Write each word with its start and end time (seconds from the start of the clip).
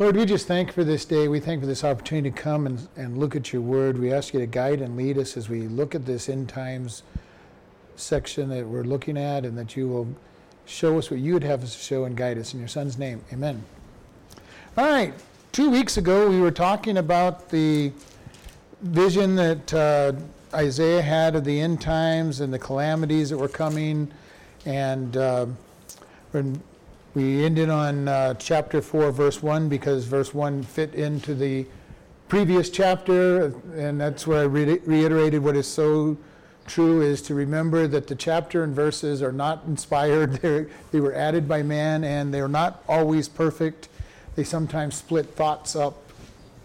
Lord, 0.00 0.14
we 0.14 0.26
just 0.26 0.46
thank 0.46 0.70
for 0.70 0.84
this 0.84 1.04
day. 1.04 1.26
We 1.26 1.40
thank 1.40 1.60
for 1.60 1.66
this 1.66 1.82
opportunity 1.82 2.30
to 2.30 2.36
come 2.36 2.66
and, 2.66 2.86
and 2.94 3.18
look 3.18 3.34
at 3.34 3.52
your 3.52 3.62
word. 3.62 3.98
We 3.98 4.12
ask 4.12 4.32
you 4.32 4.38
to 4.38 4.46
guide 4.46 4.80
and 4.80 4.96
lead 4.96 5.18
us 5.18 5.36
as 5.36 5.48
we 5.48 5.62
look 5.62 5.92
at 5.92 6.06
this 6.06 6.28
end 6.28 6.48
times 6.48 7.02
section 7.96 8.48
that 8.50 8.64
we're 8.64 8.84
looking 8.84 9.18
at, 9.18 9.44
and 9.44 9.58
that 9.58 9.76
you 9.76 9.88
will 9.88 10.06
show 10.66 10.98
us 10.98 11.10
what 11.10 11.18
you 11.18 11.34
would 11.34 11.42
have 11.42 11.64
us 11.64 11.74
to 11.74 11.82
show 11.82 12.04
and 12.04 12.16
guide 12.16 12.38
us. 12.38 12.54
In 12.54 12.60
your 12.60 12.68
son's 12.68 12.96
name, 12.96 13.24
amen. 13.32 13.64
All 14.76 14.86
right, 14.86 15.12
two 15.50 15.68
weeks 15.68 15.96
ago 15.96 16.30
we 16.30 16.38
were 16.38 16.52
talking 16.52 16.98
about 16.98 17.48
the 17.48 17.90
vision 18.82 19.34
that 19.34 19.74
uh, 19.74 20.12
Isaiah 20.54 21.02
had 21.02 21.34
of 21.34 21.42
the 21.42 21.58
end 21.60 21.80
times 21.80 22.38
and 22.38 22.54
the 22.54 22.58
calamities 22.60 23.30
that 23.30 23.38
were 23.38 23.48
coming. 23.48 24.12
And 24.64 25.16
uh, 25.16 25.46
when 26.30 26.62
we 27.18 27.44
ended 27.44 27.68
on 27.68 28.06
uh, 28.06 28.32
chapter 28.34 28.80
4, 28.80 29.10
verse 29.10 29.42
1, 29.42 29.68
because 29.68 30.04
verse 30.04 30.32
1 30.32 30.62
fit 30.62 30.94
into 30.94 31.34
the 31.34 31.66
previous 32.28 32.70
chapter. 32.70 33.46
And 33.74 34.00
that's 34.00 34.24
where 34.24 34.42
I 34.42 34.44
re- 34.44 34.78
reiterated 34.84 35.42
what 35.42 35.56
is 35.56 35.66
so 35.66 36.16
true 36.68 37.02
is 37.02 37.20
to 37.22 37.34
remember 37.34 37.88
that 37.88 38.06
the 38.06 38.14
chapter 38.14 38.62
and 38.62 38.72
verses 38.72 39.20
are 39.20 39.32
not 39.32 39.64
inspired. 39.66 40.34
They're, 40.42 40.68
they 40.92 41.00
were 41.00 41.12
added 41.12 41.48
by 41.48 41.64
man 41.64 42.04
and 42.04 42.32
they're 42.32 42.46
not 42.46 42.84
always 42.88 43.28
perfect. 43.28 43.88
They 44.36 44.44
sometimes 44.44 44.94
split 44.94 45.26
thoughts 45.26 45.74
up 45.74 45.96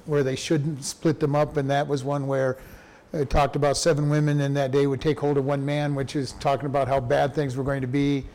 where 0.06 0.22
they 0.22 0.36
shouldn't 0.36 0.84
split 0.84 1.20
them 1.20 1.36
up. 1.36 1.58
And 1.58 1.68
that 1.72 1.88
was 1.88 2.04
one 2.04 2.28
where 2.28 2.60
it 3.12 3.32
talked 3.32 3.56
about 3.56 3.76
seven 3.76 4.08
women 4.08 4.40
in 4.40 4.54
that 4.54 4.70
day 4.70 4.86
would 4.86 5.02
take 5.02 5.20
hold 5.20 5.38
of 5.40 5.46
one 5.46 5.66
man, 5.66 5.96
which 5.96 6.16
is 6.16 6.34
talking 6.34 6.68
about 6.68 6.88
how 6.88 7.00
bad 7.00 7.34
things 7.34 7.58
were 7.58 7.64
going 7.64 7.82
to 7.82 7.88
be. 7.88 8.26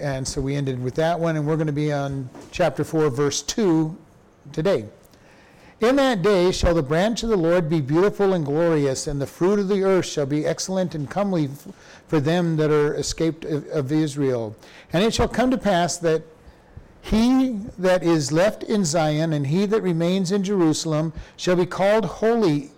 And 0.00 0.26
so 0.26 0.40
we 0.40 0.54
ended 0.54 0.82
with 0.82 0.94
that 0.96 1.18
one. 1.18 1.36
And 1.36 1.46
we're 1.46 1.56
going 1.56 1.66
to 1.66 1.72
be 1.72 1.92
on 1.92 2.28
chapter 2.50 2.84
4, 2.84 3.10
verse 3.10 3.42
2 3.42 3.96
today. 4.52 4.86
In 5.80 5.94
that 5.96 6.22
day 6.22 6.50
shall 6.50 6.74
the 6.74 6.82
branch 6.82 7.22
of 7.22 7.28
the 7.28 7.36
Lord 7.36 7.70
be 7.70 7.80
beautiful 7.80 8.32
and 8.32 8.44
glorious, 8.44 9.06
and 9.06 9.20
the 9.20 9.28
fruit 9.28 9.60
of 9.60 9.68
the 9.68 9.84
earth 9.84 10.06
shall 10.06 10.26
be 10.26 10.44
excellent 10.44 10.96
and 10.96 11.08
comely 11.08 11.48
for 12.08 12.18
them 12.18 12.56
that 12.56 12.72
are 12.72 12.94
escaped 12.94 13.44
of 13.44 13.92
Israel. 13.92 14.56
And 14.92 15.04
it 15.04 15.14
shall 15.14 15.28
come 15.28 15.52
to 15.52 15.58
pass 15.58 15.96
that 15.98 16.22
he 17.00 17.60
that 17.78 18.02
is 18.02 18.32
left 18.32 18.64
in 18.64 18.84
Zion 18.84 19.32
and 19.32 19.46
he 19.46 19.66
that 19.66 19.82
remains 19.82 20.32
in 20.32 20.42
Jerusalem 20.42 21.12
shall 21.36 21.54
be 21.54 21.64
called 21.64 22.04
holy, 22.04 22.70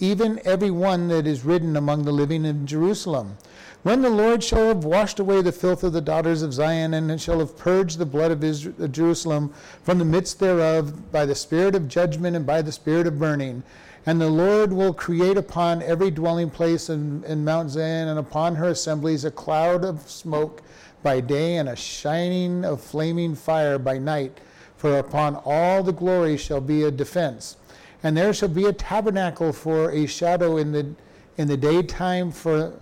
even 0.00 0.40
every 0.44 0.70
one 0.70 1.06
that 1.08 1.28
is 1.28 1.44
written 1.44 1.76
among 1.76 2.04
the 2.04 2.12
living 2.12 2.44
in 2.44 2.66
Jerusalem. 2.66 3.36
When 3.84 4.02
the 4.02 4.10
Lord 4.10 4.42
shall 4.42 4.68
have 4.68 4.84
washed 4.84 5.20
away 5.20 5.40
the 5.40 5.52
filth 5.52 5.84
of 5.84 5.92
the 5.92 6.00
daughters 6.00 6.42
of 6.42 6.52
Zion, 6.52 6.94
and 6.94 7.20
shall 7.20 7.38
have 7.38 7.56
purged 7.56 7.98
the 7.98 8.06
blood 8.06 8.32
of 8.32 8.42
Israel, 8.42 8.88
Jerusalem 8.88 9.54
from 9.84 9.98
the 9.98 10.04
midst 10.04 10.40
thereof 10.40 11.12
by 11.12 11.24
the 11.24 11.36
spirit 11.36 11.76
of 11.76 11.86
judgment 11.86 12.34
and 12.34 12.44
by 12.44 12.60
the 12.60 12.72
spirit 12.72 13.06
of 13.06 13.20
burning. 13.20 13.62
And 14.04 14.20
the 14.20 14.30
Lord 14.30 14.72
will 14.72 14.92
create 14.92 15.36
upon 15.36 15.82
every 15.82 16.10
dwelling 16.10 16.50
place 16.50 16.90
in, 16.90 17.22
in 17.24 17.44
Mount 17.44 17.70
Zion 17.70 18.08
and 18.08 18.18
upon 18.18 18.56
her 18.56 18.70
assemblies 18.70 19.24
a 19.24 19.30
cloud 19.30 19.84
of 19.84 20.10
smoke 20.10 20.60
by 21.04 21.20
day 21.20 21.56
and 21.56 21.68
a 21.68 21.76
shining 21.76 22.64
of 22.64 22.80
flaming 22.80 23.36
fire 23.36 23.78
by 23.78 23.96
night. 23.96 24.40
For 24.76 24.98
upon 24.98 25.36
all 25.44 25.84
the 25.84 25.92
glory 25.92 26.36
shall 26.36 26.60
be 26.60 26.82
a 26.82 26.90
defense. 26.90 27.56
And 28.02 28.16
there 28.16 28.34
shall 28.34 28.48
be 28.48 28.64
a 28.64 28.72
tabernacle 28.72 29.52
for 29.52 29.92
a 29.92 30.06
shadow 30.06 30.56
in 30.56 30.72
the, 30.72 30.94
in 31.36 31.46
the 31.46 31.56
daytime 31.56 32.32
for 32.32 32.72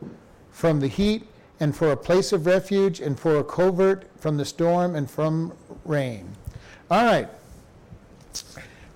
from 0.56 0.80
the 0.80 0.88
heat, 0.88 1.22
and 1.60 1.76
for 1.76 1.92
a 1.92 1.96
place 1.96 2.32
of 2.32 2.46
refuge, 2.46 2.98
and 2.98 3.20
for 3.20 3.36
a 3.36 3.44
covert 3.44 4.06
from 4.16 4.38
the 4.38 4.44
storm 4.46 4.94
and 4.94 5.10
from 5.10 5.52
rain. 5.84 6.34
All 6.90 7.04
right. 7.04 7.28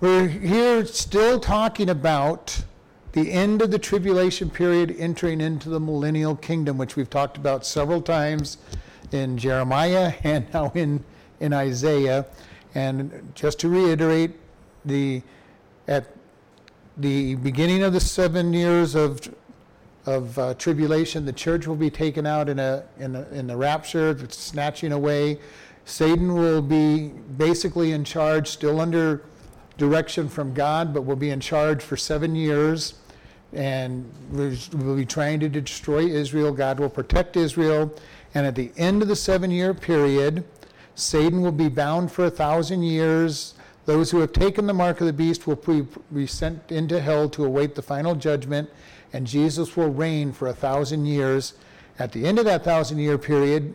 We're 0.00 0.26
here 0.26 0.86
still 0.86 1.38
talking 1.38 1.90
about 1.90 2.64
the 3.12 3.30
end 3.30 3.60
of 3.60 3.70
the 3.70 3.78
tribulation 3.78 4.48
period 4.48 4.96
entering 4.98 5.42
into 5.42 5.68
the 5.68 5.78
millennial 5.78 6.34
kingdom, 6.34 6.78
which 6.78 6.96
we've 6.96 7.10
talked 7.10 7.36
about 7.36 7.66
several 7.66 8.00
times 8.00 8.56
in 9.12 9.36
Jeremiah 9.36 10.14
and 10.24 10.50
now 10.54 10.72
in, 10.74 11.04
in 11.40 11.52
Isaiah. 11.52 12.24
And 12.74 13.32
just 13.34 13.58
to 13.60 13.68
reiterate, 13.68 14.30
the 14.86 15.20
at 15.86 16.06
the 16.96 17.34
beginning 17.34 17.82
of 17.82 17.92
the 17.92 18.00
seven 18.00 18.54
years 18.54 18.94
of 18.94 19.20
of 20.10 20.38
uh, 20.38 20.54
tribulation. 20.54 21.24
The 21.24 21.32
church 21.32 21.66
will 21.66 21.76
be 21.76 21.90
taken 21.90 22.26
out 22.26 22.48
in, 22.48 22.58
a, 22.58 22.84
in, 22.98 23.16
a, 23.16 23.22
in 23.30 23.46
the 23.46 23.56
rapture, 23.56 24.18
snatching 24.28 24.92
away. 24.92 25.38
Satan 25.84 26.34
will 26.34 26.62
be 26.62 27.08
basically 27.36 27.92
in 27.92 28.04
charge, 28.04 28.48
still 28.48 28.80
under 28.80 29.22
direction 29.78 30.28
from 30.28 30.52
God, 30.52 30.92
but 30.92 31.02
will 31.02 31.16
be 31.16 31.30
in 31.30 31.40
charge 31.40 31.82
for 31.82 31.96
seven 31.96 32.34
years. 32.34 32.94
And 33.52 34.08
we'll 34.30 34.96
be 34.96 35.06
trying 35.06 35.40
to 35.40 35.48
destroy 35.48 36.06
Israel. 36.06 36.52
God 36.52 36.78
will 36.78 36.90
protect 36.90 37.36
Israel. 37.36 37.92
And 38.34 38.46
at 38.46 38.54
the 38.54 38.70
end 38.76 39.02
of 39.02 39.08
the 39.08 39.16
seven 39.16 39.50
year 39.50 39.74
period, 39.74 40.44
Satan 40.94 41.40
will 41.40 41.50
be 41.52 41.68
bound 41.68 42.12
for 42.12 42.26
a 42.26 42.30
thousand 42.30 42.82
years. 42.82 43.54
Those 43.86 44.10
who 44.10 44.20
have 44.20 44.32
taken 44.32 44.66
the 44.66 44.74
mark 44.74 45.00
of 45.00 45.06
the 45.06 45.12
beast 45.12 45.46
will 45.46 45.60
be 46.12 46.26
sent 46.26 46.70
into 46.70 47.00
hell 47.00 47.28
to 47.30 47.44
await 47.44 47.74
the 47.74 47.82
final 47.82 48.14
judgment 48.14 48.70
and 49.12 49.26
Jesus 49.26 49.76
will 49.76 49.90
reign 49.90 50.32
for 50.32 50.48
a 50.48 50.52
thousand 50.52 51.06
years. 51.06 51.54
At 51.98 52.12
the 52.12 52.26
end 52.26 52.38
of 52.38 52.44
that 52.44 52.64
thousand 52.64 52.98
year 52.98 53.18
period, 53.18 53.74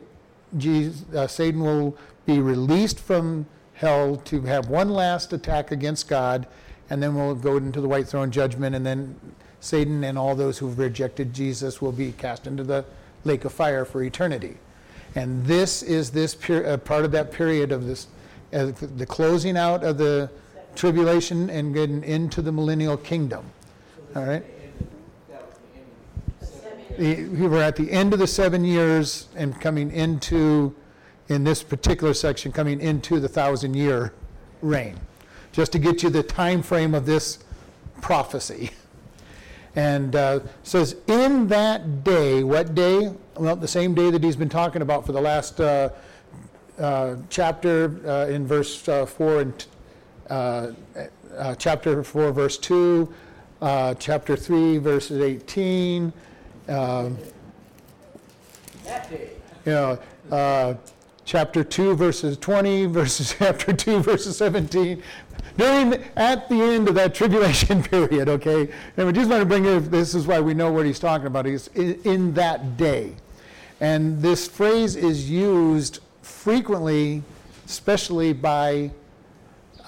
Jesus, 0.57 1.03
uh, 1.13 1.27
Satan 1.27 1.61
will 1.61 1.97
be 2.25 2.39
released 2.39 2.99
from 2.99 3.45
hell 3.73 4.15
to 4.17 4.41
have 4.41 4.69
one 4.69 4.89
last 4.89 5.33
attack 5.33 5.71
against 5.71 6.07
God, 6.07 6.47
and 6.89 7.03
then 7.03 7.15
we'll 7.15 7.35
go 7.35 7.57
into 7.57 7.81
the 7.81 7.87
white 7.87 8.07
throne 8.07 8.31
judgment, 8.31 8.75
and 8.75 8.85
then 8.85 9.19
Satan 9.59 10.03
and 10.03 10.17
all 10.17 10.35
those 10.35 10.57
who've 10.57 10.77
rejected 10.77 11.33
Jesus 11.33 11.81
will 11.81 11.91
be 11.91 12.13
cast 12.13 12.47
into 12.47 12.63
the 12.63 12.85
lake 13.25 13.43
of 13.43 13.51
fire 13.51 13.83
for 13.83 14.03
eternity. 14.03 14.57
And 15.15 15.45
this 15.45 15.81
is 15.81 16.11
this 16.11 16.35
peri- 16.35 16.65
uh, 16.65 16.77
part 16.77 17.05
of 17.05 17.11
that 17.11 17.31
period 17.31 17.71
of 17.71 17.85
this, 17.85 18.07
uh, 18.53 18.71
the 18.95 19.05
closing 19.05 19.57
out 19.57 19.83
of 19.83 19.97
the 19.97 20.29
tribulation 20.75 21.49
and 21.49 21.73
getting 21.73 22.03
into 22.03 22.41
the 22.41 22.51
millennial 22.51 22.97
kingdom. 22.97 23.45
All 24.15 24.23
right 24.23 24.43
we 26.97 27.47
were 27.47 27.61
at 27.61 27.75
the 27.75 27.91
end 27.91 28.13
of 28.13 28.19
the 28.19 28.27
seven 28.27 28.63
years 28.63 29.27
and 29.35 29.59
coming 29.59 29.91
into, 29.91 30.75
in 31.27 31.43
this 31.43 31.63
particular 31.63 32.13
section, 32.13 32.51
coming 32.51 32.79
into 32.81 33.19
the 33.19 33.27
thousand 33.27 33.75
year 33.75 34.13
reign, 34.61 34.99
just 35.51 35.71
to 35.73 35.79
get 35.79 36.03
you 36.03 36.09
the 36.09 36.23
time 36.23 36.61
frame 36.61 36.93
of 36.93 37.05
this 37.05 37.39
prophecy. 38.01 38.71
And 39.75 40.15
uh, 40.15 40.39
says, 40.63 40.95
in 41.07 41.47
that 41.49 42.03
day, 42.03 42.43
what 42.43 42.75
day? 42.75 43.11
Well, 43.35 43.57
the 43.57 43.67
same 43.67 43.93
day 43.93 44.09
that 44.09 44.23
he's 44.23 44.37
been 44.37 44.47
talking 44.47 44.81
about 44.81 45.05
for 45.05 45.11
the 45.11 45.19
last 45.19 45.59
uh, 45.59 45.89
uh, 46.79 47.17
chapter 47.29 47.99
uh, 48.07 48.27
in 48.27 48.47
verse 48.47 48.87
uh, 48.87 49.05
4 49.05 49.41
and 49.41 49.65
uh, 50.29 50.71
chapter 51.57 52.03
4, 52.03 52.31
verse 52.31 52.57
2, 52.57 53.13
chapter 53.99 54.35
3, 54.35 54.77
verses 54.77 55.21
18. 55.21 56.13
Um. 56.67 57.17
You 59.65 59.71
know, 59.71 59.99
uh, 60.31 60.75
chapter 61.25 61.63
2, 61.63 61.95
verses 61.95 62.37
20, 62.37 62.85
verses 62.87 63.35
chapter 63.37 63.73
2, 63.73 63.99
verses 63.99 64.37
17. 64.37 65.01
During, 65.57 66.03
at 66.15 66.49
the 66.49 66.61
end 66.61 66.87
of 66.87 66.95
that 66.95 67.15
tribulation 67.15 67.81
period, 67.91 68.29
okay? 68.29 68.69
And 68.97 69.07
we 69.07 69.13
just 69.13 69.29
want 69.29 69.41
to 69.41 69.45
bring 69.45 69.65
it, 69.65 69.91
this 69.91 70.13
is 70.13 70.27
why 70.27 70.39
we 70.39 70.53
know 70.53 70.71
what 70.71 70.85
he's 70.85 70.99
talking 70.99 71.27
about. 71.27 71.45
He's 71.45 71.67
in, 71.69 71.99
in 72.03 72.33
that 72.35 72.77
day. 72.77 73.15
And 73.79 74.21
this 74.21 74.47
phrase 74.47 74.95
is 74.95 75.29
used 75.29 75.99
frequently, 76.21 77.23
especially 77.65 78.33
by 78.33 78.91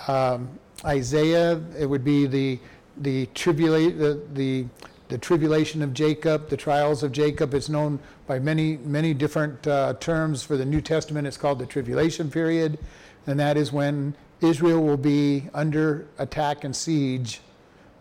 um, 0.07 0.49
Isaiah. 0.85 1.61
It 1.77 1.85
would 1.85 2.03
be 2.03 2.25
the, 2.25 2.59
the, 2.97 3.27
tribula- 3.27 3.97
the, 3.97 4.21
the 4.33 4.65
the 5.09 5.17
tribulation 5.17 5.81
of 5.81 5.93
Jacob, 5.93 6.49
the 6.49 6.57
trials 6.57 7.03
of 7.03 7.11
Jacob. 7.11 7.53
It's 7.53 7.69
known 7.69 7.99
by 8.25 8.39
many, 8.39 8.77
many 8.77 9.13
different 9.13 9.65
uh, 9.67 9.93
terms. 9.99 10.43
For 10.43 10.57
the 10.57 10.65
New 10.65 10.81
Testament, 10.81 11.27
it's 11.27 11.37
called 11.37 11.59
the 11.59 11.65
tribulation 11.65 12.29
period, 12.29 12.77
and 13.25 13.39
that 13.39 13.57
is 13.57 13.71
when 13.71 14.15
Israel 14.41 14.83
will 14.83 14.97
be 14.97 15.49
under 15.53 16.07
attack 16.17 16.63
and 16.63 16.75
siege 16.75 17.41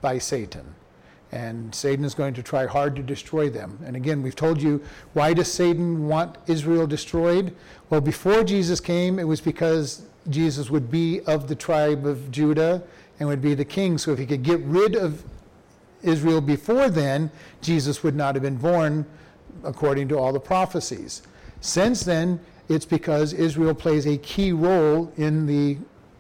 by 0.01 0.19
Satan. 0.19 0.75
And 1.33 1.75
Satan 1.75 2.05
is 2.05 2.15
going 2.15 2.35
to 2.35 2.43
try 2.43 2.67
hard 2.67 2.95
to 2.97 3.03
destroy 3.03 3.51
them. 3.51 3.79
And 3.85 3.97
again, 3.97 4.23
we've 4.23 4.37
told 4.37 4.63
you 4.63 4.83
why 5.13 5.35
does 5.35 5.53
Satan 5.53 6.07
want 6.07 6.37
Israel 6.47 6.87
destroyed? 6.87 7.55
Well, 7.91 8.01
before 8.01 8.45
Jesus 8.45 8.81
came, 8.81 9.19
it 9.19 9.25
was 9.25 9.41
because 9.41 10.03
Jesus 10.29 10.71
would 10.71 10.91
be 10.91 11.21
of 11.23 11.49
the 11.49 11.55
tribe 11.55 12.07
of 12.07 12.31
Judah 12.31 12.83
and 13.19 13.29
would 13.29 13.43
be 13.43 13.55
the 13.55 13.65
king. 13.65 13.99
So 13.99 14.13
if 14.13 14.19
he 14.19 14.27
could 14.27 14.43
get 14.43 14.61
rid 14.61 14.95
of 14.95 15.25
Israel 16.03 16.41
before 16.41 16.89
then, 16.89 17.31
Jesus 17.61 18.03
would 18.03 18.15
not 18.15 18.35
have 18.35 18.43
been 18.43 18.57
born 18.57 19.07
according 19.65 20.09
to 20.09 20.19
all 20.19 20.33
the 20.33 20.41
prophecies. 20.41 21.23
Since 21.61 22.05
then, 22.05 22.41
it's 22.69 22.85
because 22.85 23.33
Israel 23.33 23.75
plays 23.75 24.07
a 24.07 24.19
key 24.19 24.53
role 24.53 25.13
in 25.17 25.47
the 25.47 25.79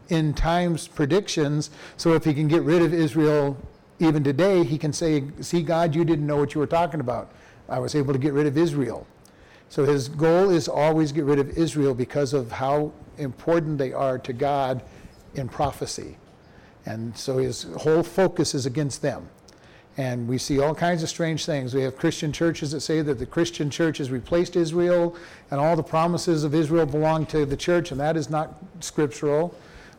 in 0.08 0.32
times 0.34 0.86
predictions. 0.86 1.70
So 1.96 2.14
if 2.14 2.24
he 2.24 2.32
can 2.32 2.48
get 2.48 2.62
rid 2.62 2.82
of 2.82 2.94
Israel 2.94 3.56
even 3.98 4.22
today, 4.22 4.62
he 4.62 4.78
can 4.78 4.92
say, 4.92 5.24
See, 5.40 5.62
God, 5.62 5.94
you 5.94 6.04
didn't 6.04 6.26
know 6.26 6.36
what 6.36 6.54
you 6.54 6.60
were 6.60 6.66
talking 6.66 7.00
about. 7.00 7.32
I 7.68 7.78
was 7.78 7.94
able 7.94 8.12
to 8.12 8.18
get 8.18 8.32
rid 8.32 8.46
of 8.46 8.56
Israel. 8.56 9.06
So 9.68 9.84
his 9.84 10.08
goal 10.08 10.50
is 10.50 10.68
always 10.68 11.10
get 11.10 11.24
rid 11.24 11.40
of 11.40 11.50
Israel 11.58 11.94
because 11.94 12.32
of 12.32 12.52
how 12.52 12.92
important 13.18 13.78
they 13.78 13.92
are 13.92 14.18
to 14.18 14.32
God 14.32 14.82
in 15.34 15.48
prophecy. 15.48 16.16
And 16.84 17.16
so 17.16 17.38
his 17.38 17.64
whole 17.78 18.04
focus 18.04 18.54
is 18.54 18.64
against 18.64 19.02
them. 19.02 19.28
And 19.98 20.28
we 20.28 20.36
see 20.36 20.60
all 20.60 20.74
kinds 20.74 21.02
of 21.02 21.08
strange 21.08 21.46
things. 21.46 21.74
We 21.74 21.82
have 21.82 21.96
Christian 21.96 22.30
churches 22.30 22.72
that 22.72 22.80
say 22.80 23.00
that 23.00 23.18
the 23.18 23.24
Christian 23.24 23.70
church 23.70 23.98
has 23.98 24.10
replaced 24.10 24.54
Israel 24.54 25.16
and 25.50 25.58
all 25.58 25.74
the 25.74 25.82
promises 25.82 26.44
of 26.44 26.54
Israel 26.54 26.84
belong 26.84 27.24
to 27.26 27.46
the 27.46 27.56
church, 27.56 27.92
and 27.92 28.00
that 28.00 28.16
is 28.16 28.28
not 28.28 28.54
scriptural. 28.80 29.54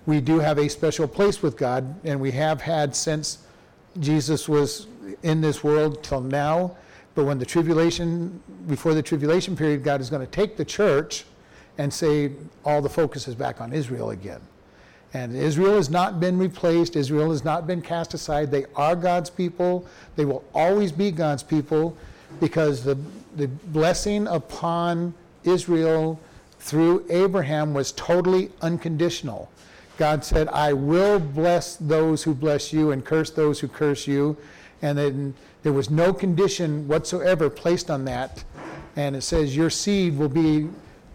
We 0.05 0.21
do 0.21 0.39
have 0.39 0.59
a 0.59 0.69
special 0.69 1.07
place 1.07 1.41
with 1.41 1.57
God, 1.57 1.95
and 2.05 2.21
we 2.21 2.31
have 2.31 2.61
had 2.61 2.95
since 2.95 3.39
Jesus 3.99 4.47
was 4.47 4.88
in 5.23 5.41
this 5.41 5.63
world 5.63 6.03
till 6.03 6.21
now. 6.21 6.75
But 7.15 7.25
when 7.25 7.39
the 7.39 7.45
tribulation, 7.45 8.41
before 8.67 8.94
the 8.94 9.01
tribulation 9.01 9.57
period, 9.57 9.83
God 9.83 9.99
is 9.99 10.09
going 10.11 10.25
to 10.25 10.31
take 10.31 10.57
the 10.57 10.65
church 10.65 11.25
and 11.79 11.91
say 11.91 12.31
all 12.63 12.81
the 12.81 12.89
focus 12.89 13.27
is 13.27 13.33
back 13.33 13.59
on 13.59 13.73
Israel 13.73 14.11
again. 14.11 14.41
And 15.13 15.36
Israel 15.36 15.75
has 15.75 15.89
not 15.89 16.19
been 16.19 16.38
replaced. 16.38 16.95
Israel 16.95 17.31
has 17.31 17.44
not 17.44 17.65
been 17.65 17.81
cast 17.81 18.13
aside. 18.13 18.51
They 18.51 18.65
are 18.75 18.95
God's 18.95 19.30
people. 19.30 19.86
They 20.15 20.25
will 20.25 20.44
always 20.54 20.92
be 20.92 21.12
God's 21.12 21.44
people 21.44 21.98
because 22.39 22.83
the, 22.83 22.98
the 23.36 23.48
blessing 23.48 24.27
upon 24.27 25.13
Israel 25.44 26.19
through 26.59 27.06
Abraham 27.09 27.74
was 27.74 27.92
totally 27.94 28.51
unconditional. 28.62 29.50
God 29.98 30.24
said, 30.24 30.48
I 30.50 30.74
will 30.74 31.19
bless 31.19 31.75
those 31.77 32.24
who 32.24 32.36
bless 32.36 32.71
you 32.71 32.92
and 32.92 33.04
curse 33.04 33.31
those 33.31 33.59
who 33.59 33.68
curse 33.68 34.07
you. 34.07 34.38
And 34.81 34.98
then 34.98 35.33
there 35.63 35.74
was 35.74 35.89
no 35.89 36.13
condition 36.13 36.88
whatsoever 36.88 37.50
placed 37.50 37.89
on 37.89 38.06
that. 38.06 38.44
And 38.95 39.15
it 39.15 39.21
says, 39.21 39.56
Your 39.56 39.69
seed 39.69 40.18
will 40.18 40.30
be 40.30 40.68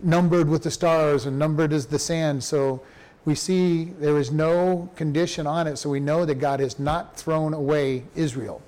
numbered 0.03 0.49
with 0.49 0.65
the 0.65 0.71
stars 0.71 1.27
and 1.27 1.39
numbered 1.39 1.73
as 1.73 1.87
the 1.87 1.99
sand. 1.99 2.43
So 2.43 2.83
we 3.25 3.35
see 3.35 3.85
there 3.85 4.19
is 4.19 4.33
no 4.33 4.91
condition 4.97 5.47
on 5.47 5.67
it, 5.67 5.77
so 5.77 5.89
we 5.89 6.01
know 6.01 6.25
that 6.25 6.37
God 6.37 6.61
has 6.61 6.79
not 6.79 7.17
thrown 7.17 7.55
away 7.55 8.05
Israel. 8.17 8.61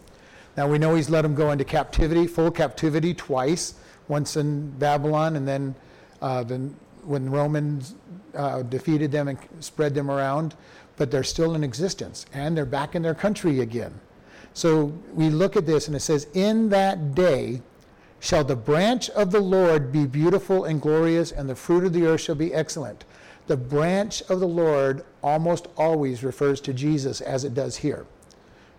Now 0.56 0.68
we 0.68 0.78
know 0.78 0.94
He's 0.94 1.10
let 1.10 1.22
them 1.22 1.34
go 1.34 1.50
into 1.50 1.64
captivity, 1.64 2.26
full 2.26 2.50
captivity 2.50 3.14
twice, 3.14 3.74
once 4.06 4.36
in 4.36 4.70
Babylon, 4.72 5.36
and 5.36 5.48
then 5.48 5.74
uh, 6.22 6.44
the, 6.44 6.70
when 7.04 7.30
Romans 7.30 7.96
uh, 8.34 8.62
defeated 8.62 9.10
them 9.10 9.28
and 9.28 9.38
spread 9.60 9.94
them 9.94 10.10
around. 10.10 10.54
But 10.96 11.10
they're 11.10 11.24
still 11.24 11.56
in 11.56 11.64
existence, 11.64 12.24
and 12.32 12.56
they're 12.56 12.64
back 12.64 12.94
in 12.94 13.02
their 13.02 13.16
country 13.16 13.60
again. 13.60 13.92
So 14.52 14.92
we 15.12 15.30
look 15.30 15.56
at 15.56 15.66
this, 15.66 15.88
and 15.88 15.96
it 15.96 16.00
says, 16.00 16.28
"In 16.34 16.68
that 16.70 17.14
day." 17.14 17.62
Shall 18.20 18.44
the 18.44 18.56
branch 18.56 19.10
of 19.10 19.32
the 19.32 19.40
Lord 19.40 19.92
be 19.92 20.06
beautiful 20.06 20.64
and 20.64 20.80
glorious, 20.80 21.30
and 21.30 21.46
the 21.46 21.54
fruit 21.54 21.84
of 21.84 21.92
the 21.92 22.06
earth 22.06 22.22
shall 22.22 22.34
be 22.34 22.54
excellent 22.54 23.04
the 23.46 23.56
branch 23.56 24.22
of 24.22 24.40
the 24.40 24.48
Lord 24.48 25.04
almost 25.22 25.68
always 25.76 26.24
refers 26.24 26.60
to 26.62 26.72
Jesus 26.72 27.20
as 27.20 27.44
it 27.44 27.54
does 27.54 27.76
here. 27.76 28.06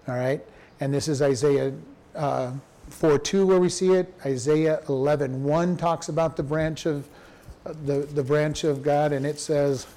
All 0.07 0.15
right? 0.15 0.43
And 0.79 0.93
this 0.93 1.07
is 1.07 1.21
Isaiah 1.21 1.73
uh, 2.15 2.51
4 2.89 3.19
2 3.19 3.45
where 3.45 3.59
we 3.59 3.69
see 3.69 3.93
it. 3.93 4.13
Isaiah 4.25 4.81
11 4.89 5.43
1 5.43 5.77
talks 5.77 6.09
about 6.09 6.35
the 6.35 6.43
branch 6.43 6.85
of 6.85 7.07
uh, 7.65 7.73
the, 7.85 7.99
the 7.99 8.23
branch 8.23 8.63
of 8.63 8.83
God, 8.83 9.11
and 9.11 9.25
it 9.25 9.39
says, 9.39 9.87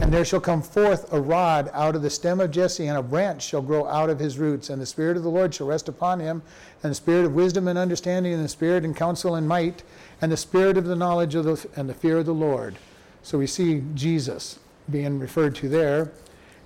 and 0.00 0.12
there 0.12 0.24
shall 0.24 0.40
come 0.40 0.62
forth 0.62 1.12
a 1.12 1.20
rod 1.20 1.70
out 1.72 1.94
of 1.94 2.02
the 2.02 2.10
stem 2.10 2.40
of 2.40 2.50
Jesse, 2.50 2.86
and 2.86 2.98
a 2.98 3.02
branch 3.02 3.42
shall 3.42 3.62
grow 3.62 3.86
out 3.86 4.10
of 4.10 4.18
his 4.18 4.38
roots. 4.38 4.70
And 4.70 4.80
the 4.80 4.86
Spirit 4.86 5.16
of 5.16 5.22
the 5.22 5.30
Lord 5.30 5.54
shall 5.54 5.66
rest 5.66 5.88
upon 5.88 6.20
him, 6.20 6.42
and 6.82 6.90
the 6.90 6.94
Spirit 6.96 7.24
of 7.24 7.34
wisdom 7.34 7.68
and 7.68 7.78
understanding, 7.78 8.32
and 8.32 8.44
the 8.44 8.48
Spirit 8.48 8.84
and 8.84 8.96
counsel 8.96 9.34
and 9.34 9.46
might, 9.46 9.82
and 10.20 10.32
the 10.32 10.36
Spirit 10.36 10.76
of 10.76 10.84
the 10.84 10.96
knowledge 10.96 11.34
of 11.34 11.44
the, 11.44 11.68
and 11.76 11.88
the 11.88 11.94
fear 11.94 12.18
of 12.18 12.26
the 12.26 12.34
Lord. 12.34 12.76
So 13.22 13.38
we 13.38 13.46
see 13.46 13.82
Jesus 13.94 14.58
being 14.90 15.18
referred 15.18 15.54
to 15.56 15.68
there. 15.68 16.12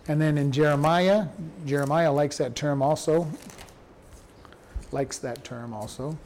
And 0.08 0.20
then 0.20 0.38
in 0.38 0.50
Jeremiah, 0.50 1.26
Jeremiah 1.66 2.12
likes 2.12 2.38
that 2.38 2.56
term 2.56 2.82
also. 2.82 3.28
Likes 4.90 5.18
that 5.18 5.44
term 5.44 5.74
also. 5.74 6.16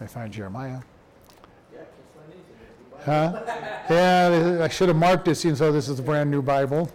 I 0.00 0.06
find 0.06 0.32
Jeremiah. 0.32 0.80
Huh? 3.04 3.42
Yeah, 3.90 4.58
I 4.62 4.68
should 4.68 4.88
have 4.88 4.96
marked 4.96 5.28
it, 5.28 5.36
seeing 5.36 5.56
so 5.56 5.72
this 5.72 5.88
is 5.88 5.98
a 5.98 6.02
brand 6.02 6.30
new 6.30 6.42
Bible. 6.42 6.90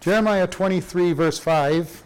Jeremiah 0.00 0.46
23, 0.46 1.12
verse 1.12 1.38
5. 1.38 2.04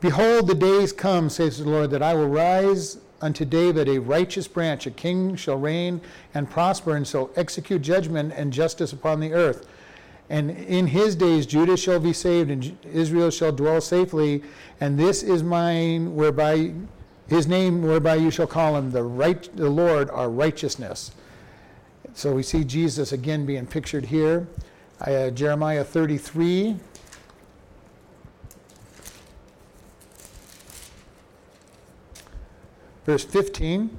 Behold, 0.00 0.46
the 0.46 0.54
days 0.54 0.92
come, 0.92 1.30
says 1.30 1.58
the 1.58 1.68
Lord, 1.68 1.90
that 1.90 2.02
I 2.02 2.14
will 2.14 2.28
rise 2.28 2.98
unto 3.20 3.44
David 3.44 3.88
a 3.88 3.98
righteous 3.98 4.46
branch. 4.46 4.86
A 4.86 4.90
king 4.90 5.34
shall 5.36 5.56
reign 5.56 6.00
and 6.34 6.50
prosper, 6.50 6.96
and 6.96 7.06
shall 7.06 7.30
execute 7.36 7.80
judgment 7.80 8.34
and 8.36 8.52
justice 8.52 8.92
upon 8.92 9.20
the 9.20 9.32
earth. 9.32 9.66
And 10.28 10.50
in 10.50 10.86
his 10.86 11.16
days 11.16 11.46
Judah 11.46 11.76
shall 11.76 12.00
be 12.00 12.12
saved, 12.12 12.50
and 12.50 12.76
Israel 12.92 13.30
shall 13.30 13.52
dwell 13.52 13.80
safely. 13.80 14.42
And 14.80 14.98
this 14.98 15.22
is 15.22 15.42
mine, 15.42 16.14
whereby 16.14 16.72
his 17.28 17.46
name 17.46 17.82
whereby 17.82 18.16
you 18.16 18.30
shall 18.30 18.46
call 18.46 18.76
him 18.76 18.90
the 18.90 19.02
right 19.02 19.48
the 19.56 19.70
Lord 19.70 20.10
our 20.10 20.28
righteousness. 20.28 21.12
So 22.14 22.32
we 22.32 22.42
see 22.42 22.64
Jesus 22.64 23.12
again 23.12 23.46
being 23.46 23.66
pictured 23.66 24.06
here. 24.06 24.46
Uh, 25.00 25.30
Jeremiah 25.30 25.84
33. 25.84 26.76
Verse 33.04 33.24
15. 33.24 33.98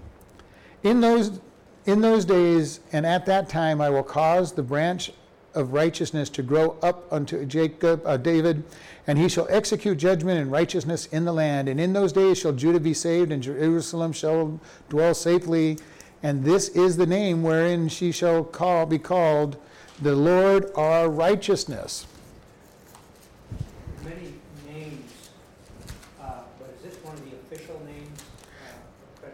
In 0.84 1.02
those, 1.02 1.40
in 1.86 2.02
those 2.02 2.26
days 2.26 2.80
and 2.92 3.06
at 3.06 3.26
that 3.26 3.50
time 3.50 3.82
I 3.82 3.90
will 3.90 4.04
cause 4.04 4.54
the 4.54 4.64
branch 4.64 5.12
of 5.56 5.74
righteousness 5.74 6.30
to 6.30 6.44
grow 6.44 6.78
up 6.84 7.12
unto 7.12 7.46
Jacob, 7.46 8.02
uh, 8.06 8.18
David, 8.18 8.64
and 9.08 9.18
he 9.18 9.30
shall 9.30 9.48
execute 9.50 9.98
judgment 9.98 10.40
and 10.40 10.52
righteousness 10.52 11.08
in 11.08 11.26
the 11.26 11.34
land. 11.34 11.68
And 11.70 11.80
in 11.80 11.94
those 11.94 12.12
days 12.12 12.38
shall 12.38 12.54
Judah 12.54 12.80
be 12.80 12.94
saved, 12.94 13.32
and 13.32 13.42
Jerusalem 13.42 14.12
shall 14.12 14.60
dwell 14.90 15.14
safely. 15.14 15.78
And 16.24 16.44
this 16.44 16.70
is 16.70 16.98
the 16.98 17.06
name 17.06 17.44
wherein 17.44 17.88
she 17.88 18.12
shall 18.12 18.44
call, 18.44 18.86
be 18.86 19.00
called 19.00 19.58
the 20.02 20.16
Lord 20.16 20.72
our 20.76 21.10
righteousness. 21.10 22.08
Many 24.04 24.34
names, 24.68 25.30
uh, 26.22 26.42
but 26.60 26.76
is 26.76 26.94
this 26.94 27.04
one 27.04 27.14
of 27.14 27.24
the 27.24 27.36
official 27.38 27.80
names 27.86 28.20
uh. 29.24 29.28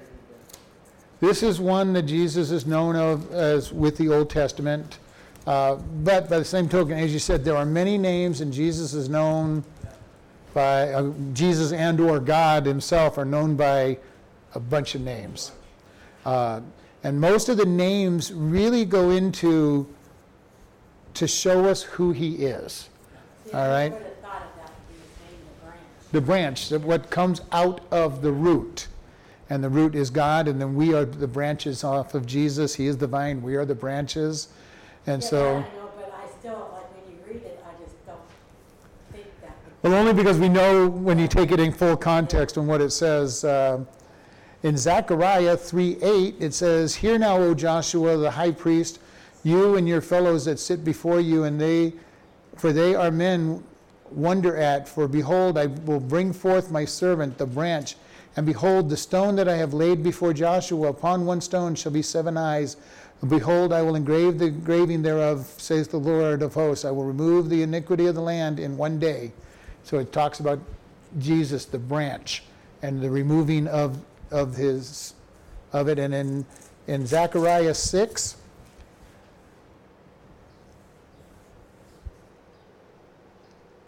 This 1.20 1.44
is 1.44 1.60
one 1.60 1.94
that 1.94 2.04
Jesus 2.04 2.52
is 2.52 2.66
known 2.66 2.96
of 2.96 3.32
as 3.34 3.72
with 3.72 3.98
the 3.98 4.10
Old 4.10 4.30
Testament. 4.30 5.00
Uh, 5.48 5.76
but 6.04 6.30
by 6.30 6.38
the 6.40 6.46
same 6.46 6.70
token, 6.70 6.98
as 6.98 7.12
you 7.12 7.20
said, 7.20 7.44
there 7.44 7.58
are 7.58 7.66
many 7.66 7.98
names, 7.98 8.42
and 8.42 8.54
Jesus 8.54 8.94
is 8.94 9.10
known 9.10 9.64
by 10.54 10.92
uh, 10.92 11.12
Jesus 11.34 11.72
and 11.72 12.00
or 12.00 12.20
God 12.20 12.66
Himself 12.66 13.18
are 13.18 13.26
known 13.26 13.56
by 13.56 13.98
a 14.54 14.60
bunch 14.60 14.96
of 14.96 15.02
names, 15.02 15.52
uh, 16.26 16.62
and 17.04 17.20
most 17.20 17.50
of 17.50 17.58
the 17.58 17.66
names 17.66 18.32
really 18.32 18.86
go 18.86 19.10
into 19.10 19.88
to 21.16 21.28
show 21.28 21.66
us 21.66 21.82
who 21.84 22.12
He 22.12 22.46
is. 22.46 22.90
See, 23.46 23.52
All 23.54 23.70
right. 23.70 23.92
would 23.92 24.02
have 24.02 24.18
thought 24.18 24.44
of 24.44 24.56
that 24.58 24.68
to 24.68 24.94
be 24.94 25.00
saying 25.26 25.40
the 25.60 25.66
branch. 25.66 25.80
The 26.12 26.22
branch, 26.22 26.70
that 26.70 26.82
what 26.82 27.10
comes 27.10 27.42
out 27.52 27.82
of 27.92 28.22
the 28.22 28.32
root, 28.32 28.88
and 29.50 29.64
the 29.64 29.70
root 29.70 29.96
is 29.96 30.10
God, 30.10 30.48
and 30.48 30.62
then 30.62 30.76
we 30.76 30.94
are 30.94 31.04
the 31.04 31.28
branches 31.28 31.84
off 31.84 32.14
of 32.14 32.26
Jesus. 32.26 32.76
He 32.76 32.88
is 32.88 32.98
the 32.98 33.08
vine. 33.08 33.42
We 33.42 33.56
are 33.56 33.66
the 33.66 33.76
branches, 33.76 34.48
and 35.08 35.22
Yeah, 35.22 35.30
so. 35.30 35.56
I 35.56 35.60
know, 35.60 35.92
but 35.96 36.14
I 36.14 36.40
still, 36.40 36.70
like, 36.74 36.90
when 36.96 37.12
you 37.12 37.20
read 37.28 37.44
it, 37.46 37.64
I 37.66 37.84
just 37.84 37.96
don't 38.06 38.20
think 39.12 39.28
that. 39.42 39.56
Well, 39.82 39.94
only 39.94 40.14
because 40.14 40.38
we 40.38 40.50
know 40.50 40.88
when 40.88 41.20
you 41.20 41.28
take 41.28 41.52
it 41.52 41.60
in 41.60 41.72
full 41.72 41.98
context 41.98 42.58
and 42.58 42.68
what 42.68 42.82
it 42.82 42.92
says. 42.92 43.44
Uh, 43.44 43.84
in 44.64 44.78
Zechariah 44.78 45.58
3:8, 45.58 46.36
it 46.40 46.54
says, 46.54 46.96
Hear 46.96 47.18
now, 47.18 47.38
O 47.38 47.56
Joshua 47.56 48.18
the 48.18 48.32
high 48.32 48.52
priest, 48.52 49.00
you 49.44 49.76
and 49.76 49.88
your 49.88 50.02
fellows 50.02 50.46
that 50.46 50.60
sit 50.60 50.86
before 50.86 51.20
you, 51.20 51.46
and 51.46 51.60
they, 51.60 51.94
for 52.58 52.72
they 52.72 52.94
are 52.94 53.10
men 53.10 53.64
wonder 54.12 54.56
at. 54.58 54.88
For 54.88 55.08
behold, 55.08 55.58
I 55.58 55.66
will 55.66 56.00
bring 56.00 56.32
forth 56.32 56.70
my 56.70 56.86
servant, 56.86 57.40
the 57.40 57.48
branch. 57.48 57.96
And 58.36 58.46
behold, 58.46 58.90
the 58.90 58.98
stone 58.98 59.36
that 59.36 59.50
I 59.50 59.58
have 59.58 59.74
laid 59.74 60.04
before 60.04 60.32
Joshua, 60.32 60.90
upon 60.90 61.26
one 61.26 61.42
stone 61.42 61.76
shall 61.76 61.92
be 61.92 62.02
seven 62.02 62.38
eyes. 62.38 62.78
Behold, 63.28 63.72
I 63.72 63.82
will 63.84 63.96
engrave 63.96 64.40
the 64.40 64.46
engraving 64.46 65.04
thereof, 65.04 65.46
says 65.58 65.88
the 65.88 65.98
Lord 65.98 66.42
of 66.42 66.56
hosts. 66.56 66.86
I 66.86 66.92
will 66.92 67.06
remove 67.06 67.50
the 67.50 67.62
iniquity 67.62 68.08
of 68.08 68.16
the 68.16 68.22
land 68.22 68.60
in 68.60 68.78
one 68.78 69.00
day. 69.00 69.32
So 69.84 70.00
it 70.00 70.12
talks 70.12 70.40
about 70.40 70.60
Jesus, 71.20 71.66
the 71.66 71.78
branch, 71.78 72.44
and 72.82 73.00
the 73.02 73.12
removing 73.12 73.68
of, 73.68 74.00
of 74.32 74.56
his 74.56 75.14
of 75.72 75.88
it. 75.88 76.00
And 76.00 76.14
in 76.14 76.46
in 76.88 77.06
Zechariah 77.06 77.74
6. 77.74 78.38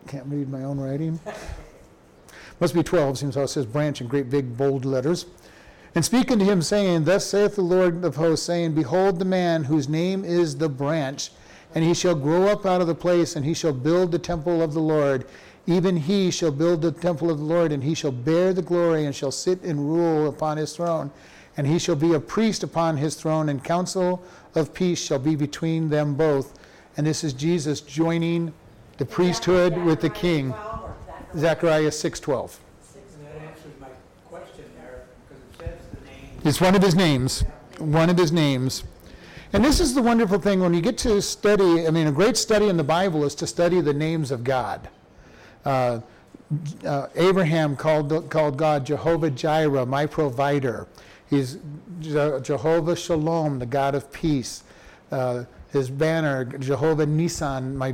Can't 0.08 0.26
read 0.28 0.50
my 0.50 0.64
own 0.64 0.80
writing. 0.80 1.20
Must 2.60 2.74
be 2.74 2.84
12, 2.84 3.18
seems 3.18 3.36
how 3.36 3.42
it 3.42 3.48
says 3.48 3.66
branch 3.66 4.00
in 4.00 4.08
great 4.08 4.30
big 4.30 4.56
bold 4.56 4.86
letters. 4.86 5.26
And 5.96 6.04
speaking 6.04 6.40
to 6.40 6.46
him, 6.46 6.62
saying, 6.62 7.04
Thus 7.04 7.26
saith 7.26 7.56
the 7.56 7.62
Lord 7.62 8.04
of 8.04 8.16
hosts, 8.16 8.46
saying, 8.46 8.74
Behold 8.74 9.20
the 9.20 9.26
man 9.26 9.66
whose 9.66 9.88
name 9.88 10.26
is 10.26 10.58
the 10.58 10.70
branch, 10.70 11.32
and 11.76 11.84
he 11.84 11.94
shall 11.94 12.16
grow 12.16 12.48
up 12.48 12.66
out 12.66 12.82
of 12.82 12.88
the 12.88 12.96
place, 12.96 13.36
and 13.36 13.46
he 13.46 13.54
shall 13.54 13.74
build 13.74 14.12
the 14.12 14.20
temple 14.20 14.62
of 14.62 14.74
the 14.74 14.80
Lord. 14.80 15.26
Even 15.66 15.96
he 15.96 16.30
shall 16.32 16.52
build 16.52 16.82
the 16.82 16.92
temple 16.92 17.30
of 17.30 17.38
the 17.38 17.44
Lord, 17.44 17.72
and 17.72 17.84
he 17.84 17.94
shall 17.94 18.12
bear 18.12 18.54
the 18.54 18.62
glory, 18.62 19.06
and 19.06 19.16
shall 19.16 19.32
sit 19.32 19.62
and 19.64 19.80
rule 19.80 20.28
upon 20.28 20.58
his 20.58 20.76
throne. 20.76 21.12
And 21.56 21.68
he 21.68 21.78
shall 21.78 21.96
be 21.96 22.14
a 22.14 22.20
priest 22.20 22.64
upon 22.64 22.98
his 22.98 23.16
throne, 23.16 23.48
and 23.50 23.64
counsel 23.64 24.24
of 24.56 24.74
peace 24.74 25.02
shall 25.02 25.20
be 25.20 25.36
between 25.36 25.90
them 25.90 26.16
both. 26.16 26.60
And 26.98 27.06
this 27.08 27.24
is 27.24 27.34
Jesus 27.34 27.82
joining 27.82 28.54
the 28.98 29.06
priesthood 29.06 29.78
with 29.78 30.02
the 30.02 30.10
king. 30.10 30.50
Zechariah 30.50 30.60
12 30.60 30.84
or 30.84 31.40
Zechariah 31.40 31.92
Zechariah 31.92 31.92
6:12. 31.92 32.60
6? 32.94 33.16
And 33.16 33.26
that 33.26 33.50
answers 33.50 33.74
my 33.80 33.88
question 34.30 34.66
there, 34.78 35.06
because 35.28 35.44
it 35.44 35.58
says 35.58 35.80
the 35.94 36.06
name. 36.06 36.33
It's 36.44 36.60
one 36.60 36.76
of 36.76 36.82
his 36.82 36.94
names. 36.96 37.42
One 37.78 38.10
of 38.10 38.18
his 38.18 38.32
names. 38.32 38.84
And 39.54 39.64
this 39.64 39.80
is 39.80 39.94
the 39.94 40.02
wonderful 40.02 40.40
thing 40.40 40.60
when 40.60 40.74
you 40.74 40.82
get 40.82 40.98
to 41.00 41.22
study, 41.22 41.88
I 41.88 41.92
mean, 41.92 42.08
a 42.08 42.12
great 42.12 42.36
study 42.36 42.68
in 42.68 42.76
the 42.76 42.84
Bible 42.84 43.24
is 43.24 43.36
to 43.36 43.48
study 43.48 43.82
the 43.82 43.94
names 43.94 44.32
of 44.32 44.44
God. 44.44 44.90
Uh, 45.64 46.02
uh, 46.86 47.08
Abraham 47.16 47.76
called, 47.76 48.30
called 48.30 48.58
God 48.58 48.86
Jehovah 48.86 49.30
Jireh, 49.30 49.86
my 49.86 50.06
provider. 50.06 50.88
He's 51.30 51.60
Je- 52.00 52.40
Jehovah 52.42 52.96
Shalom, 52.96 53.60
the 53.60 53.66
God 53.66 53.96
of 53.96 54.12
peace. 54.12 54.64
Uh, 55.12 55.46
his 55.72 55.90
banner, 55.90 56.46
Jehovah 56.46 57.06
Nissi, 57.08 57.74
my 57.76 57.94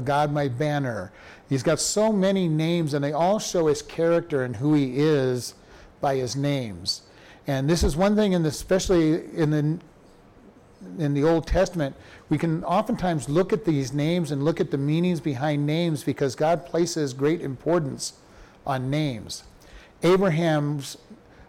God, 0.00 0.32
my 0.32 0.48
banner. 0.48 1.12
He's 1.48 1.62
got 1.62 1.78
so 1.80 2.12
many 2.12 2.48
names, 2.48 2.94
and 2.94 3.04
they 3.04 3.12
all 3.12 3.38
show 3.38 3.68
his 3.68 3.80
character 3.80 4.42
and 4.42 4.56
who 4.56 4.74
he 4.74 4.98
is 4.98 5.54
by 6.00 6.16
his 6.16 6.36
names. 6.36 7.02
And 7.46 7.68
this 7.68 7.82
is 7.82 7.96
one 7.96 8.16
thing, 8.16 8.32
in 8.32 8.42
the, 8.42 8.48
especially 8.48 9.34
in 9.34 9.50
the 9.50 9.78
in 10.98 11.14
the 11.14 11.24
Old 11.24 11.46
Testament, 11.46 11.96
we 12.28 12.38
can 12.38 12.62
oftentimes 12.64 13.28
look 13.28 13.52
at 13.52 13.64
these 13.64 13.92
names 13.92 14.30
and 14.30 14.44
look 14.44 14.60
at 14.60 14.70
the 14.70 14.78
meanings 14.78 15.20
behind 15.20 15.66
names 15.66 16.04
because 16.04 16.34
God 16.34 16.66
places 16.66 17.12
great 17.12 17.40
importance 17.40 18.14
on 18.66 18.90
names. 18.90 19.44
Abraham's 20.02 20.96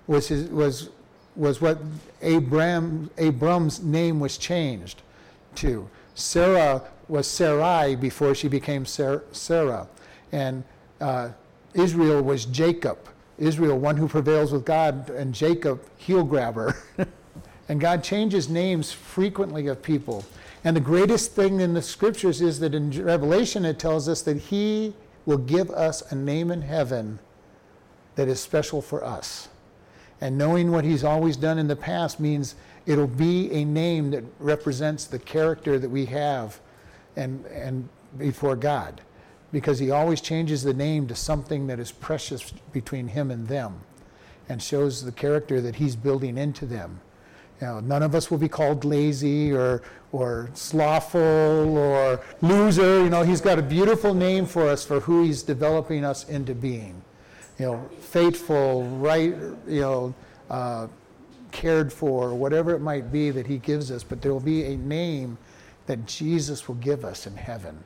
was 0.07 0.27
his, 0.29 0.49
was 0.49 0.89
was 1.35 1.61
what 1.61 1.79
Abram 2.21 3.09
Abram's 3.17 3.81
name 3.81 4.19
was 4.19 4.37
changed 4.37 5.01
to. 5.55 5.89
Sarah 6.15 6.83
was 7.07 7.27
Sarai 7.27 7.95
before 7.95 8.33
she 8.33 8.47
became 8.47 8.85
Sarah, 8.85 9.87
and 10.31 10.63
uh, 10.99 11.29
Israel 11.73 12.21
was 12.21 12.45
Jacob. 12.45 12.97
Israel, 13.37 13.77
one 13.77 13.97
who 13.97 14.07
prevails 14.07 14.51
with 14.51 14.65
God, 14.65 15.09
and 15.09 15.33
Jacob, 15.33 15.81
heel 15.97 16.23
grabber. 16.23 16.75
And 17.69 17.81
God 17.81 18.03
changes 18.03 18.49
names 18.49 18.91
frequently 18.91 19.67
of 19.67 19.81
people. 19.81 20.25
And 20.63 20.75
the 20.75 20.81
greatest 20.81 21.33
thing 21.33 21.59
in 21.59 21.73
the 21.73 21.81
scriptures 21.81 22.41
is 22.41 22.59
that 22.59 22.73
in 22.73 22.91
Revelation 23.03 23.65
it 23.65 23.79
tells 23.79 24.07
us 24.07 24.21
that 24.23 24.37
He 24.37 24.93
will 25.25 25.37
give 25.37 25.69
us 25.71 26.11
a 26.11 26.15
name 26.15 26.51
in 26.51 26.61
heaven 26.61 27.19
that 28.15 28.27
is 28.27 28.39
special 28.39 28.81
for 28.81 29.03
us. 29.03 29.49
And 30.21 30.37
knowing 30.37 30.71
what 30.71 30.85
He's 30.85 31.03
always 31.03 31.37
done 31.37 31.59
in 31.59 31.67
the 31.67 31.75
past 31.75 32.19
means 32.19 32.55
it'll 32.85 33.05
be 33.05 33.51
a 33.51 33.65
name 33.65 34.11
that 34.11 34.23
represents 34.39 35.05
the 35.05 35.19
character 35.19 35.77
that 35.77 35.89
we 35.89 36.05
have 36.05 36.59
and, 37.15 37.45
and 37.47 37.87
before 38.17 38.55
God. 38.55 39.01
Because 39.51 39.79
He 39.79 39.91
always 39.91 40.21
changes 40.21 40.63
the 40.63 40.73
name 40.73 41.07
to 41.07 41.15
something 41.15 41.67
that 41.67 41.79
is 41.79 41.91
precious 41.91 42.51
between 42.71 43.07
Him 43.07 43.31
and 43.31 43.47
them 43.47 43.81
and 44.49 44.61
shows 44.61 45.03
the 45.03 45.11
character 45.11 45.61
that 45.61 45.75
He's 45.75 45.95
building 45.95 46.37
into 46.37 46.65
them. 46.65 46.99
You 47.61 47.67
know, 47.67 47.79
none 47.79 48.03
of 48.03 48.13
us 48.13 48.29
will 48.29 48.37
be 48.37 48.49
called 48.49 48.85
lazy 48.85 49.51
or, 49.51 49.81
or 50.11 50.49
slothful 50.53 51.19
or 51.77 52.21
loser. 52.41 53.03
You 53.03 53.09
know, 53.09 53.23
he's 53.23 53.41
got 53.41 53.57
a 53.57 53.63
beautiful 53.63 54.13
name 54.13 54.45
for 54.45 54.67
us 54.67 54.85
for 54.85 54.99
who 54.99 55.23
he's 55.23 55.41
developing 55.41 56.05
us 56.05 56.29
into 56.29 56.53
being. 56.53 57.01
You 57.57 57.65
know, 57.65 57.89
faithful, 57.99 58.83
right, 58.99 59.33
you 59.67 59.81
know, 59.81 60.13
uh, 60.51 60.87
cared 61.51 61.91
for, 61.91 62.35
whatever 62.35 62.75
it 62.75 62.79
might 62.79 63.11
be 63.11 63.31
that 63.31 63.47
he 63.47 63.57
gives 63.57 63.89
us. 63.89 64.03
But 64.03 64.21
there 64.21 64.31
will 64.31 64.39
be 64.39 64.65
a 64.65 64.77
name 64.77 65.39
that 65.87 66.05
Jesus 66.05 66.67
will 66.67 66.75
give 66.75 67.03
us 67.03 67.25
in 67.25 67.35
heaven. 67.35 67.83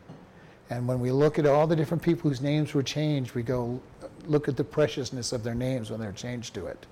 And 0.71 0.87
when 0.87 1.01
we 1.01 1.11
look 1.11 1.37
at 1.37 1.45
all 1.45 1.67
the 1.67 1.75
different 1.75 2.01
people 2.01 2.29
whose 2.29 2.39
names 2.39 2.73
were 2.73 2.81
changed, 2.81 3.35
we 3.35 3.43
go 3.43 3.81
look 4.25 4.47
at 4.47 4.55
the 4.55 4.63
preciousness 4.63 5.33
of 5.33 5.43
their 5.43 5.53
names 5.53 5.91
when 5.91 5.99
they're 5.99 6.13
changed 6.13 6.53
to 6.53 6.65
it. 6.65 6.85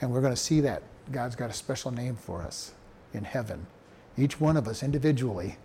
And 0.00 0.10
we're 0.10 0.20
going 0.20 0.32
to 0.34 0.40
see 0.40 0.60
that 0.62 0.82
God's 1.12 1.36
got 1.36 1.48
a 1.48 1.52
special 1.52 1.92
name 1.92 2.16
for 2.16 2.42
us 2.42 2.72
in 3.14 3.22
heaven, 3.22 3.64
each 4.18 4.40
one 4.40 4.56
of 4.56 4.66
us 4.66 4.82
individually. 4.82 5.56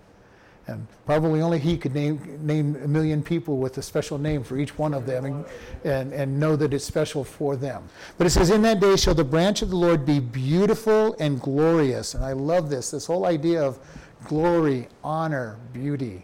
And 0.68 0.86
probably 1.08 1.42
only 1.42 1.58
He 1.58 1.78
could 1.78 1.96
name, 1.96 2.40
name 2.46 2.76
a 2.84 2.88
million 2.88 3.24
people 3.24 3.58
with 3.58 3.76
a 3.80 3.82
special 3.82 4.20
name 4.20 4.44
for 4.44 4.60
each 4.60 4.78
one 4.78 4.94
of 4.94 5.08
them 5.08 5.26
and, 5.26 5.46
and, 5.84 6.14
and 6.14 6.40
know 6.40 6.56
that 6.58 6.76
it's 6.76 6.86
special 6.86 7.24
for 7.24 7.56
them. 7.56 7.90
But 8.20 8.28
it 8.28 8.32
says, 8.32 8.52
In 8.52 8.62
that 8.64 8.80
day 8.80 8.98
shall 8.98 9.16
the 9.16 9.24
branch 9.24 9.64
of 9.64 9.72
the 9.72 9.78
Lord 9.78 10.06
be 10.06 10.20
beautiful 10.20 11.16
and 11.20 11.42
glorious. 11.42 12.14
And 12.14 12.24
I 12.24 12.34
love 12.34 12.70
this, 12.70 12.92
this 12.92 13.08
whole 13.08 13.26
idea 13.26 13.64
of 13.64 13.80
glory, 14.26 14.90
honor, 15.04 15.58
beauty. 15.74 16.24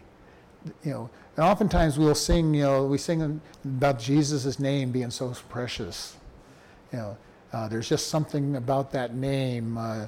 You 0.82 0.90
know, 0.90 1.10
and 1.36 1.44
oftentimes 1.44 1.98
we'll 1.98 2.14
sing, 2.14 2.54
you 2.54 2.62
know, 2.62 2.86
we 2.86 2.98
sing 2.98 3.40
about 3.64 3.98
Jesus' 3.98 4.60
name 4.60 4.92
being 4.92 5.10
so 5.10 5.34
precious. 5.48 6.16
You 6.92 6.98
know, 6.98 7.16
uh, 7.52 7.68
there's 7.68 7.88
just 7.88 8.08
something 8.08 8.56
about 8.56 8.92
that 8.92 9.14
name. 9.14 9.76
Uh, 9.76 10.06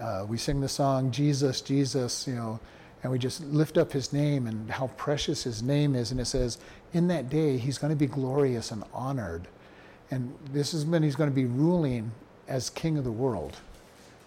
uh, 0.00 0.26
we 0.28 0.36
sing 0.36 0.60
the 0.60 0.68
song 0.68 1.12
Jesus, 1.12 1.60
Jesus, 1.60 2.26
you 2.26 2.34
know, 2.34 2.58
and 3.02 3.12
we 3.12 3.18
just 3.18 3.44
lift 3.44 3.78
up 3.78 3.92
his 3.92 4.12
name 4.12 4.48
and 4.48 4.68
how 4.68 4.88
precious 4.96 5.44
his 5.44 5.62
name 5.62 5.94
is. 5.94 6.10
And 6.10 6.20
it 6.20 6.24
says, 6.24 6.58
in 6.92 7.06
that 7.08 7.30
day, 7.30 7.56
he's 7.56 7.78
going 7.78 7.92
to 7.92 7.96
be 7.96 8.06
glorious 8.06 8.72
and 8.72 8.82
honored. 8.92 9.46
And 10.10 10.34
this 10.52 10.74
is 10.74 10.84
when 10.84 11.02
he's 11.02 11.14
going 11.14 11.30
to 11.30 11.34
be 11.34 11.44
ruling 11.44 12.10
as 12.48 12.68
king 12.70 12.98
of 12.98 13.04
the 13.04 13.12
world 13.12 13.56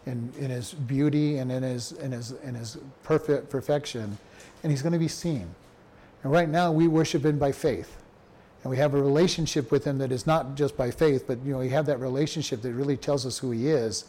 in, 0.06 0.32
in 0.40 0.50
his 0.50 0.74
beauty 0.74 1.40
and 1.40 1.52
in 1.52 1.64
his, 1.64 1.92
in, 1.94 2.12
his, 2.14 2.32
in 2.44 2.56
his 2.56 2.78
perfect 3.04 3.50
perfection. 3.50 4.18
And 4.64 4.72
he's 4.72 4.82
going 4.82 4.94
to 4.94 5.00
be 5.00 5.10
seen. 5.10 5.50
And 6.24 6.32
right 6.32 6.50
now, 6.50 6.72
we 6.72 6.88
worship 6.88 7.26
him 7.26 7.40
by 7.40 7.52
faith 7.52 7.98
and 8.68 8.72
we 8.72 8.78
have 8.80 8.94
a 8.94 9.02
relationship 9.02 9.72
with 9.72 9.86
him 9.86 9.98
that 10.00 10.12
is 10.12 10.28
not 10.28 10.56
just 10.56 10.76
by 10.76 10.92
faith, 10.92 11.26
but 11.26 11.40
you 11.46 11.54
know, 11.54 11.60
we 11.60 11.70
have 11.70 11.86
that 11.86 12.02
relationship 12.02 12.62
that 12.64 12.74
really 12.74 12.98
tells 12.98 13.26
us 13.26 13.38
who 13.38 13.52
he 13.52 13.70
is. 13.70 14.04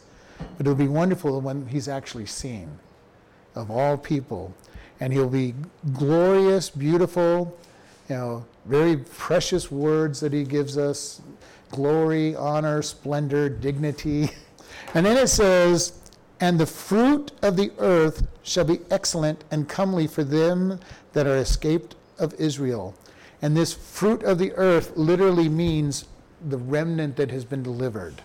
But 0.57 0.65
it'll 0.65 0.75
be 0.75 0.89
wonderful 0.89 1.39
when 1.39 1.67
he's 1.67 1.87
actually 1.87 2.25
seen 2.25 2.69
of 3.55 3.71
all 3.71 3.95
people. 3.97 4.53
And 4.99 5.13
he'll 5.13 5.29
be 5.29 5.55
glorious, 5.93 6.69
beautiful, 6.69 7.57
you 8.09 8.15
know, 8.15 8.45
very 8.65 8.97
precious 8.97 9.71
words 9.71 10.19
that 10.19 10.33
he 10.33 10.43
gives 10.43 10.77
us 10.77 11.21
glory, 11.71 12.35
honor, 12.35 12.81
splendor, 12.81 13.47
dignity. 13.47 14.31
And 14.93 15.05
then 15.05 15.17
it 15.17 15.27
says, 15.27 15.93
And 16.39 16.59
the 16.59 16.65
fruit 16.65 17.31
of 17.41 17.55
the 17.55 17.71
earth 17.77 18.27
shall 18.43 18.65
be 18.65 18.79
excellent 18.89 19.43
and 19.51 19.69
comely 19.69 20.07
for 20.07 20.23
them 20.23 20.79
that 21.13 21.27
are 21.27 21.37
escaped 21.37 21.95
of 22.19 22.33
Israel. 22.35 22.95
And 23.41 23.55
this 23.55 23.73
fruit 23.73 24.23
of 24.23 24.37
the 24.37 24.51
earth 24.53 24.95
literally 24.95 25.49
means 25.49 26.05
the 26.49 26.57
remnant 26.57 27.15
that 27.17 27.31
has 27.31 27.45
been 27.45 27.63
delivered, 27.63 28.21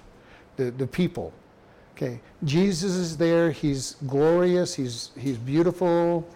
the, 0.56 0.70
the 0.70 0.86
people. 0.86 1.32
Okay, 1.96 2.20
Jesus 2.42 2.92
is 2.92 3.16
there. 3.16 3.52
He's 3.52 3.96
glorious. 4.06 4.74
He's, 4.74 5.10
he's 5.16 5.38
beautiful. 5.38 6.28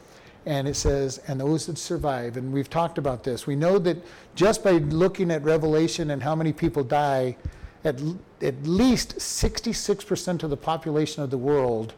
And 0.47 0.69
it 0.69 0.77
says, 0.77 1.21
and 1.27 1.41
those 1.41 1.67
that 1.67 1.79
survive. 1.79 2.37
And 2.37 2.53
we've 2.53 2.71
talked 2.71 2.97
about 2.97 3.25
this. 3.25 3.47
We 3.47 3.57
know 3.57 3.79
that 3.81 3.99
just 4.37 4.63
by 4.63 4.73
looking 4.73 5.31
at 5.33 5.43
Revelation 5.43 6.13
and 6.13 6.23
how 6.23 6.37
many 6.37 6.53
people 6.53 6.85
die, 6.85 7.37
at, 7.85 8.01
at 8.41 8.63
least 8.63 9.17
66% 9.19 10.43
of 10.45 10.51
the 10.51 10.57
population 10.57 11.23
of 11.23 11.31
the 11.31 11.39
world 11.39 11.95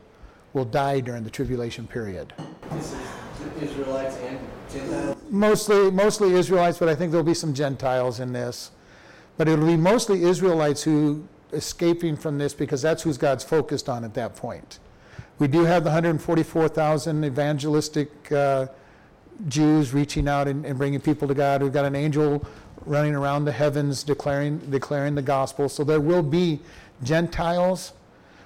will 0.53 0.65
die 0.65 1.01
during 1.01 1.23
the 1.23 1.31
tribulation 1.31 1.87
period. 1.87 2.33
This 2.73 2.93
is 2.93 3.71
Israelites 3.71 4.17
and 4.17 4.39
Gentiles. 4.73 5.20
Mostly, 5.31 5.91
mostly 5.91 6.33
Israelites, 6.33 6.79
but 6.79 6.89
I 6.89 6.95
think 6.95 7.13
there'll 7.13 7.25
be 7.25 7.35
some 7.35 7.55
Gentiles 7.55 8.21
in 8.21 8.33
this. 8.33 8.73
But 9.37 9.49
it'll 9.49 9.67
be 9.67 9.77
mostly 9.77 10.25
Israelites 10.25 10.83
who 10.83 11.25
escaping 11.53 12.17
from 12.17 12.39
this 12.39 12.53
because 12.53 12.83
that's 12.83 13.03
who 13.03 13.15
God's 13.15 13.45
focused 13.45 13.89
on 13.89 14.05
at 14.05 14.15
that 14.15 14.37
point. 14.37 14.79
We 15.39 15.49
do 15.49 15.65
have 15.65 15.85
the 15.85 15.91
144,000 15.91 17.25
evangelistic 17.25 18.33
uh, 18.33 18.67
Jews 19.49 19.95
reaching 19.95 20.29
out 20.29 20.49
and, 20.49 20.67
and 20.67 20.77
bringing 20.77 21.01
people 21.01 21.27
to 21.29 21.35
God. 21.35 21.63
We've 21.63 21.73
got 21.73 21.87
an 21.87 21.97
angel 21.97 22.45
running 22.85 23.15
around 23.15 23.45
the 23.45 23.53
heavens 23.53 24.03
declaring 24.03 24.59
declaring 24.71 25.15
the 25.15 25.23
gospel. 25.23 25.69
So 25.69 25.85
there 25.85 26.01
will 26.01 26.23
be 26.23 26.61
Gentiles, 27.03 27.93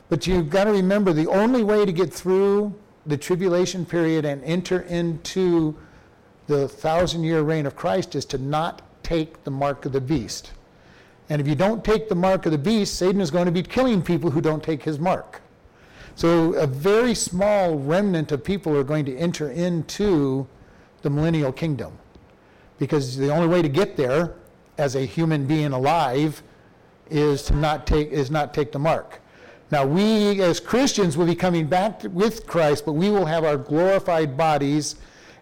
but 0.09 0.21
But 0.21 0.27
you've 0.27 0.51
got 0.51 0.65
to 0.65 0.73
remember 0.73 1.13
the 1.13 1.27
only 1.27 1.65
way 1.65 1.85
to 1.85 1.93
get 1.93 2.13
through 2.13 2.75
the 3.07 3.17
tribulation 3.17 3.85
period 3.85 4.25
and 4.25 4.43
enter 4.45 4.81
into 4.83 5.77
the 6.47 6.69
thousand 6.69 7.25
year 7.25 7.43
reign 7.43 7.67
of 7.67 7.77
Christ 7.77 8.15
is 8.15 8.25
to 8.27 8.39
not 8.39 8.83
take 9.03 9.45
the 9.45 9.51
mark 9.51 9.85
of 9.85 9.93
the 9.93 10.01
beast. 10.01 10.53
And 11.29 11.41
if 11.41 11.49
you 11.49 11.55
don't 11.55 11.85
take 11.85 12.09
the 12.09 12.15
mark 12.15 12.45
of 12.47 12.53
the 12.53 12.59
beast, 12.59 12.97
Satan 12.97 13.21
is 13.21 13.31
going 13.31 13.47
to 13.47 13.53
be 13.53 13.63
killing 13.63 14.03
people 14.03 14.31
who 14.31 14.41
don't 14.41 14.63
take 14.63 14.83
his 14.83 14.99
mark. 14.99 15.41
So 16.17 16.53
a 16.55 16.67
very 16.67 17.15
small 17.15 17.77
remnant 17.77 18.31
of 18.31 18.45
people 18.45 18.77
are 18.77 18.85
going 18.85 19.05
to 19.07 19.17
enter 19.17 19.51
into 19.51 20.47
the 21.03 21.11
millennial 21.11 21.53
kingdom. 21.53 21.99
Because 22.79 23.17
the 23.17 23.31
only 23.31 23.49
way 23.49 23.63
to 23.63 23.69
get 23.69 23.97
there 23.97 24.35
as 24.79 24.97
a 24.97 25.05
human 25.05 25.47
being 25.47 25.73
alive 25.73 26.43
is 27.11 27.43
to 27.45 27.55
not 27.55 27.87
take 27.87 28.11
is 28.11 28.31
not 28.31 28.55
take 28.55 28.73
the 28.73 28.79
mark. 28.79 29.21
Now 29.71 29.87
we 29.87 30.41
as 30.43 30.61
Christians 30.61 31.17
will 31.17 31.27
be 31.27 31.35
coming 31.35 31.67
back 31.67 32.03
with 32.05 32.47
Christ, 32.47 32.85
but 32.85 32.93
we 32.93 33.11
will 33.11 33.27
have 33.27 33.45
our 33.45 33.57
glorified 33.57 34.37
bodies 34.37 34.97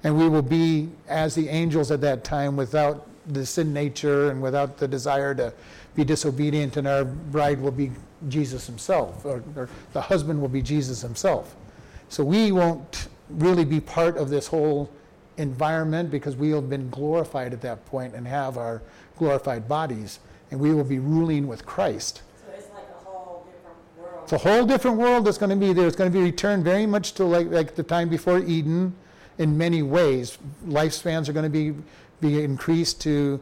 and 0.05 0.17
we 0.17 0.29
will 0.29 0.43
be 0.43 0.89
as 1.09 1.35
the 1.35 1.49
angels 1.49 1.91
at 1.91 2.01
that 2.01 2.25
time 2.25 2.57
without 2.57 3.09
the 3.27 3.47
sin 3.47 3.73
nature 3.73 4.31
and 4.31 4.43
without 4.43 4.79
the 4.79 4.89
desire 4.89 5.35
to 5.35 5.53
be 5.95 6.05
disobedient, 6.05 6.77
and 6.77 6.89
our 6.89 7.05
bride 7.05 7.61
will 7.61 7.71
be 7.71 7.93
Jesus 8.29 8.67
himself, 8.67 9.25
or, 9.25 9.43
or 9.57 9.69
the 9.93 10.01
husband 10.01 10.41
will 10.41 10.49
be 10.49 10.63
Jesus 10.63 11.03
himself. 11.03 11.55
So 12.09 12.25
we 12.25 12.53
won't 12.53 13.09
really 13.31 13.65
be 13.65 13.81
part 13.81 14.17
of 14.17 14.29
this 14.29 14.47
whole 14.47 14.91
environment 15.37 16.11
because 16.11 16.37
we 16.37 16.51
have 16.51 16.69
been 16.69 16.91
glorified 16.91 17.53
at 17.53 17.61
that 17.63 17.85
point 17.87 18.15
and 18.15 18.27
have 18.27 18.59
our 18.59 18.83
glorified 19.19 19.69
bodies, 19.69 20.19
and 20.51 20.59
we 20.59 20.75
will 20.75 20.85
be 20.85 20.99
ruling 20.99 21.47
with 21.47 21.65
Christ. 21.65 22.23
So 22.45 22.53
it's 22.53 22.69
like 22.71 22.85
a 23.01 23.05
whole 23.05 23.47
different 23.47 23.77
world. 23.99 24.23
It's 24.25 24.33
a 24.33 24.39
whole 24.39 24.67
different 24.67 24.97
world 24.97 25.27
that's 25.27 25.39
going 25.39 25.51
to 25.51 25.57
be 25.57 25.73
there. 25.73 25.87
It's 25.87 25.97
going 25.97 26.11
to 26.11 26.19
be 26.19 26.25
returned 26.25 26.65
very 26.65 26.87
much 26.87 27.13
to 27.15 27.25
like, 27.25 27.51
like 27.51 27.75
the 27.75 27.83
time 27.83 28.09
before 28.09 28.41
Eden 28.41 28.95
in 29.39 29.57
many 29.57 29.83
ways. 29.83 30.39
Lifespans 30.67 31.29
are 31.29 31.33
going 31.33 31.45
to 31.45 31.51
be, 31.51 31.75
be 32.21 32.43
increased 32.43 33.01
to, 33.03 33.41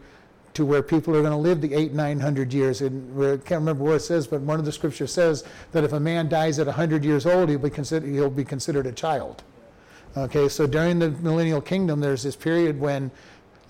to 0.54 0.64
where 0.64 0.82
people 0.82 1.16
are 1.16 1.20
going 1.20 1.32
to 1.32 1.36
live 1.36 1.60
the 1.60 1.74
eight, 1.74 1.92
nine 1.92 2.20
hundred 2.20 2.52
years. 2.52 2.80
And 2.80 3.22
I 3.22 3.36
can't 3.36 3.60
remember 3.60 3.84
where 3.84 3.96
it 3.96 4.00
says, 4.00 4.26
but 4.26 4.40
one 4.40 4.58
of 4.58 4.64
the 4.64 4.72
scriptures 4.72 5.12
says 5.12 5.44
that 5.72 5.84
if 5.84 5.92
a 5.92 6.00
man 6.00 6.28
dies 6.28 6.58
at 6.58 6.66
100 6.66 7.04
years 7.04 7.26
old, 7.26 7.48
he'll 7.48 7.58
be, 7.58 7.70
consider, 7.70 8.06
he'll 8.06 8.30
be 8.30 8.44
considered 8.44 8.86
a 8.86 8.92
child. 8.92 9.42
Okay, 10.16 10.48
so 10.48 10.66
during 10.66 10.98
the 10.98 11.10
millennial 11.10 11.60
kingdom, 11.60 12.00
there's 12.00 12.24
this 12.24 12.34
period 12.34 12.80
when 12.80 13.12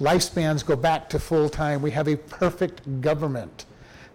lifespans 0.01 0.65
go 0.65 0.75
back 0.75 1.11
to 1.11 1.19
full 1.19 1.51
time. 1.51 1.83
We 1.83 1.91
have 1.91 2.09
a 2.09 2.17
perfect 2.17 3.03
government. 3.03 3.67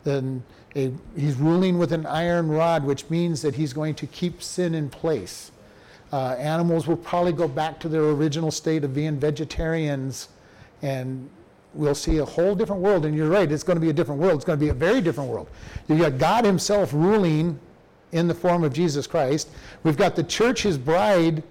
Then 0.03 0.43
he's 0.74 1.35
ruling 1.35 1.77
with 1.77 1.91
an 1.91 2.05
iron 2.05 2.50
rod, 2.50 2.83
which 2.83 3.09
means 3.09 3.41
that 3.43 3.55
he's 3.55 3.74
going 3.74 3.95
to 3.95 4.07
keep 4.07 4.41
sin 4.41 4.74
in 4.74 4.89
place. 4.89 5.51
Uh, 6.15 6.34
animals 6.36 6.88
will 6.88 6.95
probably 6.95 7.34
go 7.34 7.45
back 7.45 7.77
to 7.77 7.89
their 7.89 8.03
original 8.03 8.50
state 8.50 8.86
of 8.86 8.93
being 8.93 9.19
vegetarians, 9.19 10.29
and 10.81 11.29
we'll 11.74 11.93
see 11.93 12.19
a 12.19 12.24
whole 12.24 12.55
different 12.55 12.81
world. 12.81 13.05
And 13.05 13.13
you're 13.13 13.27
right, 13.27 13.51
it's 13.51 13.63
going 13.63 13.75
to 13.75 13.81
be 13.81 13.89
a 13.89 13.93
different 13.93 14.22
world. 14.22 14.36
It's 14.36 14.45
going 14.45 14.57
to 14.57 14.65
be 14.65 14.69
a 14.69 14.74
very 14.74 15.01
different 15.01 15.29
world. 15.29 15.50
You've 15.89 16.00
got 16.00 16.17
God 16.17 16.45
Himself 16.45 16.93
ruling 16.93 17.60
in 18.13 18.29
the 18.29 18.34
form 18.34 18.63
of 18.63 18.72
Jesus 18.72 19.07
Christ. 19.07 19.50
We've 19.84 19.98
got 19.98 20.15
the 20.15 20.24
church, 20.24 20.63
His 20.63 20.77
bride, 20.77 21.43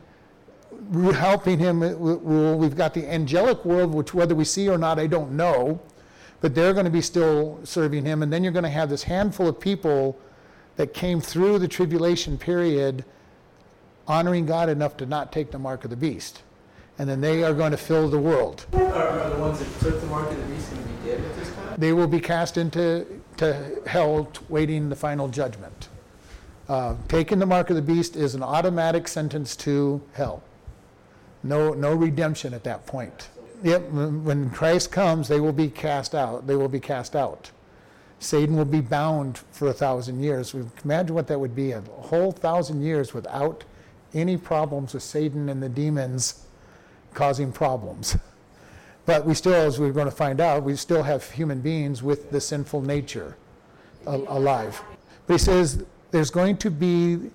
helping 0.95 1.59
Him 1.59 1.83
uh, 1.83 1.91
rule. 1.91 2.57
We've 2.57 2.75
got 2.75 2.95
the 2.95 3.07
angelic 3.07 3.67
world, 3.67 3.93
which 3.93 4.15
whether 4.15 4.35
we 4.35 4.47
see 4.47 4.71
or 4.71 4.79
not, 4.79 4.99
I 4.99 5.07
don't 5.07 5.33
know, 5.33 5.79
but 6.41 6.55
they're 6.55 6.73
going 6.73 6.87
to 6.87 6.91
be 6.91 7.03
still 7.03 7.61
serving 7.65 8.07
Him. 8.07 8.23
And 8.23 8.33
then 8.33 8.43
you're 8.43 8.51
going 8.51 8.63
to 8.63 8.71
have 8.71 8.89
this 8.89 9.03
handful 9.03 9.47
of 9.47 9.61
people 9.61 10.19
that 10.77 10.95
came 10.95 11.21
through 11.21 11.59
the 11.59 11.69
tribulation 11.69 12.39
period 12.39 13.05
honoring 14.07 14.47
God 14.47 14.69
enough 14.69 14.97
to 14.99 15.07
not 15.07 15.33
take 15.33 15.51
the 15.51 15.59
mark 15.59 15.85
of 15.85 15.91
the 15.91 15.97
beast. 15.97 16.43
And 16.99 17.09
then 17.09 17.21
they 17.21 17.43
are 17.43 17.55
going 17.55 17.73
to 17.73 17.77
fill 17.77 18.09
the 18.09 18.19
world. 18.19 18.67
Are, 18.73 19.31
the 19.31 19.37
ones 19.39 19.59
that 19.59 19.81
took 19.81 20.01
the 20.01 20.07
mark 20.07 20.31
of 20.31 20.37
the 20.37 20.55
beast 20.55 20.71
going 20.71 20.83
to 20.83 20.89
be 20.89 21.09
dead 21.09 21.21
at 21.21 21.37
this 21.37 21.49
time? 21.53 21.75
They 21.79 21.93
will 21.93 22.07
be 22.07 22.21
cast 22.21 22.57
into 22.57 23.07
to 23.39 23.81
hell 23.87 24.27
t- 24.27 24.41
waiting 24.49 24.89
the 24.89 24.97
final 24.97 25.29
judgment. 25.29 25.89
Uh, 26.69 26.95
taking 27.09 27.41
the 27.41 27.47
mark 27.47 27.69
of 27.69 27.77
the 27.77 27.83
beast 27.83 28.17
is 28.17 28.35
an 28.35 28.43
automatic 28.43 29.09
sentence 29.09 29.57
to 29.57 30.01
hell. 30.13 30.43
No, 31.43 31.75
no 31.75 31.95
redemption 31.95 32.55
at 32.55 32.65
that 32.65 32.87
point. 32.87 33.29
Yep, 33.63 33.91
when 33.91 34.25
when 34.25 34.51
Christ 34.51 34.93
comes, 34.93 35.29
they 35.29 35.41
will 35.41 35.53
be 35.53 35.69
cast 35.69 36.15
out. 36.15 36.47
They 36.47 36.55
will 36.55 36.69
be 36.69 36.81
cast 36.81 37.17
out. 37.17 37.51
Satan 38.19 38.57
will 38.57 38.65
be 38.65 38.81
bound 38.81 39.39
for 39.51 39.69
a 39.69 39.73
thousand 39.73 40.23
years. 40.23 40.55
Imagine 40.85 41.15
what 41.15 41.27
that 41.27 41.39
would 41.39 41.55
be 41.55 41.73
a 41.73 41.83
whole 41.83 42.33
thousand 42.33 42.83
years 42.83 43.13
without 43.13 43.65
any 44.15 44.37
problems 44.37 44.95
with 44.95 45.03
Satan 45.03 45.49
and 45.49 45.63
the 45.63 45.69
demons 45.69 46.47
causing 47.13 47.53
problems. 47.53 48.17
But 49.07 49.27
we 49.27 49.35
still, 49.35 49.55
as 49.55 49.79
we're 49.79 49.93
going 49.93 50.07
to 50.07 50.17
find 50.17 50.41
out, 50.41 50.63
we 50.63 50.77
still 50.77 51.03
have 51.03 51.31
human 51.31 51.61
beings 51.61 52.03
with 52.03 52.31
the 52.31 52.41
sinful 52.41 52.83
nature 52.83 53.37
alive. 54.07 54.83
But 55.27 55.35
he 55.35 55.39
says 55.39 55.85
there's 56.11 56.31
going 56.31 56.57
to 56.59 56.71
be, 56.71 57.31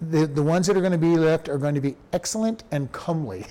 the, 0.00 0.26
the 0.26 0.42
ones 0.42 0.66
that 0.66 0.76
are 0.76 0.80
going 0.80 0.92
to 0.92 0.98
be 0.98 1.16
left 1.16 1.48
are 1.48 1.58
going 1.58 1.74
to 1.74 1.80
be 1.80 1.96
excellent 2.12 2.62
and 2.70 2.90
comely. 2.92 3.46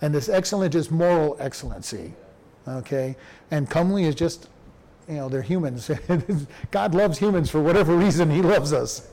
And 0.00 0.14
this 0.14 0.28
excellent 0.28 0.74
is 0.74 0.90
moral 0.90 1.36
excellency. 1.38 2.14
Okay? 2.66 3.16
And 3.50 3.68
comely 3.68 4.04
is 4.04 4.14
just, 4.14 4.48
you 5.08 5.16
know, 5.16 5.28
they're 5.28 5.42
humans. 5.42 5.90
God 6.70 6.94
loves 6.94 7.18
humans 7.18 7.50
for 7.50 7.60
whatever 7.60 7.94
reason, 7.96 8.30
He 8.30 8.40
loves 8.40 8.72
us. 8.72 9.08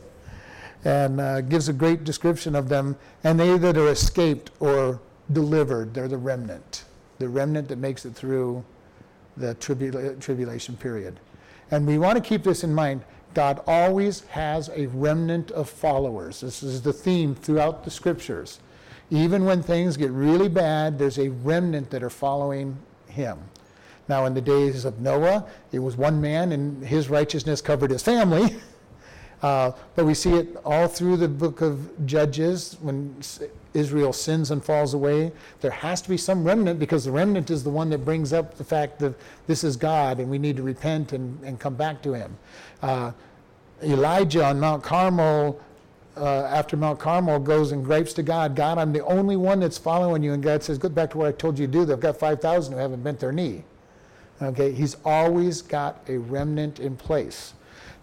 And 0.86 1.20
uh, 1.20 1.42
gives 1.42 1.68
a 1.68 1.74
great 1.74 2.04
description 2.04 2.56
of 2.56 2.70
them. 2.70 2.98
And 3.24 3.40
they 3.40 3.58
that 3.58 3.78
are 3.78 3.90
escaped 3.90 4.52
or 4.60 5.00
delivered, 5.32 5.94
they're 5.94 6.08
the 6.08 6.18
remnant. 6.18 6.86
The 7.18 7.28
remnant 7.28 7.68
that 7.68 7.78
makes 7.78 8.06
it 8.06 8.16
through 8.16 8.64
the 9.36 9.56
tribula- 9.56 10.20
tribulation 10.20 10.78
period. 10.78 11.20
And 11.72 11.86
we 11.86 11.98
want 11.98 12.16
to 12.16 12.24
keep 12.24 12.44
this 12.44 12.64
in 12.64 12.74
mind. 12.74 13.04
God 13.34 13.62
always 13.68 14.22
has 14.22 14.70
a 14.70 14.88
remnant 14.88 15.52
of 15.52 15.70
followers. 15.70 16.42
This 16.42 16.64
is 16.64 16.82
the 16.82 16.94
theme 16.94 17.36
throughout 17.36 17.84
the 17.84 17.92
scriptures. 17.92 18.60
Even 19.12 19.46
when 19.46 19.62
things 19.62 19.98
get 19.98 20.12
really 20.12 20.50
bad, 20.50 20.98
there's 20.98 21.20
a 21.20 21.30
remnant 21.30 21.90
that 21.92 22.04
are 22.04 22.10
following 22.10 22.78
him. 23.08 23.38
Now, 24.08 24.26
in 24.26 24.34
the 24.34 24.42
days 24.42 24.86
of 24.86 25.00
Noah, 25.00 25.46
it 25.72 25.80
was 25.80 25.96
one 25.96 26.20
man, 26.20 26.52
and 26.52 26.84
his 26.84 27.10
righteousness 27.10 27.62
covered 27.62 27.92
his 27.92 28.04
family. 28.04 28.56
Uh, 29.42 29.72
but 29.96 30.06
we 30.06 30.14
see 30.14 30.34
it 30.34 30.58
all 30.66 30.88
through 30.88 31.18
the 31.18 31.28
book 31.28 31.62
of 31.62 32.06
Judges 32.06 32.78
when 32.82 33.16
Israel 33.74 34.12
sins 34.12 34.52
and 34.52 34.64
falls 34.64 34.94
away. 34.94 35.32
There 35.62 35.72
has 35.72 36.02
to 36.02 36.10
be 36.10 36.18
some 36.18 36.44
remnant 36.44 36.80
because 36.80 37.06
the 37.06 37.12
remnant 37.12 37.50
is 37.50 37.64
the 37.64 37.70
one 37.70 37.90
that 37.92 38.00
brings 38.00 38.34
up 38.34 38.58
the 38.58 38.64
fact 38.64 39.00
that 39.00 39.16
this 39.48 39.64
is 39.64 39.78
God 39.78 40.20
and 40.20 40.30
we 40.30 40.38
need 40.38 40.58
to 40.58 40.64
repent 40.64 41.14
and, 41.14 41.42
and 41.44 41.60
come 41.60 41.76
back 41.76 42.02
to 42.04 42.14
Him. 42.14 42.38
Uh, 42.82 43.12
Elijah 43.82 44.44
on 44.44 44.60
Mount 44.60 44.84
Carmel, 44.84 45.60
uh, 46.18 46.44
after 46.44 46.76
Mount 46.76 47.00
Carmel, 47.00 47.40
goes 47.40 47.72
and 47.72 47.86
gripes 47.86 48.12
to 48.14 48.24
God 48.24 48.56
God, 48.56 48.78
I'm 48.78 48.92
the 48.92 49.06
only 49.06 49.38
one 49.38 49.62
that's 49.62 49.78
following 49.78 50.22
you. 50.22 50.34
And 50.34 50.44
God 50.44 50.64
says, 50.64 50.78
Go 50.78 50.90
back 50.90 51.12
to 51.12 51.18
what 51.18 51.28
I 51.28 51.32
told 51.32 51.58
you 51.58 51.66
to 51.66 51.72
do. 51.72 51.86
They've 51.86 52.00
got 52.00 52.18
5,000 52.18 52.74
who 52.74 52.80
haven't 52.80 53.04
bent 53.04 53.20
their 53.20 53.32
knee. 53.32 53.64
Okay, 54.42 54.74
He's 54.74 54.98
always 55.06 55.62
got 55.62 56.02
a 56.10 56.18
remnant 56.18 56.80
in 56.80 56.98
place. 56.98 57.54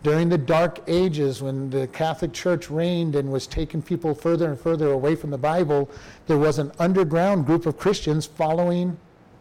During 0.07 0.29
the 0.29 0.39
Dark 0.39 0.83
Ages, 0.87 1.43
when 1.43 1.69
the 1.69 1.89
Catholic 1.89 2.33
Church 2.33 2.71
reigned 2.71 3.17
and 3.17 3.33
was 3.33 3.49
taking 3.49 3.83
people 3.83 4.15
further 4.15 4.49
and 4.49 4.57
further 4.57 4.93
away 4.93 5.17
from 5.17 5.31
the 5.31 5.37
Bible, 5.37 5.91
there 6.29 6.39
was 6.39 6.61
an 6.61 6.71
underground 6.79 7.45
group 7.45 7.67
of 7.67 7.77
Christians 7.77 8.25
following 8.25 8.99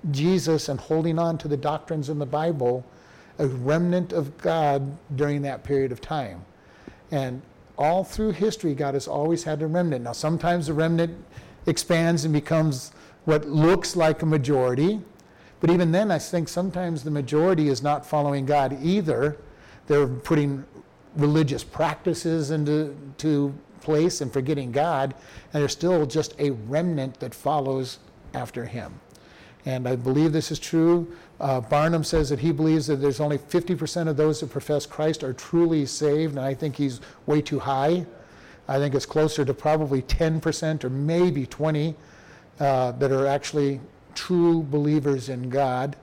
Jesus 0.10 0.68
and 0.68 0.80
holding 0.80 1.20
on 1.20 1.38
to 1.38 1.48
the 1.48 1.56
doctrines 1.56 2.10
in 2.10 2.18
the 2.18 2.26
Bible, 2.26 2.84
a 3.38 3.46
remnant 3.46 4.12
of 4.12 4.36
God 4.40 4.98
during 5.16 5.44
that 5.44 5.64
period 5.64 5.92
of 5.92 6.02
time. 6.02 6.44
And 7.12 7.44
all 7.78 8.04
through 8.04 8.32
history, 8.32 8.74
God 8.74 8.96
has 8.96 9.08
always 9.08 9.44
had 9.44 9.62
a 9.62 9.68
remnant. 9.68 10.04
Now, 10.04 10.14
sometimes 10.14 10.66
the 10.66 10.74
remnant 10.74 11.16
expands 11.68 12.26
and 12.26 12.34
becomes 12.34 12.92
what 13.26 13.48
looks 13.48 13.96
like 13.96 14.24
a 14.24 14.26
majority, 14.26 15.00
but 15.60 15.70
even 15.70 15.92
then, 15.92 16.10
I 16.10 16.18
think 16.18 16.50
sometimes 16.50 17.04
the 17.04 17.12
majority 17.12 17.68
is 17.68 17.84
not 17.84 18.04
following 18.04 18.48
God 18.48 18.80
either. 18.82 19.38
They're 19.88 20.08
putting 20.08 20.66
religious 21.16 21.64
practices 21.64 22.52
into 22.52 22.96
to 23.20 23.54
place 23.82 24.22
and 24.22 24.32
forgetting 24.34 24.72
God, 24.72 25.14
and 25.54 25.62
there's 25.62 25.72
still 25.72 26.06
just 26.06 26.34
a 26.40 26.52
remnant 26.52 27.20
that 27.20 27.34
follows 27.34 28.00
after 28.34 28.66
Him. 28.66 29.00
And 29.66 29.88
I 29.88 29.96
believe 29.96 30.32
this 30.32 30.52
is 30.52 30.60
true. 30.60 31.12
Uh, 31.40 31.60
Barna 31.60 32.06
says 32.06 32.30
that 32.30 32.40
he 32.40 32.52
believes 32.52 32.88
that 32.88 32.98
there's 32.98 33.20
only 33.20 33.38
50% 33.38 34.08
of 34.08 34.16
those 34.16 34.40
that 34.40 34.52
profess 34.52 34.86
Christ 34.86 35.24
are 35.24 35.34
truly 35.34 35.86
saved, 35.86 36.38
and 36.38 36.46
I 36.46 36.54
think 36.54 36.76
he's 36.76 37.02
way 37.26 37.42
too 37.42 37.60
high. 37.60 38.06
I 38.68 38.78
think 38.78 38.96
it's 38.96 39.06
closer 39.06 39.44
to 39.44 39.54
probably 39.54 40.02
10% 40.04 40.84
or 40.84 40.90
maybe 40.90 41.46
20 41.46 41.96
uh, 42.60 42.92
that 42.94 43.12
are 43.12 43.28
actually 43.28 43.82
true 44.14 44.64
believers 44.64 45.30
in 45.30 45.50
God. 45.50 45.96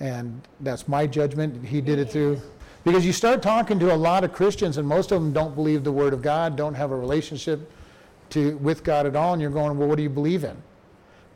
And 0.00 0.40
that's 0.60 0.88
my 0.88 1.06
judgment. 1.06 1.64
He 1.66 1.80
did 1.80 1.98
it 1.98 2.10
through 2.10 2.40
Because 2.84 3.06
you 3.06 3.14
start 3.14 3.42
talking 3.42 3.78
to 3.78 3.94
a 3.94 3.96
lot 3.96 4.24
of 4.24 4.32
Christians, 4.34 4.76
and 4.76 4.86
most 4.86 5.10
of 5.10 5.22
them 5.22 5.32
don't 5.32 5.54
believe 5.54 5.84
the 5.84 5.92
Word 5.92 6.12
of 6.12 6.20
God, 6.20 6.54
don't 6.54 6.74
have 6.74 6.90
a 6.90 6.96
relationship 6.96 7.70
to, 8.30 8.56
with 8.58 8.84
God 8.84 9.06
at 9.06 9.16
all, 9.16 9.32
and 9.32 9.40
you're 9.40 9.50
going, 9.50 9.78
well, 9.78 9.88
what 9.88 9.96
do 9.96 10.02
you 10.02 10.10
believe 10.10 10.44
in? 10.44 10.56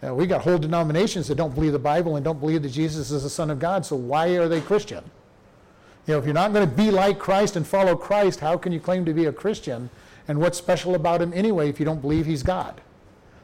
Now, 0.03 0.15
we 0.15 0.27
got 0.27 0.43
whole 0.43 0.59
denominations 0.59 1.27
that 1.29 1.37
don't 1.37 1.55
believe 1.55 1.73
the 1.73 1.79
Bible 1.79 2.17
and 2.17 2.25
don't 2.25 2.39
believe 2.39 2.63
that 2.63 2.69
Jesus 2.69 3.11
is 3.11 3.23
the 3.23 3.31
Son 3.31 3.51
of 3.51 3.59
God, 3.59 3.87
so 3.87 3.97
why 3.97 4.29
are 4.37 4.47
they 4.47 4.61
Christian? 4.61 5.03
You 6.07 6.15
know, 6.15 6.19
if 6.19 6.27
you're 6.27 6.35
not 6.35 6.53
going 6.53 6.69
to 6.69 6.75
be 6.75 6.91
like 6.91 7.19
Christ 7.19 7.57
and 7.57 7.67
follow 7.67 7.97
Christ, 7.97 8.41
how 8.41 8.59
can 8.59 8.73
you 8.73 8.81
claim 8.81 9.05
to 9.07 9.15
be 9.15 9.25
a 9.25 9.33
Christian? 9.33 9.91
And 10.27 10.41
what's 10.41 10.59
special 10.59 10.95
about 10.95 11.23
him 11.23 11.33
anyway 11.35 11.69
if 11.69 11.81
you 11.81 11.87
don't 11.87 12.01
believe 12.01 12.27
he's 12.27 12.43
God? 12.43 12.81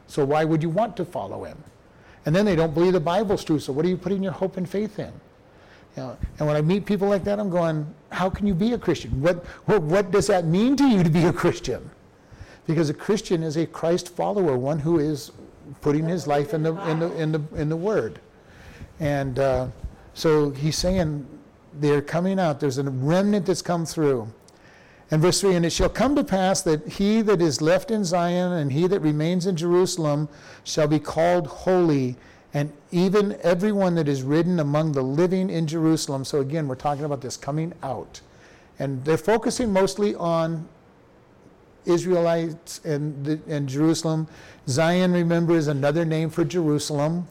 So 0.07 0.23
why 0.23 0.45
would 0.45 0.61
you 0.61 0.69
want 0.69 0.95
to 0.97 1.05
follow 1.05 1.43
him? 1.43 1.57
And 2.25 2.35
then 2.35 2.45
they 2.45 2.55
don't 2.55 2.73
believe 2.73 2.93
the 2.93 2.99
Bible's 2.99 3.43
true, 3.43 3.59
so 3.59 3.73
what 3.73 3.85
are 3.85 3.89
you 3.89 3.97
putting 3.97 4.23
your 4.23 4.31
hope 4.31 4.57
and 4.57 4.69
faith 4.69 4.99
in? 4.99 5.11
You 5.95 6.03
know, 6.03 6.17
and 6.39 6.47
when 6.47 6.55
I 6.55 6.61
meet 6.61 6.85
people 6.85 7.07
like 7.07 7.23
that, 7.23 7.39
I'm 7.39 7.49
going, 7.49 7.85
how 8.11 8.29
can 8.29 8.45
you 8.45 8.53
be 8.53 8.73
a 8.73 8.77
Christian? 8.77 9.21
What, 9.21 9.45
what, 9.65 9.81
what 9.81 10.11
does 10.11 10.27
that 10.27 10.45
mean 10.45 10.75
to 10.77 10.87
you 10.87 11.03
to 11.03 11.09
be 11.09 11.25
a 11.25 11.33
Christian? 11.33 11.89
Because 12.67 12.89
a 12.89 12.93
Christian 12.93 13.43
is 13.43 13.57
a 13.57 13.65
Christ 13.65 14.09
follower, 14.09 14.57
one 14.57 14.79
who 14.79 14.99
is 14.99 15.31
putting 15.81 16.05
his 16.05 16.27
life 16.27 16.53
in 16.53 16.63
the, 16.63 16.75
in 16.89 16.99
the, 16.99 17.15
in 17.15 17.31
the, 17.31 17.41
in 17.55 17.69
the 17.69 17.77
Word. 17.77 18.19
And 18.99 19.39
uh, 19.39 19.67
so 20.13 20.49
he's 20.49 20.77
saying 20.77 21.25
they're 21.79 22.01
coming 22.01 22.39
out. 22.39 22.59
There's 22.59 22.77
a 22.77 22.83
remnant 22.83 23.45
that's 23.45 23.61
come 23.61 23.85
through. 23.85 24.27
And 25.11 25.21
verse 25.21 25.41
3 25.41 25.55
And 25.55 25.65
it 25.65 25.71
shall 25.71 25.89
come 25.89 26.15
to 26.15 26.23
pass 26.23 26.61
that 26.61 26.87
he 26.87 27.21
that 27.21 27.41
is 27.41 27.61
left 27.61 27.91
in 27.91 28.03
Zion 28.03 28.53
and 28.53 28.71
he 28.71 28.87
that 28.87 28.99
remains 29.01 29.45
in 29.45 29.55
Jerusalem 29.55 30.29
shall 30.63 30.87
be 30.87 30.99
called 30.99 31.47
holy, 31.47 32.15
and 32.55 32.71
even 32.89 33.37
everyone 33.43 33.95
that 33.95 34.07
is 34.07 34.23
written 34.23 34.61
among 34.61 34.93
the 34.93 35.01
living 35.01 35.49
in 35.49 35.67
Jerusalem. 35.67 36.23
So 36.23 36.39
again, 36.39 36.69
we're 36.69 36.75
talking 36.75 37.03
about 37.03 37.19
this 37.19 37.35
coming 37.35 37.73
out. 37.83 38.21
And 38.79 39.03
they're 39.03 39.17
focusing 39.17 39.73
mostly 39.73 40.15
on 40.15 40.65
Israelites 41.83 42.79
and, 42.85 43.25
the, 43.25 43.41
and 43.49 43.67
Jerusalem. 43.67 44.29
Zion, 44.69 45.11
remember, 45.11 45.57
is 45.57 45.67
another 45.67 46.05
name 46.05 46.29
for 46.29 46.45
Jerusalem. 46.45 47.27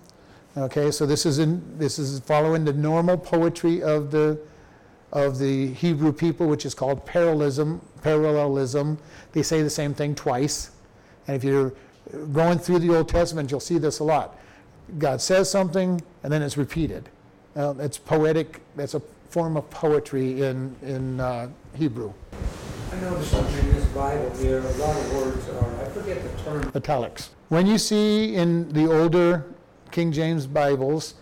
Okay, 0.58 0.90
so 0.90 1.06
this 1.06 1.24
is 1.24 1.38
in, 1.38 1.78
this 1.78 1.98
is 1.98 2.20
following 2.20 2.66
the 2.66 2.74
normal 2.74 3.16
poetry 3.16 3.82
of 3.82 4.10
the 4.10 4.38
of 5.10 5.38
the 5.38 5.72
Hebrew 5.74 6.12
people, 6.12 6.48
which 6.48 6.66
is 6.66 6.74
called 6.74 7.06
parallelism. 7.06 7.80
Parallelism. 8.02 8.98
They 9.32 9.42
say 9.42 9.62
the 9.62 9.70
same 9.70 9.94
thing 9.94 10.14
twice, 10.14 10.70
and 11.26 11.36
if 11.36 11.42
you're 11.42 11.72
going 12.32 12.58
through 12.58 12.80
the 12.80 12.94
Old 12.94 13.08
Testament, 13.08 13.50
you'll 13.50 13.60
see 13.60 13.78
this 13.78 14.00
a 14.00 14.04
lot. 14.04 14.38
God 14.98 15.20
says 15.20 15.50
something, 15.50 16.02
and 16.22 16.32
then 16.32 16.42
it's 16.42 16.56
repeated. 16.56 17.08
Uh, 17.56 17.74
it's 17.78 17.98
poetic. 17.98 18.60
That's 18.76 18.94
a 18.94 19.00
form 19.30 19.56
of 19.56 19.68
poetry 19.70 20.42
in 20.42 20.76
in 20.82 21.20
uh, 21.20 21.48
Hebrew. 21.74 22.12
I 22.92 23.00
noticed 23.00 23.30
something 23.30 23.58
in 23.58 23.74
this 23.74 23.84
Bible 23.86 24.30
here, 24.36 24.58
a 24.58 24.72
lot 24.72 24.96
of 24.96 25.14
words 25.14 25.48
are, 25.48 25.82
I 25.82 25.88
forget 25.88 26.22
the 26.22 26.42
term. 26.42 26.72
Italics. 26.74 27.30
When 27.48 27.66
you 27.66 27.78
see 27.78 28.34
in 28.36 28.68
the 28.72 28.90
older 28.92 29.46
King 29.90 30.12
James 30.12 30.46
Bibles 30.46 31.14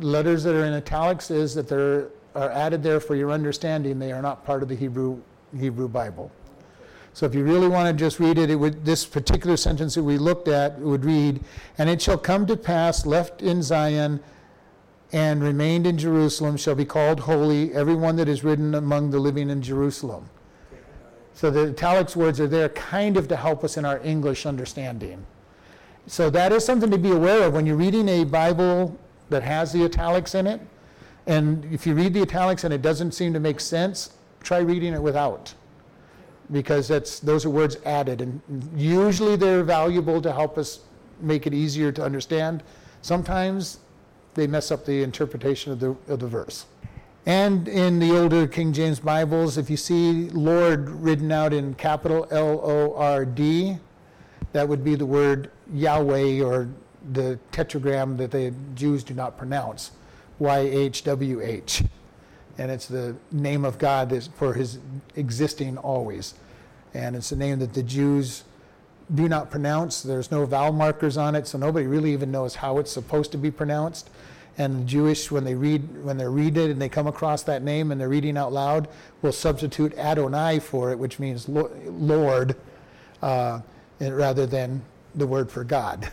letters 0.00 0.42
that 0.44 0.54
are 0.54 0.64
in 0.64 0.72
italics, 0.72 1.30
is 1.30 1.54
that 1.54 1.68
they're 1.68 2.08
are 2.34 2.50
added 2.50 2.82
there 2.82 3.00
for 3.00 3.16
your 3.16 3.32
understanding. 3.32 3.98
They 3.98 4.12
are 4.12 4.22
not 4.22 4.44
part 4.44 4.62
of 4.62 4.68
the 4.68 4.76
Hebrew 4.76 5.20
Hebrew 5.58 5.88
Bible. 5.88 6.30
So 7.12 7.26
if 7.26 7.34
you 7.34 7.44
really 7.44 7.68
want 7.68 7.88
to 7.88 7.92
just 7.92 8.20
read 8.20 8.38
it, 8.38 8.50
it 8.50 8.56
would 8.56 8.84
this 8.84 9.04
particular 9.04 9.56
sentence 9.56 9.94
that 9.94 10.04
we 10.04 10.16
looked 10.16 10.48
at 10.48 10.78
would 10.78 11.04
read, 11.04 11.40
"And 11.76 11.90
it 11.90 12.00
shall 12.00 12.18
come 12.18 12.46
to 12.46 12.56
pass, 12.56 13.04
left 13.04 13.42
in 13.42 13.62
Zion." 13.62 14.20
And 15.12 15.42
remained 15.42 15.88
in 15.88 15.98
Jerusalem 15.98 16.56
shall 16.56 16.76
be 16.76 16.84
called 16.84 17.20
holy, 17.20 17.74
everyone 17.74 18.14
that 18.16 18.28
is 18.28 18.44
written 18.44 18.76
among 18.76 19.10
the 19.10 19.18
living 19.18 19.50
in 19.50 19.60
Jerusalem. 19.60 20.30
So 21.34 21.50
the 21.50 21.70
italics 21.70 22.14
words 22.14 22.38
are 22.38 22.46
there 22.46 22.68
kind 22.68 23.16
of 23.16 23.26
to 23.28 23.36
help 23.36 23.64
us 23.64 23.76
in 23.76 23.84
our 23.84 23.98
English 24.04 24.46
understanding. 24.46 25.26
So 26.06 26.30
that 26.30 26.52
is 26.52 26.64
something 26.64 26.90
to 26.92 26.98
be 26.98 27.10
aware 27.10 27.42
of 27.42 27.54
when 27.54 27.66
you're 27.66 27.76
reading 27.76 28.08
a 28.08 28.24
Bible 28.24 28.96
that 29.30 29.42
has 29.42 29.72
the 29.72 29.84
italics 29.84 30.34
in 30.34 30.46
it. 30.46 30.60
And 31.26 31.66
if 31.72 31.86
you 31.86 31.94
read 31.94 32.14
the 32.14 32.22
italics 32.22 32.62
and 32.62 32.72
it 32.72 32.82
doesn't 32.82 33.12
seem 33.12 33.32
to 33.32 33.40
make 33.40 33.58
sense, 33.58 34.10
try 34.42 34.58
reading 34.58 34.92
it 34.92 35.02
without. 35.02 35.54
Because 36.52 36.88
that's, 36.88 37.20
those 37.20 37.44
are 37.44 37.50
words 37.50 37.76
added. 37.84 38.20
And 38.20 38.40
usually 38.74 39.36
they're 39.36 39.62
valuable 39.62 40.20
to 40.22 40.32
help 40.32 40.58
us 40.58 40.80
make 41.20 41.46
it 41.46 41.54
easier 41.54 41.92
to 41.92 42.02
understand. 42.02 42.62
Sometimes 43.02 43.78
they 44.34 44.46
mess 44.46 44.70
up 44.70 44.84
the 44.84 45.02
interpretation 45.02 45.72
of 45.72 45.80
the, 45.80 45.96
of 46.08 46.18
the 46.20 46.26
verse. 46.26 46.66
And 47.26 47.68
in 47.68 47.98
the 47.98 48.18
older 48.18 48.46
King 48.46 48.72
James 48.72 48.98
Bibles, 48.98 49.58
if 49.58 49.68
you 49.68 49.76
see 49.76 50.30
Lord 50.30 50.88
written 50.88 51.30
out 51.30 51.52
in 51.52 51.74
capital 51.74 52.26
L 52.30 52.60
O 52.64 52.94
R 52.94 53.24
D, 53.24 53.76
that 54.52 54.66
would 54.66 54.82
be 54.82 54.94
the 54.94 55.06
word 55.06 55.50
Yahweh 55.72 56.42
or 56.42 56.68
the 57.12 57.38
tetragram 57.52 58.16
that 58.16 58.30
the 58.30 58.54
Jews 58.74 59.04
do 59.04 59.14
not 59.14 59.36
pronounce, 59.36 59.92
Y 60.38 60.58
H 60.58 61.04
W 61.04 61.40
H. 61.42 61.84
And 62.58 62.70
it's 62.70 62.86
the 62.86 63.16
name 63.32 63.64
of 63.64 63.78
God 63.78 64.10
that's 64.10 64.26
for 64.28 64.54
his 64.54 64.78
existing 65.16 65.78
always. 65.78 66.34
And 66.92 67.16
it's 67.16 67.32
a 67.32 67.36
name 67.36 67.60
that 67.60 67.74
the 67.74 67.82
Jews 67.82 68.44
do 69.14 69.28
not 69.28 69.50
pronounce. 69.50 70.02
There's 70.02 70.30
no 70.30 70.44
vowel 70.46 70.72
markers 70.72 71.16
on 71.16 71.34
it, 71.34 71.46
so 71.46 71.58
nobody 71.58 71.86
really 71.86 72.12
even 72.12 72.30
knows 72.30 72.56
how 72.56 72.78
it's 72.78 72.92
supposed 72.92 73.32
to 73.32 73.38
be 73.38 73.50
pronounced. 73.50 74.10
And 74.58 74.80
the 74.80 74.84
Jewish, 74.84 75.30
when 75.30 75.44
they 75.44 75.54
read 75.54 76.04
when 76.04 76.18
they 76.18 76.26
read 76.26 76.56
it 76.56 76.70
and 76.70 76.80
they 76.80 76.88
come 76.88 77.06
across 77.06 77.42
that 77.44 77.62
name 77.62 77.92
and 77.92 78.00
they're 78.00 78.08
reading 78.08 78.36
out 78.36 78.52
loud, 78.52 78.88
will 79.22 79.32
substitute 79.32 79.96
Adonai 79.96 80.58
for 80.58 80.90
it, 80.90 80.98
which 80.98 81.18
means 81.18 81.48
Lord, 81.48 82.56
uh, 83.22 83.60
rather 84.00 84.46
than 84.46 84.82
the 85.14 85.26
word 85.26 85.50
for 85.50 85.64
God. 85.64 86.10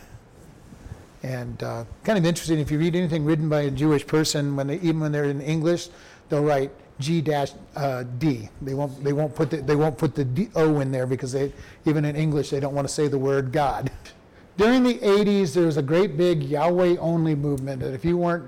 And 1.22 1.60
uh, 1.62 1.84
kind 2.04 2.16
of 2.16 2.24
interesting, 2.24 2.58
if 2.60 2.70
you 2.70 2.78
read 2.78 2.94
anything 2.94 3.24
written 3.24 3.48
by 3.48 3.62
a 3.62 3.70
Jewish 3.70 4.06
person, 4.06 4.54
when 4.54 4.68
they, 4.68 4.76
even 4.76 5.00
when 5.00 5.10
they're 5.12 5.24
in 5.24 5.40
English, 5.40 5.88
they'll 6.28 6.44
write 6.44 6.70
G 6.98 7.20
dash 7.20 7.52
uh, 7.76 8.04
D. 8.18 8.48
They 8.62 8.74
won't 8.74 9.02
they 9.04 9.12
won't 9.12 9.34
put 9.34 9.50
the, 9.50 9.58
they 9.58 9.76
won't 9.76 9.96
put 9.96 10.14
the 10.14 10.24
D, 10.24 10.48
O 10.54 10.80
in 10.80 10.90
there 10.90 11.06
because 11.06 11.32
they 11.32 11.52
even 11.84 12.04
in 12.04 12.16
English 12.16 12.50
they 12.50 12.60
don't 12.60 12.74
want 12.74 12.88
to 12.88 12.92
say 12.92 13.08
the 13.08 13.18
word 13.18 13.52
God. 13.52 13.90
During 14.56 14.82
the 14.82 14.94
80s, 14.94 15.54
there 15.54 15.66
was 15.66 15.76
a 15.76 15.82
great 15.82 16.16
big 16.16 16.42
Yahweh 16.42 16.96
only 16.96 17.36
movement 17.36 17.80
that 17.80 17.94
if 17.94 18.04
you 18.04 18.16
weren't 18.16 18.44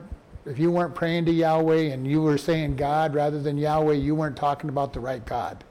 if 0.46 0.58
you 0.58 0.70
weren't 0.70 0.94
praying 0.94 1.26
to 1.26 1.32
Yahweh 1.32 1.92
and 1.92 2.06
you 2.06 2.22
were 2.22 2.38
saying 2.38 2.76
God 2.76 3.14
rather 3.14 3.40
than 3.40 3.56
Yahweh, 3.56 3.94
you 3.94 4.14
weren't 4.14 4.36
talking 4.36 4.68
about 4.68 4.92
the 4.92 5.00
right 5.00 5.24
God. 5.24 5.62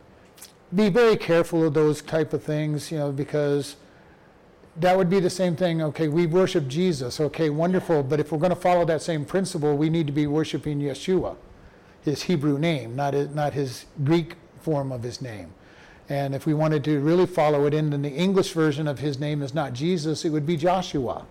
Be 0.74 0.90
very 0.90 1.18
careful 1.18 1.66
of 1.66 1.74
those 1.74 2.02
type 2.02 2.32
of 2.34 2.44
things, 2.44 2.92
you 2.92 3.00
know, 3.00 3.12
because 3.12 3.76
that 4.78 4.96
would 4.96 5.10
be 5.10 5.20
the 5.20 5.30
same 5.30 5.56
thing. 5.56 5.82
Okay, 5.82 6.08
we 6.08 6.26
worship 6.28 6.68
Jesus. 6.68 7.20
Okay, 7.20 7.50
wonderful. 7.50 8.04
But 8.04 8.20
if 8.20 8.32
we're 8.32 8.38
going 8.38 8.52
to 8.52 8.56
follow 8.56 8.86
that 8.86 9.02
same 9.02 9.26
principle, 9.26 9.76
we 9.76 9.90
need 9.90 10.08
to 10.08 10.14
be 10.14 10.28
worshiping 10.28 10.80
Yeshua, 10.80 11.36
his 12.04 12.24
Hebrew 12.24 12.58
name, 12.58 12.96
not 12.96 13.14
his, 13.14 13.30
not 13.30 13.54
his 13.54 13.86
Greek 14.04 14.36
form 14.62 14.92
of 14.92 15.04
his 15.04 15.22
name. 15.22 15.54
And 16.10 16.34
if 16.34 16.46
we 16.46 16.54
wanted 16.54 16.84
to 16.86 17.00
really 17.00 17.28
follow 17.28 17.66
it 17.66 17.74
in, 17.74 17.92
then 17.92 18.02
the 18.02 18.10
English 18.10 18.54
version 18.54 18.88
of 18.88 19.00
his 19.00 19.20
name 19.20 19.42
is 19.42 19.54
not 19.54 19.74
Jesus, 19.74 20.26
it 20.26 20.30
would 20.30 20.46
be 20.46 20.58
Joshua. 20.58 21.26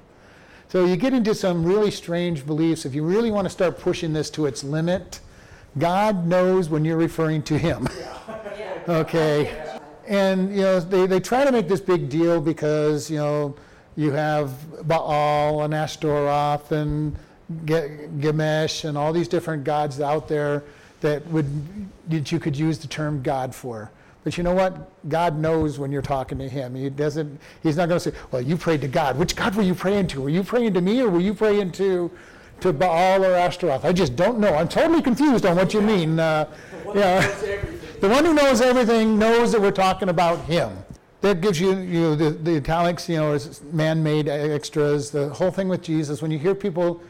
So 0.69 0.85
you 0.85 0.97
get 0.97 1.15
into 1.15 1.35
some 1.35 1.65
really 1.65 1.91
strange 1.91 2.47
beliefs. 2.47 2.85
If 2.85 2.95
you 2.95 3.03
really 3.03 3.31
want 3.31 3.47
to 3.47 3.51
start 3.51 3.79
pushing 3.79 4.13
this 4.13 4.31
to 4.31 4.47
its 4.47 4.63
limit, 4.63 5.21
God 5.79 6.27
knows 6.27 6.69
when 6.69 6.85
you're 6.85 6.99
referring 6.99 7.43
to 7.45 7.59
him. 7.59 7.89
okay. 8.89 9.79
And 10.07 10.55
you 10.55 10.63
know, 10.63 10.81
they, 10.81 11.07
they 11.07 11.21
try 11.21 11.45
to 11.45 11.53
make 11.53 11.69
this 11.69 11.81
big 11.81 12.09
deal 12.09 12.41
because, 12.41 13.11
you 13.11 13.17
know, 13.17 13.57
you 13.97 14.13
have 14.13 14.87
Baal 14.87 15.63
and 15.63 15.75
Ashtaroth 15.75 16.71
and 16.71 17.17
Chemosh 17.65 18.85
and 18.85 18.99
all 18.99 19.13
these 19.13 19.29
different 19.29 19.65
gods 19.65 20.01
out 20.01 20.29
there 20.29 20.65
that 21.01 21.27
would 21.29 21.47
that 22.09 22.31
you 22.33 22.39
could 22.39 22.57
use 22.57 22.79
the 22.79 22.89
term 22.89 23.23
God 23.23 23.55
for. 23.55 23.91
But 24.25 24.37
you 24.37 24.43
know 24.45 24.55
what? 24.55 24.91
God 25.09 25.39
knows 25.39 25.79
when 25.79 25.91
you're 25.91 26.03
talking 26.03 26.39
to 26.39 26.49
him. 26.49 26.75
He 26.75 26.91
doesn't. 26.91 27.41
He's 27.63 27.77
not 27.77 27.89
going 27.89 28.01
to 28.01 28.11
say, 28.11 28.17
"Well, 28.31 28.43
you 28.43 28.57
prayed 28.57 28.81
to 28.83 28.89
God. 28.89 29.17
Which 29.17 29.35
God 29.37 29.55
were 29.55 29.63
you 29.63 29.75
praying 29.75 30.09
to? 30.09 30.23
Were 30.23 30.29
you 30.29 30.43
praying 30.43 30.75
to 30.75 30.81
me, 30.81 31.01
or 31.01 31.09
were 31.09 31.21
you 31.21 31.33
praying 31.33 31.73
to, 31.73 32.11
to 32.61 32.73
Baal 32.73 33.25
or 33.25 33.35
Ashtaroth? 33.35 33.85
I 33.85 33.93
just 33.93 34.17
don't 34.17 34.39
know. 34.39 34.55
I'm 34.55 34.69
totally 34.69 35.01
confused 35.01 35.47
on 35.47 35.57
what 35.57 35.73
you 35.73 35.81
mean. 35.81 36.19
Uh, 36.19 36.51
yeah, 36.95 37.27
the 38.01 38.09
one 38.09 38.25
who 38.25 38.35
knows 38.35 38.61
everything 38.61 39.19
knows 39.19 39.53
that 39.53 39.61
we're 39.61 39.71
talking 39.71 40.09
about 40.09 40.41
him. 40.45 40.77
That 41.21 41.41
gives 41.41 41.59
you, 41.61 41.77
you 41.79 42.01
know, 42.01 42.15
the, 42.15 42.31
the 42.31 42.57
italics, 42.57 43.09
you 43.09 43.17
know, 43.17 43.33
is 43.33 43.61
man-made 43.73 44.29
extras. 44.29 45.11
The 45.11 45.31
whole 45.31 45.51
thing 45.51 45.69
with 45.69 45.83
Jesus. 45.83 46.23
When 46.23 46.31
you 46.31 46.39
hear 46.39 46.55
people, 46.55 47.01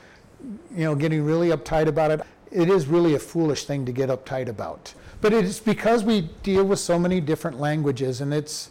you 0.74 0.85
know, 0.85 0.94
getting 0.94 1.24
really 1.24 1.48
uptight 1.48 1.87
about 1.87 2.11
it, 2.11 2.20
it 2.51 2.70
is 2.70 2.87
really 2.87 3.14
a 3.14 3.18
foolish 3.18 3.64
thing 3.64 3.85
to 3.87 3.92
get 3.92 4.09
uptight 4.09 4.48
about. 4.48 4.94
But 5.20 5.33
it's 5.33 5.61
because 5.61 6.05
we 6.05 6.22
deal 6.42 6.64
with 6.64 6.79
so 6.79 6.98
many 6.98 7.20
different 7.20 7.59
languages, 7.61 8.20
and 8.20 8.33
it's. 8.33 8.70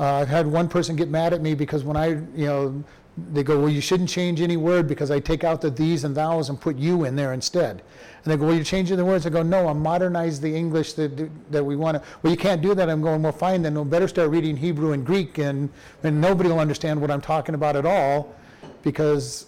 Uh, 0.00 0.14
I've 0.14 0.28
had 0.28 0.46
one 0.46 0.68
person 0.68 0.96
get 0.96 1.10
mad 1.10 1.34
at 1.34 1.42
me 1.42 1.54
because 1.54 1.84
when 1.84 1.96
I, 1.96 2.06
you 2.06 2.46
know, 2.46 2.82
they 3.30 3.42
go, 3.42 3.58
well, 3.58 3.68
you 3.68 3.80
shouldn't 3.80 4.08
change 4.08 4.40
any 4.40 4.56
word 4.56 4.88
because 4.88 5.10
I 5.10 5.20
take 5.20 5.44
out 5.44 5.60
the 5.60 5.70
these 5.70 6.04
and 6.04 6.14
thous 6.14 6.48
and 6.48 6.58
put 6.58 6.76
you 6.76 7.04
in 7.04 7.14
there 7.14 7.34
instead. 7.34 7.82
And 8.24 8.32
they 8.32 8.36
go, 8.36 8.46
well, 8.46 8.54
you're 8.54 8.64
changing 8.64 8.96
the 8.96 9.04
words. 9.04 9.26
I 9.26 9.30
go, 9.30 9.42
no, 9.42 9.68
I'm 9.68 9.80
modernize 9.80 10.40
the 10.40 10.54
English 10.54 10.94
that, 10.94 11.30
that 11.52 11.62
we 11.62 11.76
want 11.76 11.98
to. 11.98 12.08
Well, 12.22 12.30
you 12.30 12.38
can't 12.38 12.62
do 12.62 12.74
that. 12.74 12.88
I'm 12.88 13.02
going, 13.02 13.22
well, 13.22 13.32
fine, 13.32 13.62
then 13.62 13.74
we'll 13.74 13.84
better 13.84 14.08
start 14.08 14.30
reading 14.30 14.56
Hebrew 14.56 14.92
and 14.92 15.04
Greek, 15.04 15.38
and, 15.38 15.68
and 16.02 16.20
nobody 16.20 16.48
will 16.48 16.60
understand 16.60 17.00
what 17.00 17.10
I'm 17.10 17.20
talking 17.20 17.54
about 17.54 17.76
at 17.76 17.84
all 17.84 18.34
because 18.82 19.46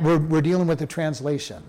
We're, 0.00 0.18
we're 0.18 0.42
dealing 0.42 0.66
with 0.66 0.82
a 0.82 0.86
translation. 0.86 1.62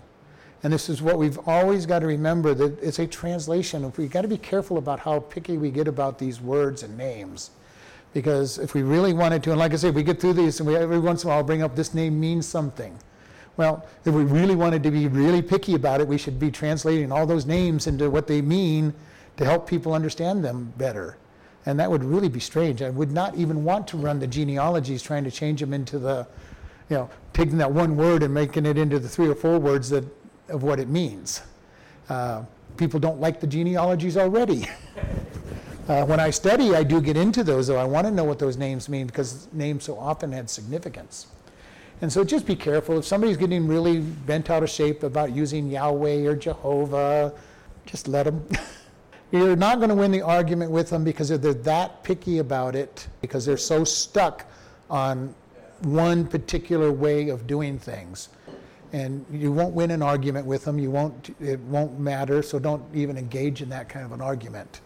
And 0.62 0.72
this 0.72 0.88
is 0.88 1.00
what 1.00 1.18
we've 1.18 1.38
always 1.46 1.86
got 1.86 2.00
to 2.00 2.06
remember 2.06 2.52
that 2.54 2.82
it's 2.82 2.98
a 2.98 3.06
translation. 3.06 3.90
We've 3.96 4.10
got 4.10 4.22
to 4.22 4.28
be 4.28 4.38
careful 4.38 4.78
about 4.78 5.00
how 5.00 5.20
picky 5.20 5.56
we 5.56 5.70
get 5.70 5.86
about 5.86 6.18
these 6.18 6.40
words 6.40 6.82
and 6.82 6.96
names. 6.98 7.50
Because 8.12 8.58
if 8.58 8.74
we 8.74 8.82
really 8.82 9.12
wanted 9.12 9.42
to, 9.44 9.50
and 9.50 9.58
like 9.58 9.72
I 9.72 9.76
say, 9.76 9.90
we 9.90 10.02
get 10.02 10.20
through 10.20 10.32
these 10.32 10.58
and 10.58 10.68
we 10.68 10.76
every 10.76 10.98
once 10.98 11.22
in 11.22 11.30
a 11.30 11.32
while 11.32 11.42
bring 11.42 11.62
up 11.62 11.76
this 11.76 11.94
name 11.94 12.18
means 12.18 12.46
something. 12.46 12.98
Well, 13.56 13.86
if 14.04 14.14
we 14.14 14.24
really 14.24 14.56
wanted 14.56 14.82
to 14.84 14.90
be 14.90 15.08
really 15.08 15.42
picky 15.42 15.74
about 15.74 16.00
it, 16.00 16.08
we 16.08 16.18
should 16.18 16.38
be 16.38 16.50
translating 16.50 17.12
all 17.12 17.26
those 17.26 17.44
names 17.44 17.86
into 17.86 18.08
what 18.10 18.26
they 18.26 18.40
mean 18.40 18.94
to 19.36 19.44
help 19.44 19.68
people 19.68 19.92
understand 19.92 20.44
them 20.44 20.72
better. 20.76 21.16
And 21.66 21.78
that 21.78 21.90
would 21.90 22.02
really 22.02 22.28
be 22.28 22.40
strange. 22.40 22.82
I 22.82 22.90
would 22.90 23.12
not 23.12 23.34
even 23.36 23.64
want 23.64 23.86
to 23.88 23.96
run 23.96 24.20
the 24.20 24.26
genealogies 24.26 25.02
trying 25.02 25.24
to 25.24 25.30
change 25.30 25.60
them 25.60 25.74
into 25.74 25.98
the, 25.98 26.26
you 26.88 26.96
know, 26.96 27.10
taking 27.38 27.56
that 27.56 27.70
one 27.70 27.96
word 27.96 28.24
and 28.24 28.34
making 28.34 28.66
it 28.66 28.76
into 28.76 28.98
the 28.98 29.08
three 29.08 29.28
or 29.28 29.34
four 29.34 29.60
words 29.60 29.88
that, 29.88 30.04
of 30.48 30.64
what 30.64 30.80
it 30.80 30.88
means. 30.88 31.42
Uh, 32.08 32.42
people 32.76 32.98
don't 32.98 33.20
like 33.20 33.38
the 33.38 33.46
genealogies 33.46 34.16
already. 34.16 34.66
Uh, 35.88 36.04
when 36.04 36.20
I 36.20 36.28
study, 36.28 36.74
I 36.74 36.82
do 36.82 37.00
get 37.00 37.16
into 37.16 37.42
those, 37.42 37.68
though. 37.68 37.78
I 37.78 37.84
want 37.84 38.06
to 38.06 38.10
know 38.10 38.22
what 38.22 38.38
those 38.38 38.58
names 38.58 38.90
mean 38.90 39.06
because 39.06 39.48
names 39.54 39.84
so 39.84 39.98
often 39.98 40.30
had 40.30 40.50
significance. 40.50 41.28
And 42.02 42.12
so 42.12 42.24
just 42.24 42.44
be 42.44 42.54
careful. 42.54 42.98
If 42.98 43.06
somebody's 43.06 43.38
getting 43.38 43.66
really 43.66 44.00
bent 44.00 44.50
out 44.50 44.62
of 44.62 44.68
shape 44.68 45.02
about 45.02 45.34
using 45.34 45.70
Yahweh 45.70 46.26
or 46.26 46.36
Jehovah, 46.36 47.32
just 47.86 48.06
let 48.06 48.24
them. 48.24 48.46
You're 49.32 49.56
not 49.56 49.78
going 49.78 49.88
to 49.88 49.94
win 49.94 50.10
the 50.10 50.20
argument 50.20 50.70
with 50.70 50.90
them 50.90 51.04
because 51.04 51.30
they're 51.30 51.54
that 51.54 52.04
picky 52.04 52.36
about 52.36 52.76
it, 52.76 53.08
because 53.22 53.46
they're 53.46 53.56
so 53.56 53.82
stuck 53.82 54.44
on 54.90 55.34
one 55.82 56.26
particular 56.26 56.92
way 56.92 57.28
of 57.28 57.46
doing 57.46 57.78
things. 57.78 58.28
And 58.92 59.24
you 59.30 59.52
won't 59.52 59.74
win 59.74 59.90
an 59.90 60.02
argument 60.02 60.46
with 60.46 60.64
them. 60.64 60.78
You 60.78 60.90
won't, 60.90 61.34
it 61.40 61.60
won't 61.60 61.98
matter. 62.00 62.42
So 62.42 62.58
don't 62.58 62.82
even 62.94 63.18
engage 63.18 63.60
in 63.60 63.68
that 63.68 63.88
kind 63.88 64.04
of 64.04 64.12
an 64.12 64.20
argument. 64.20 64.80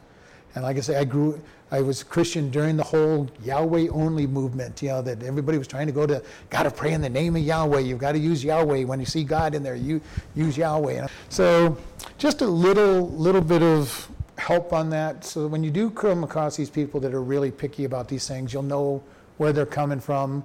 And 0.54 0.64
like 0.64 0.76
I 0.76 0.80
say, 0.80 0.96
I 0.96 1.04
grew, 1.04 1.40
I 1.70 1.80
was 1.80 2.02
Christian 2.02 2.50
during 2.50 2.76
the 2.76 2.82
whole 2.82 3.30
Yahweh 3.42 3.88
only 3.88 4.26
movement, 4.26 4.82
you 4.82 4.88
know, 4.88 5.00
that 5.02 5.22
everybody 5.22 5.56
was 5.56 5.66
trying 5.66 5.86
to 5.86 5.92
go 5.92 6.06
to, 6.06 6.22
got 6.50 6.64
to 6.64 6.70
pray 6.70 6.92
in 6.92 7.00
the 7.00 7.08
name 7.08 7.36
of 7.36 7.42
Yahweh. 7.42 7.80
You've 7.80 7.98
got 7.98 8.12
to 8.12 8.18
use 8.18 8.44
Yahweh. 8.44 8.84
When 8.84 9.00
you 9.00 9.06
see 9.06 9.24
God 9.24 9.54
in 9.54 9.62
there, 9.62 9.76
you 9.76 10.00
use 10.34 10.58
Yahweh. 10.58 11.06
So 11.30 11.78
just 12.18 12.42
a 12.42 12.46
little, 12.46 13.08
little 13.10 13.40
bit 13.40 13.62
of 13.62 14.10
help 14.36 14.72
on 14.72 14.90
that. 14.90 15.24
So 15.24 15.46
when 15.46 15.64
you 15.64 15.70
do 15.70 15.88
come 15.88 16.24
across 16.24 16.56
these 16.56 16.70
people 16.70 17.00
that 17.00 17.14
are 17.14 17.22
really 17.22 17.50
picky 17.50 17.84
about 17.84 18.08
these 18.08 18.28
things, 18.28 18.52
you'll 18.52 18.62
know 18.62 19.02
where 19.38 19.52
they're 19.52 19.64
coming 19.64 20.00
from. 20.00 20.44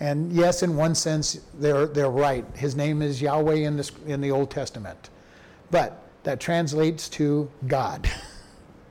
And 0.00 0.32
yes, 0.32 0.62
in 0.62 0.76
one 0.76 0.94
sense, 0.94 1.40
they're, 1.54 1.86
they're 1.86 2.10
right. 2.10 2.44
His 2.54 2.76
name 2.76 3.00
is 3.00 3.22
Yahweh 3.22 3.54
in 3.54 3.76
the, 3.76 3.90
in 4.06 4.20
the 4.20 4.30
Old 4.30 4.50
Testament. 4.50 5.10
But 5.70 6.02
that 6.22 6.38
translates 6.38 7.08
to 7.10 7.50
God. 7.66 8.10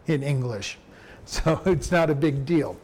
in 0.07 0.23
English. 0.23 0.77
So 1.25 1.61
it's 1.65 1.91
not 1.91 2.09
a 2.09 2.15
big 2.15 2.45
deal. 2.45 2.77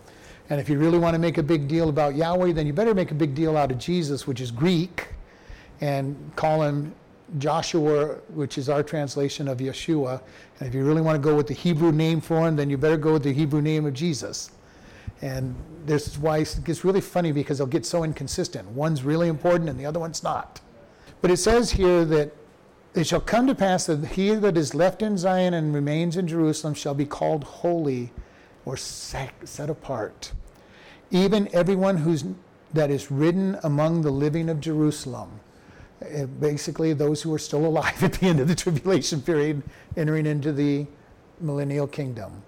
And 0.50 0.60
if 0.60 0.68
you 0.68 0.78
really 0.78 0.98
want 0.98 1.14
to 1.14 1.20
make 1.20 1.38
a 1.38 1.44
big 1.44 1.68
deal 1.68 1.90
about 1.90 2.16
Yahweh, 2.16 2.52
then 2.52 2.68
you 2.68 2.74
better 2.74 2.94
make 2.94 3.12
a 3.12 3.16
big 3.16 3.34
deal 3.34 3.56
out 3.56 3.72
of 3.72 3.78
Jesus, 3.78 4.28
which 4.28 4.42
is 4.42 4.52
Greek, 4.52 5.08
and 5.80 6.16
call 6.36 6.62
him 6.62 6.94
Joshua, 7.38 8.16
which 8.34 8.58
is 8.58 8.68
our 8.68 8.84
translation 8.84 9.48
of 9.48 9.60
Yeshua. 9.60 10.22
And 10.60 10.68
if 10.68 10.76
you 10.76 10.84
really 10.84 11.02
want 11.02 11.16
to 11.16 11.22
go 11.22 11.36
with 11.36 11.48
the 11.48 11.54
Hebrew 11.54 11.94
name 11.94 12.20
for 12.20 12.48
him, 12.48 12.58
then 12.58 12.70
you 12.70 12.78
better 12.78 12.98
go 12.98 13.14
with 13.14 13.24
the 13.24 13.32
Hebrew 13.32 13.62
name 13.62 13.86
of 13.86 13.94
Jesus. 13.94 14.52
And 15.22 15.56
this 15.86 16.08
is 16.08 16.18
why 16.18 16.40
it 16.40 16.60
gets 16.64 16.84
really 16.84 17.02
funny 17.02 17.32
because 17.32 17.60
they'll 17.60 17.68
get 17.68 17.86
so 17.86 18.04
inconsistent. 18.04 18.68
One's 18.70 19.04
really 19.04 19.28
important 19.28 19.70
and 19.70 19.80
the 19.80 19.86
other 19.86 20.00
one's 20.00 20.24
not. 20.24 20.62
But 21.22 21.32
it 21.32 21.38
says 21.38 21.72
here 21.72 22.04
that 22.06 22.32
it 22.94 23.08
shall 23.08 23.22
come 23.22 23.48
to 23.48 23.56
pass 23.56 23.86
that 23.86 24.06
he 24.06 24.34
that 24.36 24.58
is 24.58 24.76
left 24.76 25.02
in 25.02 25.18
Zion 25.18 25.54
and 25.54 25.74
remains 25.74 26.18
in 26.18 26.28
Jerusalem 26.28 26.74
shall 26.74 26.94
be 26.94 27.06
called 27.06 27.44
holy 27.44 28.12
or 28.66 28.76
set, 28.78 29.70
apart. 29.70 30.34
Even 31.10 31.50
everyone 31.54 31.98
who's, 31.98 32.26
that 32.74 32.92
is 32.92 33.12
written 33.12 33.58
among 33.64 34.02
the 34.02 34.12
living 34.12 34.50
of 34.50 34.60
Jerusalem. 34.60 35.40
Uh, 36.02 36.26
Basically, 36.26 36.94
those 36.94 37.22
who 37.22 37.34
are 37.34 37.40
still 37.40 37.66
alive 37.66 38.04
at 38.04 38.14
the 38.14 38.28
end 38.28 38.40
of 38.40 38.48
the 38.48 38.56
tribulation 38.56 39.22
period, 39.22 39.64
entering 39.96 40.26
into 40.26 40.52
the 40.52 40.86
millennial 41.40 41.88
kingdom. 41.88 42.44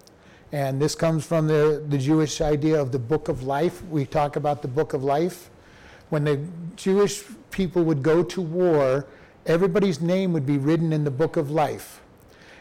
And 0.54 0.80
this 0.80 0.94
comes 0.94 1.26
from 1.26 1.48
the, 1.48 1.84
the 1.90 1.98
Jewish 1.98 2.40
idea 2.40 2.80
of 2.80 2.92
the 2.92 3.00
book 3.00 3.28
of 3.28 3.42
life. 3.42 3.84
We 3.86 4.06
talk 4.06 4.36
about 4.36 4.62
the 4.62 4.68
book 4.68 4.94
of 4.94 5.04
life. 5.04 5.50
When 6.10 6.26
the 6.26 6.40
Jewish 6.76 7.24
people 7.50 7.84
would 7.86 8.04
go 8.04 8.22
to 8.24 8.40
war, 8.40 9.08
everybody's 9.48 10.00
name 10.00 10.32
would 10.32 10.46
be 10.46 10.60
written 10.60 10.94
in 10.94 11.06
the 11.06 11.12
book 11.12 11.38
of 11.38 11.50
life. 11.50 12.02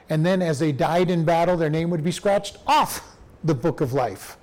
And 0.09 0.25
then 0.25 0.41
as 0.41 0.59
they 0.59 0.73
died 0.73 1.11
in 1.11 1.27
battle, 1.27 1.59
their 1.59 1.69
name 1.69 1.91
would 1.91 2.03
be 2.03 2.13
scratched 2.13 2.57
off 2.67 3.15
the 3.45 3.55
book 3.55 3.83
of 3.83 3.93
life. 3.93 4.39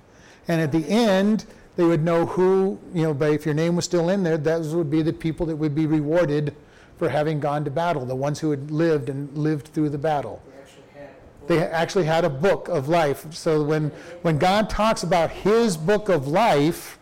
And 0.46 0.60
at 0.60 0.70
the 0.70 0.86
end, 0.88 1.44
they 1.74 1.82
would 1.82 2.04
know 2.04 2.26
who, 2.26 2.78
you 2.94 3.02
know, 3.02 3.12
but 3.12 3.32
if 3.32 3.44
your 3.44 3.54
name 3.54 3.74
was 3.74 3.84
still 3.84 4.10
in 4.10 4.22
there, 4.22 4.38
those 4.38 4.76
would 4.76 4.90
be 4.92 5.02
the 5.02 5.12
people 5.12 5.44
that 5.46 5.56
would 5.56 5.74
be 5.74 5.86
rewarded 5.86 6.54
for 6.98 7.08
having 7.08 7.40
gone 7.40 7.64
to 7.64 7.70
battle, 7.70 8.06
the 8.06 8.14
ones 8.14 8.38
who 8.38 8.52
had 8.52 8.70
lived 8.70 9.08
and 9.08 9.36
lived 9.36 9.68
through 9.68 9.88
the 9.88 9.98
battle. 9.98 10.40
They 11.50 11.58
actually 11.58 12.04
had. 12.04 12.24
a 12.24 12.30
book. 12.30 12.68
Of 12.68 12.88
life. 12.88 13.26
So 13.34 13.64
when, 13.64 13.90
when 14.22 14.38
God 14.38 14.70
talks 14.70 15.02
about 15.02 15.30
his 15.32 15.76
book 15.76 16.08
of 16.08 16.28
life, 16.28 16.96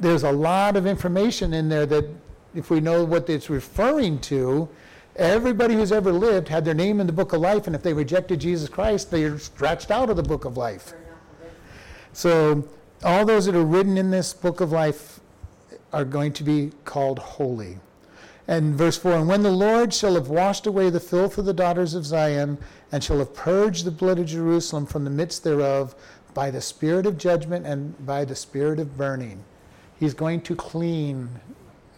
there's 0.00 0.24
a 0.24 0.32
lot 0.32 0.76
of 0.76 0.86
information 0.86 1.52
in 1.52 1.68
there 1.68 1.86
that 1.86 2.04
if 2.52 2.68
we 2.68 2.80
know 2.80 3.04
what 3.04 3.30
it's 3.30 3.48
referring 3.48 4.18
to, 4.22 4.68
everybody 5.14 5.74
who's 5.74 5.92
ever 5.92 6.10
lived 6.10 6.48
had 6.48 6.64
their 6.64 6.74
name 6.74 6.98
in 6.98 7.06
the 7.06 7.12
book 7.12 7.32
of 7.32 7.40
life, 7.40 7.68
and 7.68 7.76
if 7.76 7.82
they 7.82 7.92
rejected 7.92 8.40
Jesus 8.40 8.68
Christ, 8.68 9.12
they 9.12 9.22
are 9.22 9.38
scratched 9.38 9.92
out 9.92 10.10
of 10.10 10.16
the 10.16 10.24
book 10.24 10.44
of 10.44 10.56
life. 10.56 10.92
So 12.12 12.66
all 13.04 13.24
those 13.24 13.46
that 13.46 13.54
are 13.54 13.64
written 13.64 13.96
in 13.96 14.10
this 14.10 14.34
book 14.34 14.60
of 14.60 14.72
life 14.72 15.20
are 15.92 16.04
going 16.04 16.32
to 16.32 16.42
be 16.42 16.72
called 16.84 17.20
holy. 17.20 17.78
And 18.48 18.74
verse 18.74 18.96
4 18.96 19.12
And 19.12 19.28
when 19.28 19.42
the 19.42 19.50
Lord 19.50 19.92
shall 19.92 20.14
have 20.14 20.28
washed 20.28 20.66
away 20.66 20.90
the 20.90 21.00
filth 21.00 21.38
of 21.38 21.44
the 21.44 21.54
daughters 21.54 21.94
of 21.94 22.06
Zion, 22.06 22.58
and 22.92 23.02
shall 23.02 23.18
have 23.18 23.34
purged 23.34 23.84
the 23.84 23.90
blood 23.90 24.18
of 24.18 24.26
Jerusalem 24.26 24.86
from 24.86 25.04
the 25.04 25.10
midst 25.10 25.44
thereof 25.44 25.94
by 26.34 26.50
the 26.50 26.60
spirit 26.60 27.06
of 27.06 27.18
judgment 27.18 27.66
and 27.66 28.06
by 28.06 28.24
the 28.24 28.36
spirit 28.36 28.78
of 28.78 28.96
burning, 28.96 29.42
he's 29.98 30.14
going 30.14 30.40
to 30.42 30.54
clean 30.54 31.28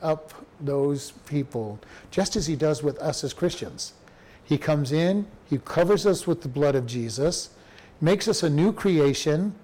up 0.00 0.32
those 0.60 1.12
people, 1.26 1.78
just 2.10 2.36
as 2.36 2.46
he 2.46 2.56
does 2.56 2.82
with 2.82 2.98
us 2.98 3.24
as 3.24 3.32
Christians. 3.32 3.94
He 4.44 4.56
comes 4.56 4.92
in, 4.92 5.26
he 5.50 5.58
covers 5.58 6.06
us 6.06 6.26
with 6.26 6.42
the 6.42 6.48
blood 6.48 6.74
of 6.74 6.86
Jesus, 6.86 7.50
makes 8.00 8.28
us 8.28 8.42
a 8.42 8.48
new 8.48 8.72
creation, 8.72 9.54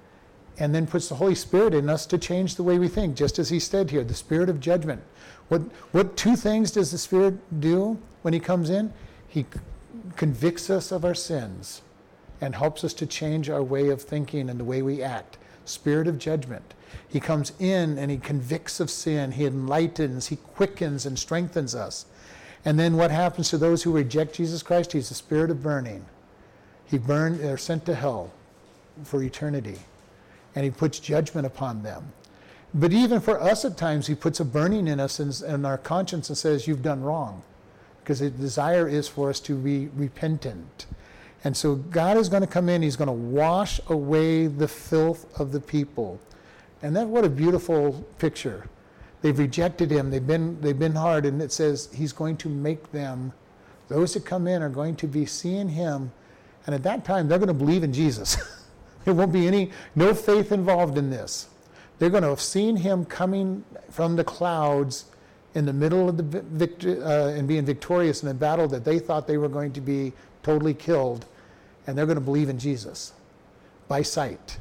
and 0.59 0.75
then 0.75 0.87
puts 0.87 1.09
the 1.09 1.15
Holy 1.15 1.35
Spirit 1.35 1.75
in 1.75 1.89
us 1.89 2.07
to 2.07 2.19
change 2.19 2.57
the 2.57 2.63
way 2.63 2.79
we 2.79 2.89
think, 2.89 3.17
just 3.17 3.39
as 3.39 3.49
he 3.49 3.59
said 3.59 3.91
here, 3.91 4.05
the 4.05 4.15
spirit 4.15 4.49
of 4.49 4.61
judgment. 4.61 5.03
What, 5.49 5.63
what 5.93 6.17
two 6.17 6.37
things 6.37 6.71
does 6.71 6.91
the 6.91 6.99
Spirit 6.99 7.61
do 7.61 7.99
when 8.23 8.35
he 8.35 8.41
comes 8.41 8.71
in? 8.71 8.93
He 9.29 9.47
convicts 10.17 10.71
us 10.71 10.93
of 10.93 11.05
our 11.05 11.15
sins 11.15 11.83
and 12.41 12.55
helps 12.55 12.85
us 12.85 12.93
to 12.95 13.07
change 13.07 13.49
our 13.49 13.63
way 13.63 13.89
of 13.89 14.03
thinking 14.03 14.51
and 14.51 14.61
the 14.61 14.65
way 14.65 14.83
we 14.83 15.03
act. 15.03 15.39
Spirit 15.65 16.07
of 16.07 16.19
judgment. 16.19 16.75
He 17.09 17.21
comes 17.21 17.53
in 17.59 17.99
and 17.99 18.11
he 18.11 18.19
convicts 18.19 18.81
of 18.81 18.91
sin, 18.91 19.33
he 19.33 19.47
enlightens, 19.47 20.29
he 20.29 20.37
quickens 20.37 21.07
and 21.07 21.19
strengthens 21.19 21.75
us. 21.75 22.07
And 22.65 22.79
then 22.79 22.97
what 22.97 23.11
happens 23.11 23.51
to 23.51 23.59
those 23.59 23.83
who 23.83 23.93
reject 23.93 24.35
Jesus 24.35 24.63
Christ? 24.63 24.93
He's 24.93 25.09
the 25.09 25.15
spirit 25.15 25.51
of 25.51 25.63
burning. 25.63 26.05
He 26.87 26.99
burned, 26.99 27.41
they're 27.41 27.59
sent 27.59 27.87
to 27.87 27.95
hell 27.95 28.31
for 29.05 29.23
eternity. 29.23 29.79
And 30.55 30.65
he 30.65 30.71
puts 30.71 30.99
judgment 30.99 31.47
upon 31.47 31.83
them. 31.83 32.13
But 32.73 32.93
even 32.93 33.21
for 33.21 33.41
us 33.41 33.65
at 33.65 33.77
times, 33.77 34.07
he 34.07 34.15
puts 34.15 34.41
a 34.41 34.45
burning 34.45 34.89
in 34.89 34.99
us 34.99 35.21
and 35.21 35.41
in 35.43 35.65
our 35.65 35.79
conscience 35.79 36.29
and 36.29 36.37
says, 36.37 36.67
You've 36.67 36.83
done 36.83 37.03
wrong. 37.03 37.43
Because 38.05 38.21
the 38.21 38.29
desire 38.29 38.87
is 38.87 39.09
for 39.09 39.31
us 39.31 39.41
to 39.41 39.57
be 39.57 39.89
repentant. 39.89 40.85
And 41.43 41.57
so 41.57 41.75
God 41.75 42.19
is 42.19 42.29
going 42.29 42.43
to 42.43 42.47
come 42.47 42.69
in, 42.69 42.83
he's 42.83 42.97
going 42.97 43.09
to 43.09 43.13
wash 43.13 43.81
away 43.89 44.47
the 44.47 44.69
filth 44.69 45.27
of 45.41 45.53
the 45.53 45.61
people. 45.61 46.21
And 46.83 46.95
that 46.97 47.09
what 47.09 47.25
a 47.25 47.31
beautiful 47.31 48.05
picture. 48.19 48.69
They've 49.23 49.39
rejected 49.39 49.91
him, 49.91 50.11
they've 50.11 50.27
been 50.27 50.61
they've 50.61 50.79
been 50.79 50.95
hard, 50.95 51.25
and 51.25 51.41
it 51.41 51.51
says 51.51 51.89
he's 51.95 52.13
going 52.13 52.37
to 52.39 52.51
make 52.51 52.93
them, 52.93 53.33
those 53.89 54.13
that 54.15 54.27
come 54.27 54.47
in 54.47 54.63
are 54.63 54.69
going 54.69 54.97
to 54.97 55.07
be 55.07 55.25
seeing 55.25 55.71
him, 55.71 56.13
and 56.67 56.75
at 56.75 56.83
that 56.83 57.07
time 57.07 57.27
they're 57.27 57.39
going 57.39 57.49
to 57.49 57.55
believe 57.55 57.83
in 57.85 57.93
Jesus. 57.93 58.37
there 59.05 59.15
won't 59.15 59.33
be 59.33 59.47
any 59.47 59.71
no 59.95 60.13
faith 60.13 60.53
involved 60.53 60.99
in 60.99 61.09
this. 61.09 61.49
They're 61.99 62.11
going 62.11 62.23
to 62.23 62.29
have 62.29 62.41
seen 62.41 62.77
him 62.77 63.07
coming 63.07 63.65
from 63.91 64.17
the 64.17 64.25
clouds 64.25 65.07
in 65.55 65.65
the 65.65 65.73
middle 65.73 66.09
of 66.09 66.17
the 66.17 66.23
vi- 66.23 66.43
victory 66.53 67.01
uh, 67.01 67.29
and 67.29 67.47
being 67.47 67.65
victorious 67.65 68.23
in 68.23 68.29
a 68.29 68.35
battle 68.35 68.69
that 68.69 68.85
they 68.85 68.99
thought 68.99 69.27
they 69.27 69.39
were 69.39 69.49
going 69.49 69.73
to 69.73 69.81
be 69.81 70.13
totally 70.43 70.75
killed, 70.75 71.27
and 71.87 71.97
they're 71.97 72.07
going 72.07 72.17
to 72.17 72.25
believe 72.25 72.49
in 72.49 72.59
Jesus 72.59 73.13
by 73.89 74.03
sight. 74.03 74.59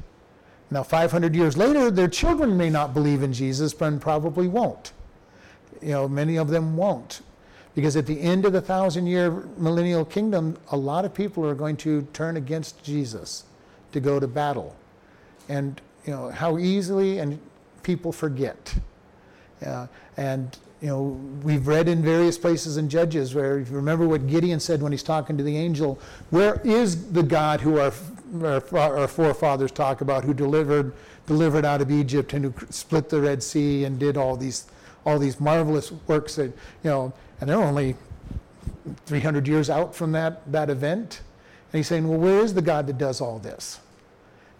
Now, 0.70 0.82
500 0.82 1.34
years 1.34 1.56
later, 1.56 1.90
their 1.90 2.08
children 2.08 2.56
may 2.56 2.70
not 2.70 2.94
believe 2.94 3.22
in 3.22 3.32
Jesus, 3.32 3.74
but 3.74 4.00
probably 4.00 4.48
won't. 4.48 4.92
You 5.82 5.90
know, 5.90 6.08
many 6.08 6.36
of 6.36 6.48
them 6.48 6.76
won't. 6.76 7.20
Because 7.74 7.96
at 7.96 8.06
the 8.06 8.20
end 8.20 8.44
of 8.44 8.52
the 8.52 8.60
thousand 8.60 9.06
year 9.06 9.30
millennial 9.56 10.04
kingdom, 10.04 10.56
a 10.70 10.76
lot 10.76 11.04
of 11.04 11.12
people 11.12 11.44
are 11.44 11.54
going 11.54 11.76
to 11.78 12.02
turn 12.12 12.36
against 12.36 12.82
Jesus 12.82 13.44
to 13.92 14.00
go 14.00 14.20
to 14.20 14.28
battle. 14.28 14.74
And, 15.48 15.80
you 16.06 16.12
know, 16.12 16.30
how 16.30 16.58
easily 16.58 17.18
and 17.18 17.38
people 17.82 18.12
forget. 18.12 18.74
Uh, 19.64 19.86
and, 20.16 20.56
you 20.84 20.90
know, 20.90 21.18
we've 21.42 21.66
read 21.66 21.88
in 21.88 22.02
various 22.02 22.36
places 22.36 22.76
in 22.76 22.90
Judges 22.90 23.34
where, 23.34 23.58
if 23.58 23.70
you 23.70 23.76
remember 23.76 24.06
what 24.06 24.26
Gideon 24.26 24.60
said 24.60 24.82
when 24.82 24.92
he's 24.92 25.02
talking 25.02 25.38
to 25.38 25.42
the 25.42 25.56
angel, 25.56 25.98
where 26.28 26.60
is 26.62 27.10
the 27.10 27.22
God 27.22 27.62
who 27.62 27.78
our, 27.78 27.90
our, 28.44 28.98
our 28.98 29.08
forefathers 29.08 29.72
talk 29.72 30.02
about, 30.02 30.24
who 30.24 30.34
delivered, 30.34 30.92
delivered 31.26 31.64
out 31.64 31.80
of 31.80 31.90
Egypt 31.90 32.34
and 32.34 32.44
who 32.44 32.66
split 32.68 33.08
the 33.08 33.18
Red 33.18 33.42
Sea 33.42 33.84
and 33.84 33.98
did 33.98 34.18
all 34.18 34.36
these, 34.36 34.66
all 35.06 35.18
these 35.18 35.40
marvelous 35.40 35.90
works 36.06 36.36
that, 36.36 36.52
you 36.82 36.90
know, 36.90 37.14
and 37.40 37.48
they're 37.48 37.56
only 37.56 37.96
300 39.06 39.48
years 39.48 39.70
out 39.70 39.94
from 39.94 40.12
that, 40.12 40.52
that 40.52 40.68
event. 40.68 41.22
And 41.72 41.78
he's 41.78 41.88
saying, 41.88 42.06
well, 42.06 42.18
where 42.18 42.40
is 42.40 42.52
the 42.52 42.60
God 42.60 42.86
that 42.88 42.98
does 42.98 43.22
all 43.22 43.38
this? 43.38 43.80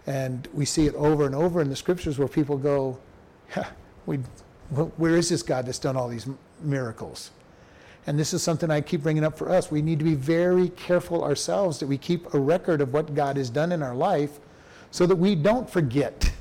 And 0.07 0.47
we 0.55 0.65
see 0.65 0.87
it 0.87 0.95
over 0.95 1.27
and 1.27 1.35
over 1.35 1.61
in 1.61 1.69
the 1.69 1.75
scriptures 1.75 2.17
where 2.17 2.27
people 2.27 2.57
go, 2.57 2.97
"Yeah, 3.55 3.67
we, 4.07 4.21
where 4.69 5.15
is 5.15 5.29
this 5.29 5.43
God 5.43 5.65
that's 5.65 5.79
done 5.79 5.95
all 5.95 6.07
these 6.07 6.27
miracles? 6.61 7.31
And 8.07 8.19
this 8.19 8.33
is 8.33 8.43
something 8.43 8.69
I 8.69 8.81
keep 8.81 9.03
bringing 9.03 9.23
up 9.23 9.37
for 9.37 9.49
us. 9.49 9.71
We 9.71 9.81
need 9.81 9.99
to 9.99 10.05
be 10.05 10.15
very 10.15 10.69
careful 10.69 11.23
ourselves 11.23 11.79
that 11.79 11.87
we 11.87 11.97
keep 11.97 12.33
a 12.33 12.39
record 12.39 12.81
of 12.81 12.93
what 12.93 13.15
God 13.15 13.37
has 13.37 13.49
done 13.49 13.71
in 13.71 13.81
our 13.81 13.95
life 13.95 14.39
so 14.91 15.05
that 15.05 15.15
we 15.15 15.35
don't 15.35 15.69
forget 15.69 16.31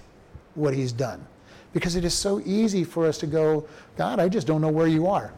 what 0.54 0.74
He's 0.74 0.92
done. 0.92 1.26
Because 1.72 1.96
it 1.96 2.04
is 2.04 2.14
so 2.14 2.40
easy 2.44 2.84
for 2.84 3.06
us 3.06 3.18
to 3.18 3.26
go, 3.26 3.66
God, 3.96 4.20
I 4.20 4.28
just 4.28 4.46
don't 4.46 4.60
know 4.60 4.68
where 4.68 4.86
you 4.86 5.06
are. 5.06 5.32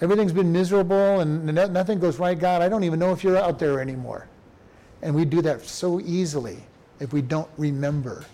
Everything's 0.00 0.32
been 0.32 0.52
miserable 0.52 1.20
and 1.20 1.44
nothing 1.46 1.98
goes 1.98 2.18
right. 2.18 2.38
God, 2.38 2.62
I 2.62 2.68
don't 2.68 2.84
even 2.84 2.98
know 2.98 3.12
if 3.12 3.24
you're 3.24 3.36
out 3.36 3.58
there 3.58 3.80
anymore. 3.80 4.28
And 5.02 5.14
we 5.14 5.24
do 5.24 5.42
that 5.42 5.64
so 5.64 6.00
easily 6.00 6.58
if 7.00 7.12
we 7.12 7.22
don't 7.22 7.48
remember. 7.56 8.24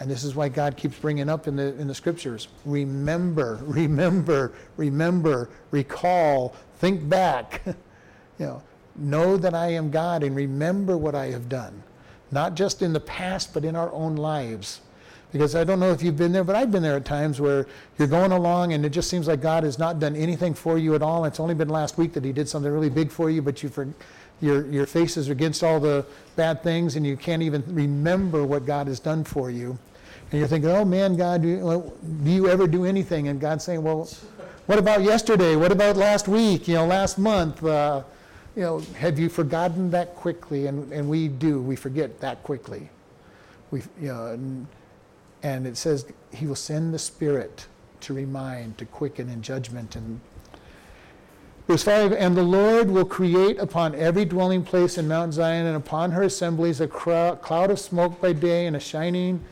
And 0.00 0.10
this 0.10 0.24
is 0.24 0.34
why 0.34 0.48
God 0.48 0.78
keeps 0.78 0.98
bringing 0.98 1.28
up 1.28 1.46
in 1.46 1.56
the, 1.56 1.78
in 1.78 1.86
the 1.86 1.94
scriptures 1.94 2.48
remember, 2.64 3.60
remember, 3.64 4.52
remember, 4.76 5.50
recall, 5.70 6.56
think 6.78 7.06
back. 7.08 7.62
you 7.66 7.74
know, 8.46 8.62
know 8.96 9.36
that 9.36 9.54
I 9.54 9.68
am 9.68 9.90
God 9.90 10.22
and 10.22 10.34
remember 10.34 10.96
what 10.96 11.14
I 11.14 11.26
have 11.26 11.48
done. 11.48 11.82
Not 12.32 12.54
just 12.54 12.80
in 12.80 12.92
the 12.92 13.00
past, 13.00 13.52
but 13.52 13.64
in 13.64 13.76
our 13.76 13.92
own 13.92 14.16
lives. 14.16 14.80
Because 15.32 15.54
I 15.54 15.62
don't 15.62 15.78
know 15.78 15.92
if 15.92 16.02
you've 16.02 16.16
been 16.16 16.32
there, 16.32 16.42
but 16.42 16.56
I've 16.56 16.72
been 16.72 16.82
there 16.82 16.96
at 16.96 17.04
times 17.04 17.40
where 17.40 17.66
you're 17.98 18.08
going 18.08 18.32
along 18.32 18.72
and 18.72 18.84
it 18.84 18.90
just 18.90 19.08
seems 19.08 19.28
like 19.28 19.40
God 19.40 19.62
has 19.62 19.78
not 19.78 20.00
done 20.00 20.16
anything 20.16 20.54
for 20.54 20.76
you 20.78 20.94
at 20.94 21.02
all. 21.02 21.24
It's 21.24 21.38
only 21.38 21.54
been 21.54 21.68
last 21.68 21.98
week 21.98 22.14
that 22.14 22.24
He 22.24 22.32
did 22.32 22.48
something 22.48 22.72
really 22.72 22.88
big 22.88 23.10
for 23.10 23.30
you, 23.30 23.42
but 23.42 23.62
you 23.62 23.68
for, 23.68 23.86
your, 24.40 24.66
your 24.66 24.86
face 24.86 25.16
is 25.16 25.28
against 25.28 25.62
all 25.62 25.78
the 25.78 26.04
bad 26.34 26.62
things 26.62 26.96
and 26.96 27.06
you 27.06 27.16
can't 27.16 27.42
even 27.42 27.62
remember 27.68 28.44
what 28.44 28.64
God 28.64 28.86
has 28.88 28.98
done 28.98 29.22
for 29.22 29.50
you. 29.50 29.78
And 30.30 30.38
you're 30.38 30.48
thinking, 30.48 30.70
oh 30.70 30.84
man, 30.84 31.16
God, 31.16 31.42
do 31.42 31.48
you, 31.48 31.92
do 32.22 32.30
you 32.30 32.48
ever 32.48 32.66
do 32.66 32.84
anything? 32.84 33.28
And 33.28 33.40
God's 33.40 33.64
saying, 33.64 33.82
well, 33.82 34.08
what 34.66 34.78
about 34.78 35.02
yesterday? 35.02 35.56
What 35.56 35.72
about 35.72 35.96
last 35.96 36.28
week? 36.28 36.68
You 36.68 36.74
know, 36.74 36.86
last 36.86 37.18
month? 37.18 37.64
Uh, 37.64 38.04
you 38.54 38.62
know, 38.62 38.78
have 38.96 39.18
you 39.18 39.28
forgotten 39.28 39.90
that 39.90 40.14
quickly? 40.14 40.66
And, 40.66 40.92
and 40.92 41.08
we 41.08 41.26
do, 41.26 41.60
we 41.60 41.74
forget 41.74 42.20
that 42.20 42.42
quickly. 42.44 42.88
We, 43.72 43.82
you 44.00 44.08
know, 44.08 44.26
and, 44.26 44.66
and 45.42 45.66
it 45.66 45.76
says 45.76 46.06
he 46.32 46.46
will 46.46 46.54
send 46.54 46.94
the 46.94 46.98
Spirit 46.98 47.66
to 48.02 48.14
remind, 48.14 48.78
to 48.78 48.84
quicken 48.84 49.28
in 49.28 49.42
judgment. 49.42 49.96
And 49.96 50.20
verse 51.66 51.82
5 51.82 52.12
And 52.12 52.36
the 52.36 52.42
Lord 52.44 52.88
will 52.88 53.04
create 53.04 53.58
upon 53.58 53.96
every 53.96 54.24
dwelling 54.24 54.62
place 54.62 54.96
in 54.96 55.08
Mount 55.08 55.34
Zion 55.34 55.66
and 55.66 55.76
upon 55.76 56.12
her 56.12 56.22
assemblies 56.22 56.80
a 56.80 56.86
cloud 56.86 57.70
of 57.70 57.80
smoke 57.80 58.20
by 58.20 58.32
day 58.32 58.66
and 58.66 58.76
a 58.76 58.80
shining 58.80 59.42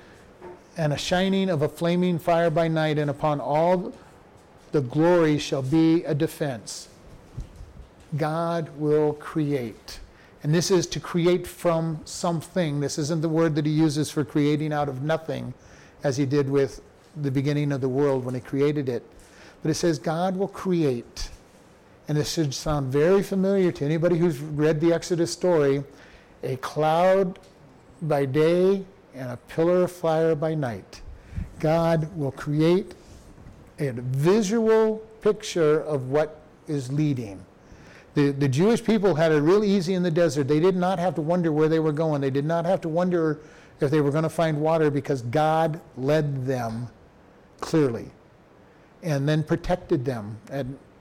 and 0.78 0.92
a 0.92 0.96
shining 0.96 1.50
of 1.50 1.60
a 1.60 1.68
flaming 1.68 2.18
fire 2.18 2.50
by 2.50 2.68
night, 2.68 2.98
and 2.98 3.10
upon 3.10 3.40
all 3.40 3.92
the 4.70 4.80
glory 4.80 5.36
shall 5.36 5.62
be 5.62 6.04
a 6.04 6.14
defense. 6.14 6.88
God 8.16 8.70
will 8.78 9.14
create. 9.14 9.98
And 10.42 10.54
this 10.54 10.70
is 10.70 10.86
to 10.86 11.00
create 11.00 11.46
from 11.48 12.00
something. 12.04 12.78
This 12.78 12.96
isn't 12.96 13.22
the 13.22 13.28
word 13.28 13.56
that 13.56 13.66
he 13.66 13.72
uses 13.72 14.08
for 14.08 14.24
creating 14.24 14.72
out 14.72 14.88
of 14.88 15.02
nothing, 15.02 15.52
as 16.04 16.16
he 16.16 16.24
did 16.24 16.48
with 16.48 16.80
the 17.16 17.30
beginning 17.30 17.72
of 17.72 17.80
the 17.80 17.88
world 17.88 18.24
when 18.24 18.36
he 18.36 18.40
created 18.40 18.88
it. 18.88 19.02
But 19.62 19.72
it 19.72 19.74
says 19.74 19.98
God 19.98 20.36
will 20.36 20.48
create. 20.48 21.28
And 22.06 22.16
this 22.16 22.32
should 22.32 22.54
sound 22.54 22.92
very 22.92 23.22
familiar 23.24 23.72
to 23.72 23.84
anybody 23.84 24.16
who's 24.16 24.38
read 24.38 24.80
the 24.80 24.92
Exodus 24.92 25.32
story 25.32 25.82
a 26.44 26.56
cloud 26.58 27.40
by 28.00 28.24
day 28.24 28.84
and 29.18 29.31
a 29.31 29.37
pillar 29.37 29.83
of 29.83 29.92
fire 29.92 30.35
by 30.35 30.54
night. 30.54 31.02
God 31.59 32.16
will 32.16 32.33
create 32.33 32.94
a 33.78 33.92
visual 33.92 34.98
picture 35.20 35.81
of 35.81 36.11
what 36.11 36.40
is 36.68 36.92
leading. 36.92 37.44
The, 38.14 38.31
the 38.31 38.48
Jewish 38.48 38.83
people 38.83 39.14
had 39.14 39.33
it 39.33 39.40
real 39.40 39.64
easy 39.64 39.94
in 39.94 40.02
the 40.02 40.11
desert. 40.11 40.48
They 40.48 40.61
did 40.61 40.76
not 40.76 40.98
have 40.98 41.14
to 41.16 41.20
wonder 41.20 41.52
where 41.52 41.68
they 41.68 41.78
were 41.78 41.92
going. 41.92 42.20
They 42.20 42.31
did 42.31 42.44
not 42.44 42.64
have 42.64 42.81
to 42.83 42.88
wonder 42.88 43.40
if 43.81 43.90
they 43.90 44.00
were 44.00 44.11
going 44.11 44.24
to 44.24 44.28
find 44.31 44.61
water 44.61 44.90
because 44.90 45.22
God 45.22 45.81
led 45.96 46.46
them 46.46 46.88
clearly 47.61 48.11
and 49.02 49.28
then 49.28 49.42
protected 49.42 50.04
them 50.04 50.38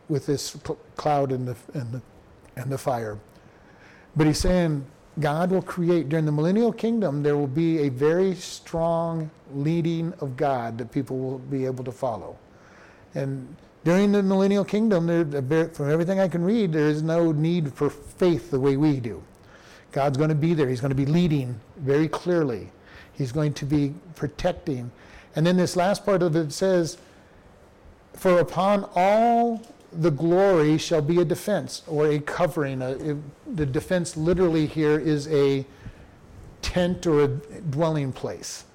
with 0.09 0.25
this 0.25 0.57
cl- 0.63 0.77
cloud 0.95 1.31
and 1.31 1.47
the, 1.47 1.55
and, 1.73 1.91
the, 1.91 2.01
and 2.55 2.71
the 2.71 2.77
fire. 2.77 3.17
But 4.15 4.27
he's 4.27 4.39
saying 4.39 4.85
God 5.19 5.51
will 5.51 5.61
create, 5.61 6.09
during 6.09 6.25
the 6.25 6.31
millennial 6.31 6.71
kingdom, 6.71 7.23
there 7.23 7.35
will 7.35 7.47
be 7.47 7.79
a 7.79 7.89
very 7.89 8.35
strong 8.35 9.31
leading 9.53 10.13
of 10.19 10.37
God 10.37 10.77
that 10.77 10.91
people 10.91 11.17
will 11.17 11.39
be 11.39 11.65
able 11.65 11.83
to 11.83 11.91
follow. 11.91 12.37
And 13.15 13.55
during 13.83 14.11
the 14.11 14.21
millennial 14.21 14.63
kingdom, 14.63 15.07
there, 15.07 15.69
from 15.69 15.89
everything 15.89 16.19
I 16.19 16.27
can 16.27 16.43
read, 16.43 16.73
there 16.73 16.87
is 16.87 17.01
no 17.01 17.31
need 17.31 17.73
for 17.73 17.89
faith 17.89 18.51
the 18.51 18.59
way 18.59 18.77
we 18.77 18.99
do. 18.99 19.23
God's 19.91 20.17
going 20.17 20.29
to 20.29 20.35
be 20.35 20.53
there. 20.53 20.69
He's 20.69 20.81
going 20.81 20.89
to 20.89 20.95
be 20.95 21.05
leading 21.05 21.59
very 21.77 22.07
clearly. 22.07 22.69
He's 23.13 23.31
going 23.31 23.53
to 23.53 23.65
be 23.65 23.93
protecting. 24.15 24.91
And 25.35 25.45
then 25.45 25.57
this 25.57 25.75
last 25.75 26.05
part 26.05 26.21
of 26.21 26.35
it 26.35 26.51
says, 26.51 26.97
For 28.13 28.39
upon 28.39 28.87
all 28.95 29.61
the 29.91 30.11
glory 30.11 30.77
shall 30.77 31.01
be 31.01 31.19
a 31.21 31.25
defense 31.25 31.81
or 31.87 32.07
a 32.07 32.19
covering. 32.19 32.81
Uh, 32.81 32.87
a, 32.99 33.09
it- 33.11 33.17
the 33.55 33.65
defense 33.65 34.17
literally 34.17 34.65
here 34.65 34.99
is 34.99 35.27
a 35.29 35.65
tent 36.61 37.07
or 37.07 37.23
a 37.23 37.27
dwelling 37.27 38.11
place. 38.11 38.65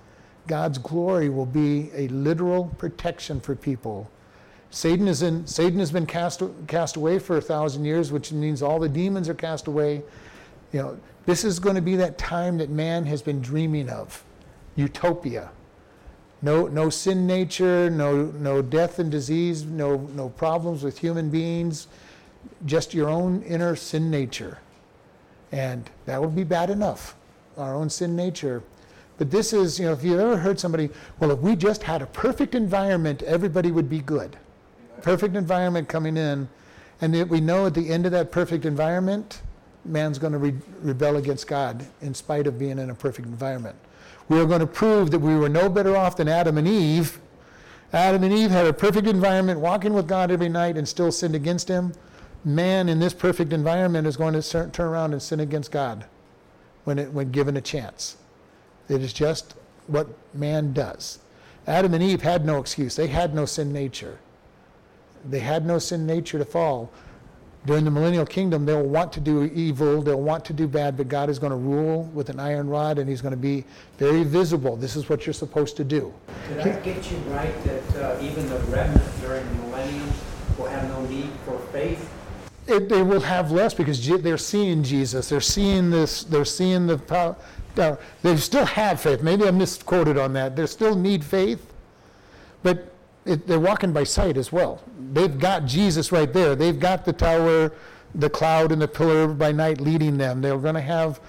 God's 0.46 0.78
glory 0.78 1.28
will 1.28 1.46
be 1.46 1.90
a 1.94 2.08
literal 2.08 2.66
protection 2.78 3.40
for 3.40 3.54
people. 3.54 4.10
Satan 4.70 5.06
is 5.06 5.22
in. 5.22 5.46
Satan 5.46 5.78
has 5.78 5.92
been 5.92 6.06
cast 6.06 6.42
cast 6.66 6.96
away 6.96 7.18
for 7.18 7.36
a 7.36 7.40
thousand 7.40 7.84
years, 7.84 8.10
which 8.10 8.32
means 8.32 8.62
all 8.62 8.80
the 8.80 8.88
demons 8.88 9.28
are 9.28 9.34
cast 9.34 9.66
away. 9.66 10.02
You 10.72 10.80
know, 10.80 10.98
this 11.26 11.44
is 11.44 11.58
going 11.60 11.76
to 11.76 11.82
be 11.82 11.94
that 11.96 12.16
time 12.16 12.56
that 12.58 12.70
man 12.70 13.04
has 13.04 13.20
been 13.22 13.40
dreaming 13.42 13.90
of, 13.90 14.24
utopia. 14.74 15.50
No, 16.42 16.66
no 16.66 16.90
sin 16.90 17.26
nature, 17.26 17.88
no, 17.88 18.24
no 18.24 18.60
death 18.62 18.98
and 18.98 19.10
disease, 19.10 19.64
no, 19.64 19.96
no 20.14 20.28
problems 20.28 20.82
with 20.82 20.98
human 20.98 21.30
beings, 21.30 21.86
just 22.66 22.92
your 22.92 23.08
own 23.08 23.42
inner 23.42 23.76
sin 23.76 24.10
nature. 24.10 24.58
And 25.52 25.88
that 26.06 26.20
would 26.20 26.34
be 26.34 26.44
bad 26.44 26.68
enough, 26.68 27.14
our 27.56 27.74
own 27.74 27.88
sin 27.88 28.16
nature. 28.16 28.62
But 29.18 29.30
this 29.30 29.52
is, 29.52 29.78
you 29.78 29.86
know, 29.86 29.92
if 29.92 30.02
you've 30.02 30.18
ever 30.18 30.36
heard 30.36 30.58
somebody, 30.58 30.90
well, 31.20 31.30
if 31.30 31.38
we 31.38 31.54
just 31.54 31.84
had 31.84 32.02
a 32.02 32.06
perfect 32.06 32.56
environment, 32.56 33.22
everybody 33.22 33.70
would 33.70 33.88
be 33.88 34.00
good. 34.00 34.36
Perfect 35.00 35.36
environment 35.36 35.88
coming 35.88 36.16
in. 36.16 36.48
And 37.00 37.30
we 37.30 37.40
know 37.40 37.66
at 37.66 37.74
the 37.74 37.88
end 37.88 38.06
of 38.06 38.12
that 38.12 38.32
perfect 38.32 38.64
environment, 38.64 39.42
man's 39.84 40.18
going 40.18 40.32
to 40.32 40.38
re- 40.38 40.54
rebel 40.80 41.16
against 41.16 41.46
God 41.46 41.86
in 42.00 42.14
spite 42.14 42.46
of 42.46 42.58
being 42.58 42.78
in 42.78 42.90
a 42.90 42.94
perfect 42.94 43.28
environment. 43.28 43.76
We 44.28 44.40
are 44.40 44.46
going 44.46 44.60
to 44.60 44.66
prove 44.66 45.10
that 45.10 45.18
we 45.18 45.36
were 45.36 45.48
no 45.48 45.68
better 45.68 45.96
off 45.96 46.16
than 46.16 46.28
Adam 46.28 46.58
and 46.58 46.66
Eve. 46.66 47.20
Adam 47.92 48.22
and 48.22 48.32
Eve 48.32 48.50
had 48.50 48.66
a 48.66 48.72
perfect 48.72 49.06
environment, 49.06 49.60
walking 49.60 49.92
with 49.92 50.08
God 50.08 50.30
every 50.30 50.48
night, 50.48 50.76
and 50.76 50.88
still 50.88 51.12
sinned 51.12 51.34
against 51.34 51.68
Him. 51.68 51.92
Man 52.44 52.88
in 52.88 52.98
this 52.98 53.12
perfect 53.12 53.52
environment 53.52 54.06
is 54.06 54.16
going 54.16 54.40
to 54.40 54.70
turn 54.70 54.88
around 54.88 55.12
and 55.12 55.22
sin 55.22 55.40
against 55.40 55.70
God 55.70 56.06
when, 56.84 56.98
it, 56.98 57.12
when 57.12 57.30
given 57.30 57.56
a 57.56 57.60
chance. 57.60 58.16
It 58.88 59.02
is 59.02 59.12
just 59.12 59.54
what 59.86 60.08
man 60.34 60.72
does. 60.72 61.18
Adam 61.66 61.94
and 61.94 62.02
Eve 62.02 62.22
had 62.22 62.44
no 62.44 62.58
excuse. 62.58 62.96
They 62.96 63.06
had 63.06 63.34
no 63.34 63.44
sin 63.44 63.72
nature. 63.72 64.18
They 65.28 65.40
had 65.40 65.64
no 65.64 65.78
sin 65.78 66.06
nature 66.06 66.38
to 66.38 66.44
fall. 66.44 66.90
During 67.64 67.84
the 67.84 67.92
millennial 67.92 68.26
kingdom, 68.26 68.66
they'll 68.66 68.82
want 68.82 69.12
to 69.12 69.20
do 69.20 69.44
evil, 69.44 70.02
they'll 70.02 70.20
want 70.20 70.44
to 70.46 70.52
do 70.52 70.66
bad, 70.66 70.96
but 70.96 71.08
God 71.08 71.30
is 71.30 71.38
going 71.38 71.52
to 71.52 71.56
rule 71.56 72.04
with 72.12 72.28
an 72.28 72.40
iron 72.40 72.68
rod 72.68 72.98
and 72.98 73.08
He's 73.08 73.22
going 73.22 73.32
to 73.32 73.36
be 73.36 73.64
very 73.98 74.24
visible. 74.24 74.74
This 74.74 74.96
is 74.96 75.08
what 75.08 75.26
you're 75.26 75.32
supposed 75.32 75.76
to 75.76 75.84
do. 75.84 76.12
Did 76.48 76.58
I 76.58 76.80
get 76.80 77.10
you 77.10 77.16
right 77.28 77.64
that 77.64 77.96
uh, 77.96 78.22
even 78.22 78.48
the 78.48 78.58
remnant 78.58 79.20
during 79.20 79.46
the 79.46 79.54
millennium 79.62 80.10
will 80.58 80.66
have 80.66 80.88
no 80.88 81.06
need 81.06 81.30
for 81.44 81.56
faith? 81.72 82.10
It, 82.66 82.88
they 82.88 83.02
will 83.02 83.20
have 83.20 83.52
less 83.52 83.74
because 83.74 84.04
they're 84.08 84.38
seeing 84.38 84.82
Jesus. 84.82 85.28
They're 85.28 85.40
seeing 85.40 85.90
this. 85.90 86.24
They're 86.24 86.44
seeing 86.44 86.86
the 86.86 86.98
power. 86.98 87.36
Now, 87.76 87.98
they 88.22 88.36
still 88.36 88.66
have 88.66 89.00
faith. 89.00 89.22
Maybe 89.22 89.46
I 89.46 89.50
misquoted 89.50 90.18
on 90.18 90.32
that. 90.34 90.56
They 90.56 90.66
still 90.66 90.94
need 90.94 91.24
faith, 91.24 91.72
but 92.62 92.91
it, 93.24 93.46
they're 93.46 93.60
walking 93.60 93.92
by 93.92 94.04
sight 94.04 94.36
as 94.36 94.50
well. 94.52 94.82
They've 95.12 95.38
got 95.38 95.66
Jesus 95.66 96.12
right 96.12 96.32
there. 96.32 96.54
They've 96.54 96.78
got 96.78 97.04
the 97.04 97.12
tower, 97.12 97.72
the 98.14 98.30
cloud, 98.30 98.72
and 98.72 98.82
the 98.82 98.88
pillar 98.88 99.28
by 99.28 99.52
night 99.52 99.80
leading 99.80 100.18
them. 100.18 100.40
They're 100.40 100.58
going 100.58 100.74
to 100.74 100.80
have 100.80 101.20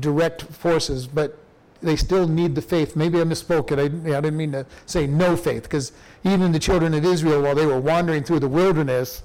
direct 0.00 0.42
forces, 0.42 1.06
but 1.06 1.38
they 1.80 1.96
still 1.96 2.28
need 2.28 2.54
the 2.54 2.62
faith. 2.62 2.94
Maybe 2.94 3.20
I 3.20 3.24
misspoke 3.24 3.72
it. 3.72 3.78
I, 3.78 3.84
I 4.16 4.20
didn't 4.20 4.36
mean 4.36 4.52
to 4.52 4.66
say 4.86 5.06
no 5.06 5.36
faith, 5.36 5.64
because 5.64 5.92
even 6.22 6.52
the 6.52 6.58
children 6.58 6.94
of 6.94 7.04
Israel, 7.04 7.42
while 7.42 7.54
they 7.54 7.66
were 7.66 7.80
wandering 7.80 8.22
through 8.22 8.40
the 8.40 8.48
wilderness, 8.48 9.22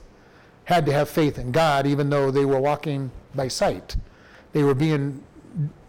had 0.64 0.86
to 0.86 0.92
have 0.92 1.10
faith 1.10 1.38
in 1.38 1.52
God, 1.52 1.86
even 1.86 2.10
though 2.10 2.32
they 2.32 2.46
were 2.46 2.60
walking 2.60 3.12
by 3.36 3.48
sight. 3.48 3.96
They 4.54 4.64
were 4.64 4.74
being 4.74 5.24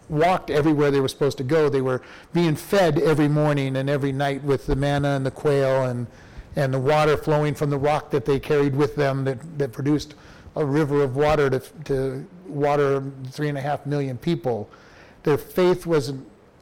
walked 0.09 0.49
everywhere 0.49 0.91
they 0.91 0.99
were 0.99 1.07
supposed 1.07 1.37
to 1.37 1.43
go. 1.43 1.69
They 1.69 1.81
were 1.81 2.01
being 2.33 2.55
fed 2.55 2.99
every 2.99 3.27
morning 3.27 3.75
and 3.77 3.89
every 3.89 4.11
night 4.11 4.43
with 4.43 4.65
the 4.65 4.75
manna 4.75 5.09
and 5.09 5.25
the 5.25 5.31
quail 5.31 5.83
and, 5.85 6.07
and 6.55 6.73
the 6.73 6.79
water 6.79 7.15
flowing 7.17 7.53
from 7.55 7.69
the 7.69 7.77
rock 7.77 8.09
that 8.11 8.25
they 8.25 8.39
carried 8.39 8.75
with 8.75 8.95
them 8.95 9.23
that, 9.25 9.57
that 9.59 9.71
produced 9.71 10.15
a 10.55 10.65
river 10.65 11.03
of 11.03 11.15
water 11.15 11.49
to, 11.49 11.59
to 11.85 12.27
water 12.47 13.03
three 13.31 13.49
and 13.49 13.57
a 13.57 13.61
half 13.61 13.85
million 13.85 14.17
people. 14.17 14.69
Their 15.23 15.37
faith 15.37 15.85
was, 15.85 16.13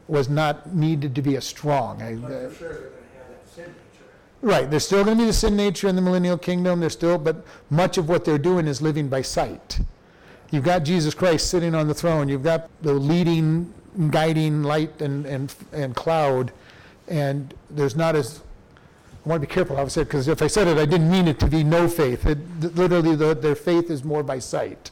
was 0.08 0.28
not 0.30 0.76
needed 0.76 1.16
to 1.16 1.22
be 1.22 1.38
as 1.38 1.46
strong. 1.46 2.02
I- 2.02 2.16
But 2.16 2.30
for 2.52 2.56
sure, 2.56 2.70
they're 2.70 2.80
going 2.80 2.92
to 2.92 3.18
have 3.18 3.30
that 3.30 3.50
sin 3.56 3.66
nature. 3.66 4.06
Right, 4.42 4.70
there's 4.70 4.86
still 4.86 5.04
going 5.06 5.18
to 5.18 5.24
be 5.24 5.28
the 5.28 5.34
sin 5.34 5.56
nature 5.56 5.88
in 5.88 5.96
the 5.96 6.02
millennial 6.02 6.38
kingdom. 6.38 6.82
There's 6.82 6.94
still, 6.94 7.18
but 7.18 7.46
much 7.70 7.98
of 7.98 8.10
what 8.10 8.26
they're 8.26 8.38
doing 8.38 8.68
is 8.68 8.82
living 8.82 9.08
by 9.08 9.22
sight. 9.22 9.80
You've 10.52 10.64
got 10.64 10.84
Jesus 10.84 11.14
Christ 11.14 11.50
sitting 11.50 11.76
on 11.76 11.88
the 11.88 11.94
throne. 11.94 12.30
You've 12.30 12.44
got 12.44 12.70
the 12.82 12.94
leading, 12.94 13.74
guiding 14.12 14.64
light 14.64 15.02
and, 15.02 15.26
and, 15.26 15.54
and 15.74 15.96
cloud. 15.96 16.52
And 17.08 17.54
there's 17.70 17.96
not 17.96 18.16
as, 18.16 18.42
I 19.26 19.30
want 19.30 19.42
to 19.42 19.48
be 19.48 19.54
careful 19.54 19.76
how 19.76 19.84
I 19.84 19.88
said, 19.88 20.08
because 20.08 20.28
if 20.28 20.42
I 20.42 20.48
said 20.48 20.68
it, 20.68 20.78
I 20.78 20.86
didn't 20.86 21.12
mean 21.12 21.28
it 21.28 21.40
to 21.40 21.48
be 21.48 21.64
no 21.64 21.88
faith. 21.88 22.26
It, 22.26 22.38
literally, 22.76 23.16
the, 23.16 23.34
their 23.34 23.56
faith 23.56 23.90
is 23.90 24.04
more 24.04 24.24
by 24.24 24.40
sight. 24.40 24.92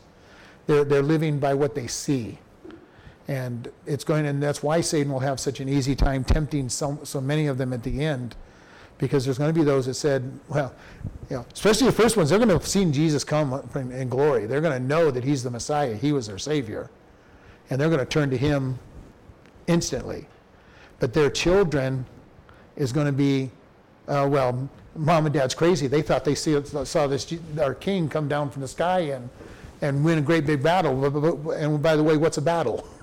They're, 0.68 0.84
they're 0.84 1.02
living 1.02 1.40
by 1.40 1.54
what 1.54 1.76
they 1.76 1.88
see. 1.88 2.40
And 3.28 3.70
it's 3.86 4.04
going, 4.04 4.26
and 4.26 4.44
that's 4.44 4.62
why 4.62 4.82
Satan 4.82 5.12
will 5.12 5.20
have 5.22 5.40
such 5.40 5.60
an 5.60 5.70
easy 5.70 5.96
time 5.96 6.24
tempting 6.24 6.70
so, 6.70 7.00
so 7.04 7.22
many 7.22 7.48
of 7.48 7.58
them 7.58 7.74
at 7.74 7.84
the 7.84 8.04
end 8.04 8.36
because 8.98 9.26
there's 9.26 9.38
going 9.38 9.54
to 9.54 9.60
be 9.60 9.66
those 9.66 9.86
that 9.86 9.96
said, 9.96 10.40
well, 10.48 10.74
you 11.30 11.38
know, 11.38 11.46
especially 11.54 11.88
the 11.88 11.94
first 11.94 12.18
ones, 12.18 12.30
they're 12.30 12.40
going 12.40 12.50
to 12.50 12.56
have 12.56 12.68
seen 12.68 12.94
Jesus 12.94 13.24
come 13.24 13.62
in 13.76 14.10
glory. 14.10 14.46
They're 14.46 14.62
going 14.62 14.80
to 14.82 14.88
know 14.88 15.12
that 15.12 15.24
he's 15.24 15.44
the 15.44 15.50
Messiah, 15.50 15.96
he 15.96 16.12
was 16.12 16.28
their 16.28 16.38
Savior, 16.38 16.90
and 17.70 17.80
they're 17.80 17.90
going 17.90 18.00
to 18.00 18.06
turn 18.06 18.30
to 18.30 18.38
him 18.38 18.80
instantly. 19.68 20.28
But 21.00 21.14
their 21.14 21.30
children 21.30 22.06
is 22.76 22.94
going 22.94 23.08
to 23.08 23.12
be, 23.12 23.52
uh, 24.08 24.28
well, 24.30 24.70
mom 24.96 25.26
and 25.26 25.34
dad's 25.34 25.56
crazy. 25.56 25.88
They 25.88 26.02
thought 26.02 26.24
they 26.24 26.36
see, 26.36 26.60
saw 26.64 27.08
this 27.08 27.34
our 27.60 27.74
King 27.74 28.08
come 28.08 28.28
down 28.28 28.50
from 28.50 28.62
the 28.62 28.68
sky 28.68 29.00
and 29.00 29.30
and 29.82 30.04
win 30.04 30.18
a 30.18 30.22
great 30.22 30.46
big 30.46 30.64
battle. 30.64 31.52
And 31.52 31.82
by 31.82 31.96
the 31.96 32.04
way, 32.04 32.18
what's 32.18 32.38
a 32.38 32.42
battle? 32.42 32.88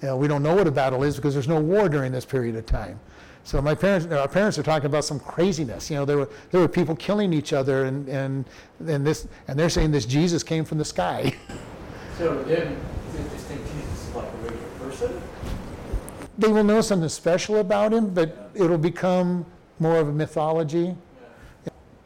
You 0.00 0.08
know, 0.08 0.16
we 0.16 0.26
don't 0.26 0.42
know 0.42 0.56
what 0.56 0.66
a 0.66 0.70
battle 0.72 1.04
is 1.04 1.14
because 1.14 1.32
there's 1.32 1.46
no 1.46 1.60
war 1.60 1.88
during 1.88 2.10
this 2.10 2.24
period 2.24 2.56
of 2.56 2.66
time. 2.66 2.98
So 3.44 3.60
my 3.60 3.74
parents, 3.74 4.06
our 4.06 4.28
parents 4.28 4.58
are 4.58 4.62
talking 4.62 4.86
about 4.86 5.04
some 5.04 5.18
craziness. 5.18 5.90
You 5.90 5.96
know, 5.96 6.04
there 6.04 6.18
were 6.18 6.28
there 6.50 6.60
were 6.60 6.68
people 6.68 6.94
killing 6.96 7.32
each 7.32 7.52
other, 7.52 7.84
and 7.84 8.08
and 8.08 8.44
and 8.86 9.06
this, 9.06 9.26
and 9.48 9.58
they're 9.58 9.70
saying 9.70 9.90
this 9.90 10.06
Jesus 10.06 10.42
came 10.42 10.64
from 10.64 10.78
the 10.78 10.84
sky. 10.84 11.34
So 12.18 12.42
then, 12.42 12.76
they 13.16 13.22
just 13.34 13.46
think 13.46 13.64
Jesus 13.72 14.08
is 14.08 14.14
like 14.14 14.26
a 14.26 14.36
regular 14.36 14.68
person? 14.78 15.22
they 16.38 16.48
will 16.48 16.64
know 16.64 16.80
something 16.80 17.08
special 17.08 17.56
about 17.58 17.92
him, 17.92 18.12
but 18.12 18.50
it'll 18.54 18.78
become 18.78 19.44
more 19.78 19.96
of 19.96 20.08
a 20.08 20.12
mythology. 20.12 20.94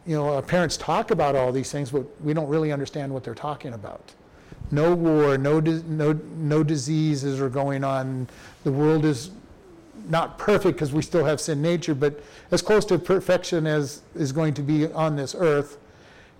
You 0.07 0.17
know, 0.17 0.35
our 0.35 0.43
parents 0.43 0.77
talk 0.77 1.11
about 1.11 1.35
all 1.35 1.51
these 1.53 1.73
things, 1.73 1.91
but 1.91 2.05
we 2.23 2.33
don't 2.33 2.49
really 2.49 2.71
understand 2.71 3.13
what 3.13 3.25
they're 3.25 3.35
talking 3.35 3.75
about. 3.75 4.13
No 4.71 4.95
war, 4.95 5.39
no 5.39 5.61
no 5.61 6.13
no 6.37 6.63
diseases 6.63 7.41
are 7.41 7.49
going 7.49 7.85
on. 7.85 8.29
The 8.65 8.73
world 8.73 9.05
is 9.05 9.31
not 10.09 10.39
perfect 10.39 10.77
because 10.77 10.93
we 10.93 11.03
still 11.03 11.25
have 11.25 11.41
sin 11.41 11.61
nature, 11.61 11.95
but 11.95 12.23
as 12.51 12.63
close 12.63 12.85
to 12.87 12.99
perfection 12.99 13.67
as 13.67 14.03
is 14.15 14.33
going 14.33 14.55
to 14.55 14.63
be 14.63 14.87
on 14.93 15.17
this 15.17 15.35
earth. 15.39 15.79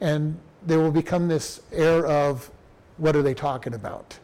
And 0.01 0.39
there 0.65 0.79
will 0.79 0.93
become 0.93 1.29
this 1.29 1.61
air 1.73 2.07
of 2.07 2.51
what 2.99 3.17
are 3.17 3.23
they 3.23 3.35
talking 3.35 3.75
about? 3.75 4.19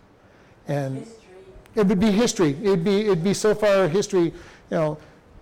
And 0.69 0.99
History. 0.99 1.17
it 1.75 1.87
would 1.87 2.01
be 2.01 2.11
history. 2.11 2.57
It'd 2.63 2.85
be, 2.85 3.03
it'd 3.03 3.25
be 3.25 3.35
so 3.35 3.55
far 3.55 3.89
history, 3.89 4.25
you 4.25 4.33
know, 4.71 4.99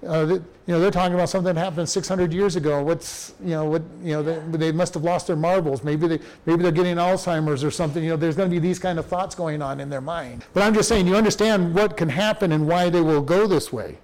uh, 0.06 0.26
you 0.26 0.42
know, 0.66 0.80
they're 0.80 0.90
talking 0.90 1.14
about 1.14 1.28
something 1.28 1.54
that 1.54 1.60
happened 1.60 1.88
600 1.88 2.32
years 2.32 2.56
ago. 2.56 2.82
What's, 2.82 3.34
you 3.42 3.50
know, 3.50 3.66
what, 3.66 3.82
you 4.02 4.12
know, 4.12 4.22
they, 4.22 4.56
they 4.56 4.72
must 4.72 4.94
have 4.94 5.04
lost 5.04 5.26
their 5.26 5.36
marbles. 5.36 5.84
Maybe 5.84 6.06
they, 6.06 6.18
maybe 6.46 6.62
they're 6.62 6.72
getting 6.72 6.96
Alzheimer's 6.96 7.62
or 7.62 7.70
something. 7.70 8.02
You 8.02 8.10
know, 8.10 8.16
there's 8.16 8.36
going 8.36 8.48
to 8.48 8.54
be 8.54 8.60
these 8.60 8.78
kind 8.78 8.98
of 8.98 9.06
thoughts 9.06 9.34
going 9.34 9.60
on 9.60 9.78
in 9.78 9.90
their 9.90 10.00
mind. 10.00 10.44
But 10.54 10.62
I'm 10.62 10.72
just 10.72 10.88
saying, 10.88 11.06
you 11.06 11.16
understand 11.16 11.74
what 11.74 11.96
can 11.96 12.08
happen 12.08 12.52
and 12.52 12.66
why 12.66 12.88
they 12.88 13.02
will 13.02 13.20
go 13.20 13.46
this 13.46 13.72
way. 13.72 13.98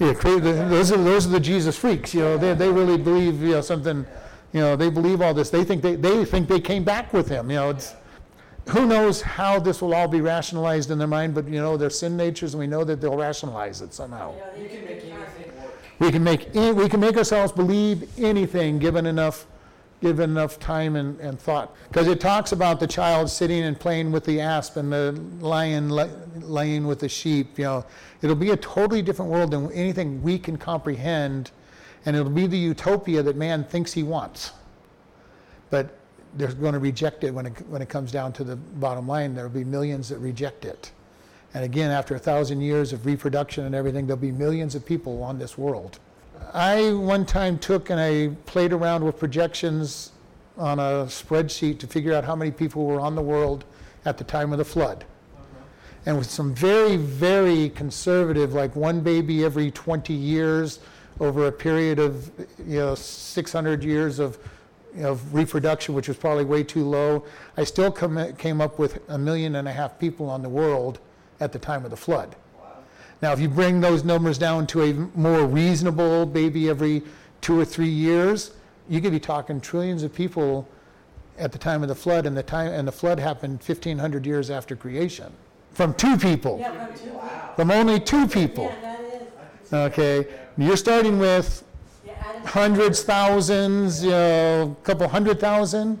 Yeah, 0.00 0.14
those 0.14 0.90
are, 0.90 0.96
those 0.96 1.26
are 1.26 1.30
the 1.30 1.40
Jesus 1.40 1.78
freaks, 1.78 2.14
you 2.14 2.20
know, 2.20 2.36
they, 2.36 2.54
they 2.54 2.70
really 2.70 2.96
believe, 2.96 3.40
you 3.42 3.50
know, 3.50 3.60
something, 3.60 4.04
you 4.52 4.60
know, 4.60 4.74
they 4.74 4.90
believe 4.90 5.20
all 5.20 5.34
this. 5.34 5.50
They 5.50 5.62
think 5.62 5.82
they, 5.82 5.94
they 5.94 6.24
think 6.24 6.48
they 6.48 6.60
came 6.60 6.82
back 6.82 7.12
with 7.12 7.28
him, 7.28 7.50
you 7.50 7.56
know, 7.56 7.70
it's, 7.70 7.94
who 8.68 8.86
knows 8.86 9.20
how 9.22 9.58
this 9.58 9.82
will 9.82 9.94
all 9.94 10.08
be 10.08 10.20
rationalized 10.20 10.90
in 10.90 10.98
their 10.98 11.08
mind, 11.08 11.34
but 11.34 11.46
you 11.48 11.60
know, 11.60 11.76
their 11.76 11.90
sin 11.90 12.16
natures, 12.16 12.54
and 12.54 12.60
we 12.60 12.66
know 12.66 12.84
that 12.84 13.00
they'll 13.00 13.16
rationalize 13.16 13.80
it 13.80 13.92
somehow. 13.92 14.32
You 14.34 14.40
know, 14.40 14.46
they 14.54 14.62
You 14.62 14.68
can 14.68 14.78
can 14.78 14.86
make 14.86 15.02
anything 15.04 15.62
work. 15.62 15.74
We 15.98 16.10
can 16.12 16.24
make, 16.24 16.56
any- 16.56 16.72
we 16.72 16.88
can 16.88 17.00
make 17.00 17.16
ourselves 17.16 17.52
believe 17.52 18.08
anything, 18.18 18.78
given 18.78 19.04
enough, 19.06 19.46
given 20.00 20.30
enough 20.30 20.58
time 20.58 20.96
and, 20.96 21.18
and 21.20 21.38
thought. 21.40 21.74
Because 21.88 22.06
it 22.08 22.20
talks 22.20 22.52
about 22.52 22.80
the 22.80 22.86
child 22.86 23.30
sitting 23.30 23.62
and 23.64 23.78
playing 23.78 24.10
with 24.12 24.24
the 24.24 24.40
asp 24.40 24.76
and 24.76 24.92
the 24.92 25.12
lion 25.40 25.90
li- 25.90 26.10
laying 26.40 26.86
with 26.86 27.00
the 27.00 27.08
sheep, 27.08 27.58
you 27.58 27.64
know. 27.64 27.84
It'll 28.20 28.36
be 28.36 28.50
a 28.50 28.56
totally 28.56 29.02
different 29.02 29.30
world 29.30 29.50
than 29.50 29.70
anything 29.72 30.22
we 30.22 30.38
can 30.38 30.56
comprehend, 30.56 31.50
and 32.06 32.16
it'll 32.16 32.30
be 32.30 32.46
the 32.46 32.58
utopia 32.58 33.22
that 33.22 33.36
man 33.36 33.64
thinks 33.64 33.92
he 33.92 34.02
wants. 34.02 34.52
But 35.70 35.96
they're 36.34 36.52
going 36.52 36.72
to 36.72 36.78
reject 36.78 37.24
it 37.24 37.32
when 37.32 37.46
it, 37.46 37.52
when 37.68 37.82
it 37.82 37.88
comes 37.88 38.10
down 38.12 38.32
to 38.34 38.44
the 38.44 38.56
bottom 38.56 39.06
line. 39.06 39.34
There'll 39.34 39.50
be 39.50 39.64
millions 39.64 40.08
that 40.08 40.18
reject 40.18 40.64
it. 40.64 40.92
And 41.54 41.64
again, 41.64 41.90
after 41.90 42.14
a 42.14 42.18
thousand 42.18 42.62
years 42.62 42.92
of 42.92 43.04
reproduction 43.04 43.64
and 43.64 43.74
everything, 43.74 44.06
there'll 44.06 44.20
be 44.20 44.32
millions 44.32 44.74
of 44.74 44.86
people 44.86 45.22
on 45.22 45.38
this 45.38 45.58
world. 45.58 45.98
I 46.54 46.92
one 46.92 47.26
time 47.26 47.58
took 47.58 47.90
and 47.90 48.00
I 48.00 48.28
played 48.46 48.72
around 48.72 49.04
with 49.04 49.18
projections 49.18 50.12
on 50.58 50.78
a 50.78 51.06
spreadsheet 51.06 51.78
to 51.80 51.86
figure 51.86 52.14
out 52.14 52.24
how 52.24 52.36
many 52.36 52.50
people 52.50 52.86
were 52.86 53.00
on 53.00 53.14
the 53.14 53.22
world 53.22 53.64
at 54.04 54.18
the 54.18 54.24
time 54.24 54.52
of 54.52 54.58
the 54.58 54.64
flood. 54.64 55.04
And 56.04 56.18
with 56.18 56.28
some 56.28 56.54
very, 56.54 56.96
very 56.96 57.68
conservative, 57.70 58.54
like 58.54 58.74
one 58.74 59.00
baby 59.00 59.44
every 59.44 59.70
20 59.70 60.12
years 60.12 60.80
over 61.20 61.46
a 61.46 61.52
period 61.52 61.98
of, 61.98 62.30
you 62.66 62.78
know, 62.78 62.94
600 62.94 63.84
years 63.84 64.18
of, 64.18 64.38
of 64.98 65.34
reproduction, 65.34 65.94
which 65.94 66.08
was 66.08 66.16
probably 66.16 66.44
way 66.44 66.62
too 66.62 66.84
low, 66.84 67.24
I 67.56 67.64
still 67.64 67.90
come, 67.90 68.34
came 68.34 68.60
up 68.60 68.78
with 68.78 69.00
a 69.08 69.18
million 69.18 69.56
and 69.56 69.66
a 69.68 69.72
half 69.72 69.98
people 69.98 70.28
on 70.28 70.42
the 70.42 70.48
world 70.48 70.98
at 71.40 71.52
the 71.52 71.58
time 71.58 71.84
of 71.84 71.90
the 71.90 71.96
flood. 71.96 72.36
Now, 73.20 73.32
if 73.32 73.40
you 73.40 73.48
bring 73.48 73.80
those 73.80 74.04
numbers 74.04 74.36
down 74.36 74.66
to 74.68 74.82
a 74.82 74.92
more 75.16 75.46
reasonable 75.46 76.26
baby 76.26 76.68
every 76.68 77.02
two 77.40 77.58
or 77.58 77.64
three 77.64 77.88
years, 77.88 78.50
you 78.88 79.00
could 79.00 79.12
be 79.12 79.20
talking 79.20 79.60
trillions 79.60 80.02
of 80.02 80.12
people 80.12 80.68
at 81.38 81.52
the 81.52 81.58
time 81.58 81.82
of 81.82 81.88
the 81.88 81.94
flood, 81.94 82.26
and 82.26 82.36
the 82.36 82.42
time 82.42 82.72
and 82.72 82.86
the 82.86 82.92
flood 82.92 83.18
happened 83.18 83.60
1,500 83.64 84.26
years 84.26 84.50
after 84.50 84.76
creation, 84.76 85.32
from 85.72 85.94
two 85.94 86.16
people, 86.18 86.58
Yeah, 86.58 86.86
from 86.86 86.98
two. 86.98 87.20
from 87.56 87.70
only 87.70 87.98
two 88.00 88.26
people. 88.28 88.64
Yeah. 88.82 89.84
Okay, 89.86 90.26
you're 90.58 90.76
starting 90.76 91.18
with 91.18 91.64
hundreds, 92.44 93.02
thousands, 93.02 94.02
you 94.04 94.10
know, 94.10 94.76
a 94.80 94.84
couple 94.84 95.06
hundred 95.08 95.40
thousand 95.40 96.00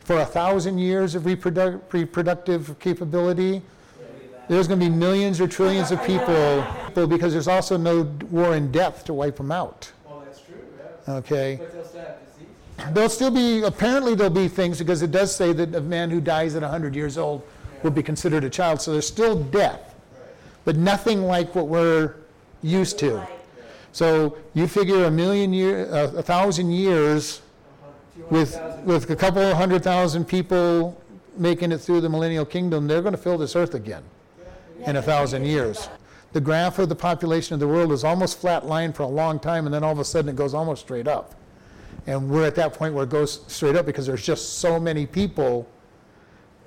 for 0.00 0.18
a 0.18 0.24
thousand 0.26 0.78
years 0.78 1.14
of 1.14 1.24
reproduc- 1.24 1.80
reproductive 1.92 2.78
capability. 2.78 3.62
There's 4.48 4.66
going 4.68 4.80
to 4.80 4.86
be 4.86 4.90
millions 4.90 5.40
or 5.40 5.46
trillions 5.46 5.92
of 5.92 6.02
people 6.04 6.64
people 6.88 7.06
because 7.06 7.32
there's 7.32 7.48
also 7.48 7.76
no 7.76 8.02
war 8.30 8.54
and 8.54 8.72
death 8.72 9.04
to 9.04 9.14
wipe 9.14 9.36
them 9.36 9.52
out. 9.52 9.90
Well, 10.04 10.22
that's 10.26 10.40
true, 10.40 10.56
yeah. 11.06 11.14
Okay? 11.14 11.56
But 11.60 11.72
they'll 11.72 11.84
still 11.84 12.00
have 12.00 12.16
disease. 12.26 12.92
There'll 12.94 13.08
still 13.08 13.30
be, 13.30 13.62
apparently, 13.62 14.14
there'll 14.14 14.32
be 14.32 14.48
things 14.48 14.78
because 14.78 15.00
it 15.02 15.10
does 15.12 15.34
say 15.34 15.52
that 15.52 15.74
a 15.74 15.80
man 15.80 16.10
who 16.10 16.20
dies 16.20 16.54
at 16.56 16.62
100 16.62 16.94
years 16.94 17.16
old 17.16 17.42
will 17.82 17.92
be 17.92 18.02
considered 18.02 18.44
a 18.44 18.50
child. 18.50 18.80
So 18.80 18.92
there's 18.92 19.06
still 19.06 19.36
death, 19.42 19.94
Right. 20.12 20.28
but 20.64 20.76
nothing 20.76 21.22
like 21.22 21.54
what 21.54 21.68
we're 21.68 22.16
used 22.62 22.98
to. 22.98 23.26
So 23.92 24.38
you 24.54 24.66
figure 24.66 25.04
a 25.04 25.10
million 25.10 25.52
year, 25.52 25.86
a, 25.86 26.04
a 26.16 26.22
thousand 26.22 26.70
years 26.72 27.42
with, 28.30 28.60
with 28.84 29.10
a 29.10 29.16
couple 29.16 29.54
hundred 29.54 29.84
thousand 29.84 30.26
people 30.26 31.00
making 31.36 31.72
it 31.72 31.78
through 31.78 32.00
the 32.00 32.08
millennial 32.08 32.44
kingdom, 32.44 32.86
they're 32.86 33.02
going 33.02 33.14
to 33.14 33.20
fill 33.20 33.38
this 33.38 33.56
earth 33.56 33.74
again 33.74 34.02
in 34.86 34.96
a 34.96 35.02
thousand 35.02 35.44
years. 35.44 35.88
The 36.32 36.40
graph 36.40 36.78
of 36.78 36.88
the 36.88 36.94
population 36.94 37.54
of 37.54 37.60
the 37.60 37.68
world 37.68 37.92
is 37.92 38.04
almost 38.04 38.40
flat 38.40 38.64
line 38.64 38.92
for 38.92 39.02
a 39.02 39.08
long 39.08 39.38
time, 39.38 39.66
and 39.66 39.74
then 39.74 39.84
all 39.84 39.92
of 39.92 39.98
a 39.98 40.04
sudden 40.04 40.30
it 40.30 40.36
goes 40.36 40.54
almost 40.54 40.82
straight 40.82 41.06
up. 41.06 41.34
And 42.06 42.30
we're 42.30 42.46
at 42.46 42.54
that 42.56 42.74
point 42.74 42.94
where 42.94 43.04
it 43.04 43.10
goes 43.10 43.42
straight 43.46 43.76
up 43.76 43.86
because 43.86 44.06
there's 44.06 44.24
just 44.24 44.58
so 44.58 44.80
many 44.80 45.06
people 45.06 45.68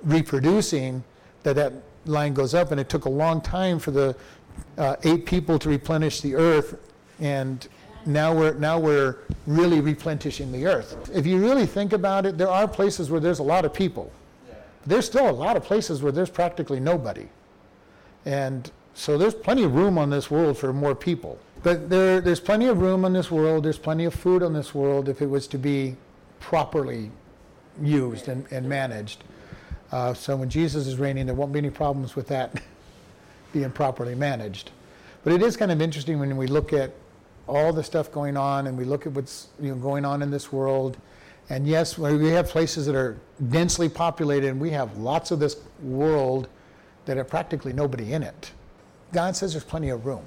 reproducing 0.02 1.02
that 1.42 1.56
that 1.56 1.72
line 2.06 2.32
goes 2.32 2.54
up. 2.54 2.70
And 2.70 2.80
it 2.80 2.88
took 2.88 3.04
a 3.04 3.10
long 3.10 3.40
time 3.40 3.78
for 3.78 3.90
the 3.90 4.16
uh, 4.78 4.96
eight 5.02 5.26
people 5.26 5.58
to 5.58 5.68
replenish 5.68 6.20
the 6.20 6.36
earth, 6.36 6.78
and 7.20 7.66
now 8.04 8.32
we're 8.34 8.54
now 8.54 8.78
we're 8.78 9.16
really 9.46 9.80
replenishing 9.80 10.52
the 10.52 10.66
earth. 10.66 11.10
If 11.12 11.26
you 11.26 11.38
really 11.38 11.66
think 11.66 11.92
about 11.92 12.26
it, 12.26 12.38
there 12.38 12.48
are 12.48 12.68
places 12.68 13.10
where 13.10 13.20
there's 13.20 13.40
a 13.40 13.44
lot 13.44 13.64
of 13.64 13.74
people. 13.74 14.12
There's 14.86 15.06
still 15.06 15.28
a 15.28 15.32
lot 15.32 15.56
of 15.56 15.64
places 15.64 16.02
where 16.02 16.12
there's 16.12 16.30
practically 16.30 16.78
nobody. 16.78 17.28
And 18.24 18.70
so 18.94 19.18
there's 19.18 19.34
plenty 19.34 19.64
of 19.64 19.74
room 19.74 19.98
on 19.98 20.10
this 20.10 20.30
world 20.30 20.56
for 20.56 20.72
more 20.72 20.94
people. 20.94 21.38
But 21.62 21.90
there, 21.90 22.20
there's 22.20 22.38
plenty 22.38 22.66
of 22.66 22.80
room 22.80 23.04
on 23.04 23.12
this 23.12 23.30
world, 23.30 23.64
there's 23.64 23.78
plenty 23.78 24.04
of 24.04 24.14
food 24.14 24.42
on 24.42 24.52
this 24.52 24.74
world 24.74 25.08
if 25.08 25.20
it 25.20 25.26
was 25.28 25.48
to 25.48 25.58
be 25.58 25.96
properly 26.38 27.10
used 27.82 28.28
and, 28.28 28.46
and 28.52 28.68
managed. 28.68 29.24
Uh, 29.90 30.14
so 30.14 30.36
when 30.36 30.48
Jesus 30.48 30.86
is 30.86 30.98
reigning, 30.98 31.26
there 31.26 31.34
won't 31.34 31.52
be 31.52 31.58
any 31.58 31.70
problems 31.70 32.14
with 32.14 32.28
that 32.28 32.62
being 33.52 33.70
properly 33.70 34.14
managed. 34.14 34.70
But 35.24 35.32
it 35.32 35.42
is 35.42 35.56
kind 35.56 35.72
of 35.72 35.82
interesting 35.82 36.20
when 36.20 36.36
we 36.36 36.46
look 36.46 36.72
at 36.72 36.92
all 37.46 37.72
the 37.72 37.82
stuff 37.82 38.10
going 38.10 38.36
on 38.36 38.66
and 38.66 38.76
we 38.76 38.84
look 38.84 39.06
at 39.06 39.12
what's 39.12 39.48
you 39.60 39.70
know, 39.70 39.76
going 39.76 40.04
on 40.04 40.22
in 40.22 40.30
this 40.30 40.52
world. 40.52 40.96
And 41.48 41.66
yes, 41.66 41.96
we 41.96 42.28
have 42.30 42.48
places 42.48 42.86
that 42.86 42.96
are 42.96 43.18
densely 43.50 43.88
populated 43.88 44.48
and 44.48 44.60
we 44.60 44.70
have 44.70 44.96
lots 44.98 45.30
of 45.30 45.38
this 45.38 45.56
world 45.80 46.48
that 47.04 47.16
have 47.16 47.28
practically 47.28 47.72
nobody 47.72 48.12
in 48.12 48.22
it. 48.22 48.50
God 49.12 49.36
says 49.36 49.52
there's 49.52 49.64
plenty 49.64 49.90
of 49.90 50.06
room. 50.06 50.26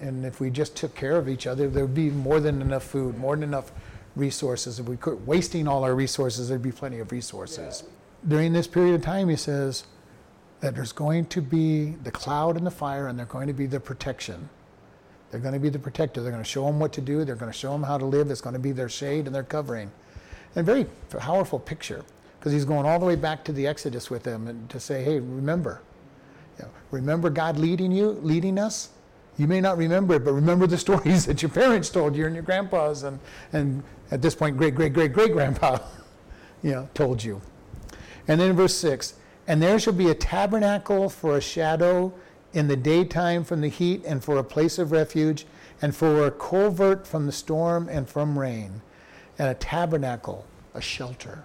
And 0.00 0.26
if 0.26 0.40
we 0.40 0.50
just 0.50 0.76
took 0.76 0.94
care 0.94 1.16
of 1.16 1.28
each 1.28 1.46
other, 1.46 1.68
there 1.68 1.84
would 1.84 1.94
be 1.94 2.10
more 2.10 2.40
than 2.40 2.60
enough 2.60 2.82
food, 2.82 3.16
more 3.16 3.34
than 3.36 3.44
enough 3.44 3.72
resources. 4.16 4.78
If 4.78 4.86
we 4.86 4.96
quit 4.96 5.20
wasting 5.22 5.68
all 5.68 5.84
our 5.84 5.94
resources, 5.94 6.48
there'd 6.48 6.62
be 6.62 6.72
plenty 6.72 6.98
of 6.98 7.12
resources. 7.12 7.84
During 8.26 8.52
this 8.52 8.66
period 8.66 8.94
of 8.94 9.02
time, 9.02 9.28
he 9.28 9.36
says 9.36 9.84
that 10.60 10.74
there's 10.74 10.92
going 10.92 11.26
to 11.26 11.40
be 11.40 11.90
the 12.02 12.10
cloud 12.10 12.56
and 12.56 12.66
the 12.66 12.70
fire, 12.70 13.08
and 13.08 13.18
they're 13.18 13.26
going 13.26 13.46
to 13.46 13.52
be 13.52 13.66
the 13.66 13.78
protection. 13.78 14.48
They're 15.30 15.40
going 15.40 15.54
to 15.54 15.60
be 15.60 15.68
the 15.68 15.78
protector. 15.78 16.22
They're 16.22 16.32
going 16.32 16.42
to 16.42 16.48
show 16.48 16.64
them 16.66 16.78
what 16.78 16.92
to 16.94 17.00
do. 17.00 17.24
They're 17.24 17.36
going 17.36 17.50
to 17.50 17.58
show 17.58 17.72
them 17.72 17.82
how 17.82 17.98
to 17.98 18.04
live. 18.04 18.30
It's 18.30 18.40
going 18.40 18.54
to 18.54 18.60
be 18.60 18.72
their 18.72 18.88
shade 18.88 19.26
and 19.26 19.34
their 19.34 19.42
covering. 19.42 19.90
And 20.54 20.62
a 20.68 20.72
very 20.72 20.86
powerful 21.10 21.58
picture 21.58 22.04
because 22.38 22.52
he's 22.52 22.64
going 22.64 22.86
all 22.86 22.98
the 22.98 23.06
way 23.06 23.16
back 23.16 23.44
to 23.44 23.52
the 23.52 23.66
Exodus 23.66 24.08
with 24.08 24.22
them 24.22 24.46
and 24.46 24.70
to 24.70 24.78
say, 24.78 25.02
hey, 25.02 25.18
remember, 25.18 25.82
you 26.58 26.64
know, 26.64 26.70
remember 26.90 27.28
God 27.28 27.58
leading 27.58 27.90
you, 27.90 28.10
leading 28.22 28.58
us? 28.58 28.90
You 29.36 29.46
may 29.46 29.60
not 29.60 29.76
remember 29.76 30.14
it, 30.14 30.24
but 30.24 30.32
remember 30.32 30.66
the 30.66 30.78
stories 30.86 31.26
that 31.26 31.42
your 31.42 31.50
parents 31.50 31.90
told 31.90 32.16
you 32.16 32.26
and 32.26 32.34
your 32.34 32.44
grandpas 32.44 33.02
and, 33.02 33.18
and 33.52 33.82
at 34.10 34.22
this 34.22 34.34
point, 34.34 34.56
great, 34.56 34.74
great, 34.74 34.92
great, 34.92 35.12
great 35.12 35.32
grandpa, 35.32 35.78
you 36.62 36.70
know, 36.70 36.88
told 36.94 37.22
you. 37.22 37.42
And 38.28 38.40
then 38.40 38.54
verse 38.54 38.76
6, 38.76 39.14
and 39.48 39.62
there 39.62 39.78
shall 39.78 39.92
be 39.92 40.08
a 40.10 40.14
tabernacle 40.14 41.08
for 41.08 41.36
a 41.36 41.40
shadow 41.40 42.12
in 42.56 42.68
the 42.68 42.76
daytime 42.76 43.44
from 43.44 43.60
the 43.60 43.68
heat 43.68 44.02
and 44.06 44.24
for 44.24 44.38
a 44.38 44.42
place 44.42 44.78
of 44.78 44.90
refuge 44.90 45.44
and 45.82 45.94
for 45.94 46.26
a 46.26 46.30
covert 46.30 47.06
from 47.06 47.26
the 47.26 47.32
storm 47.32 47.86
and 47.86 48.08
from 48.08 48.38
rain. 48.38 48.80
And 49.38 49.48
a 49.48 49.54
tabernacle, 49.54 50.46
a 50.72 50.80
shelter, 50.80 51.44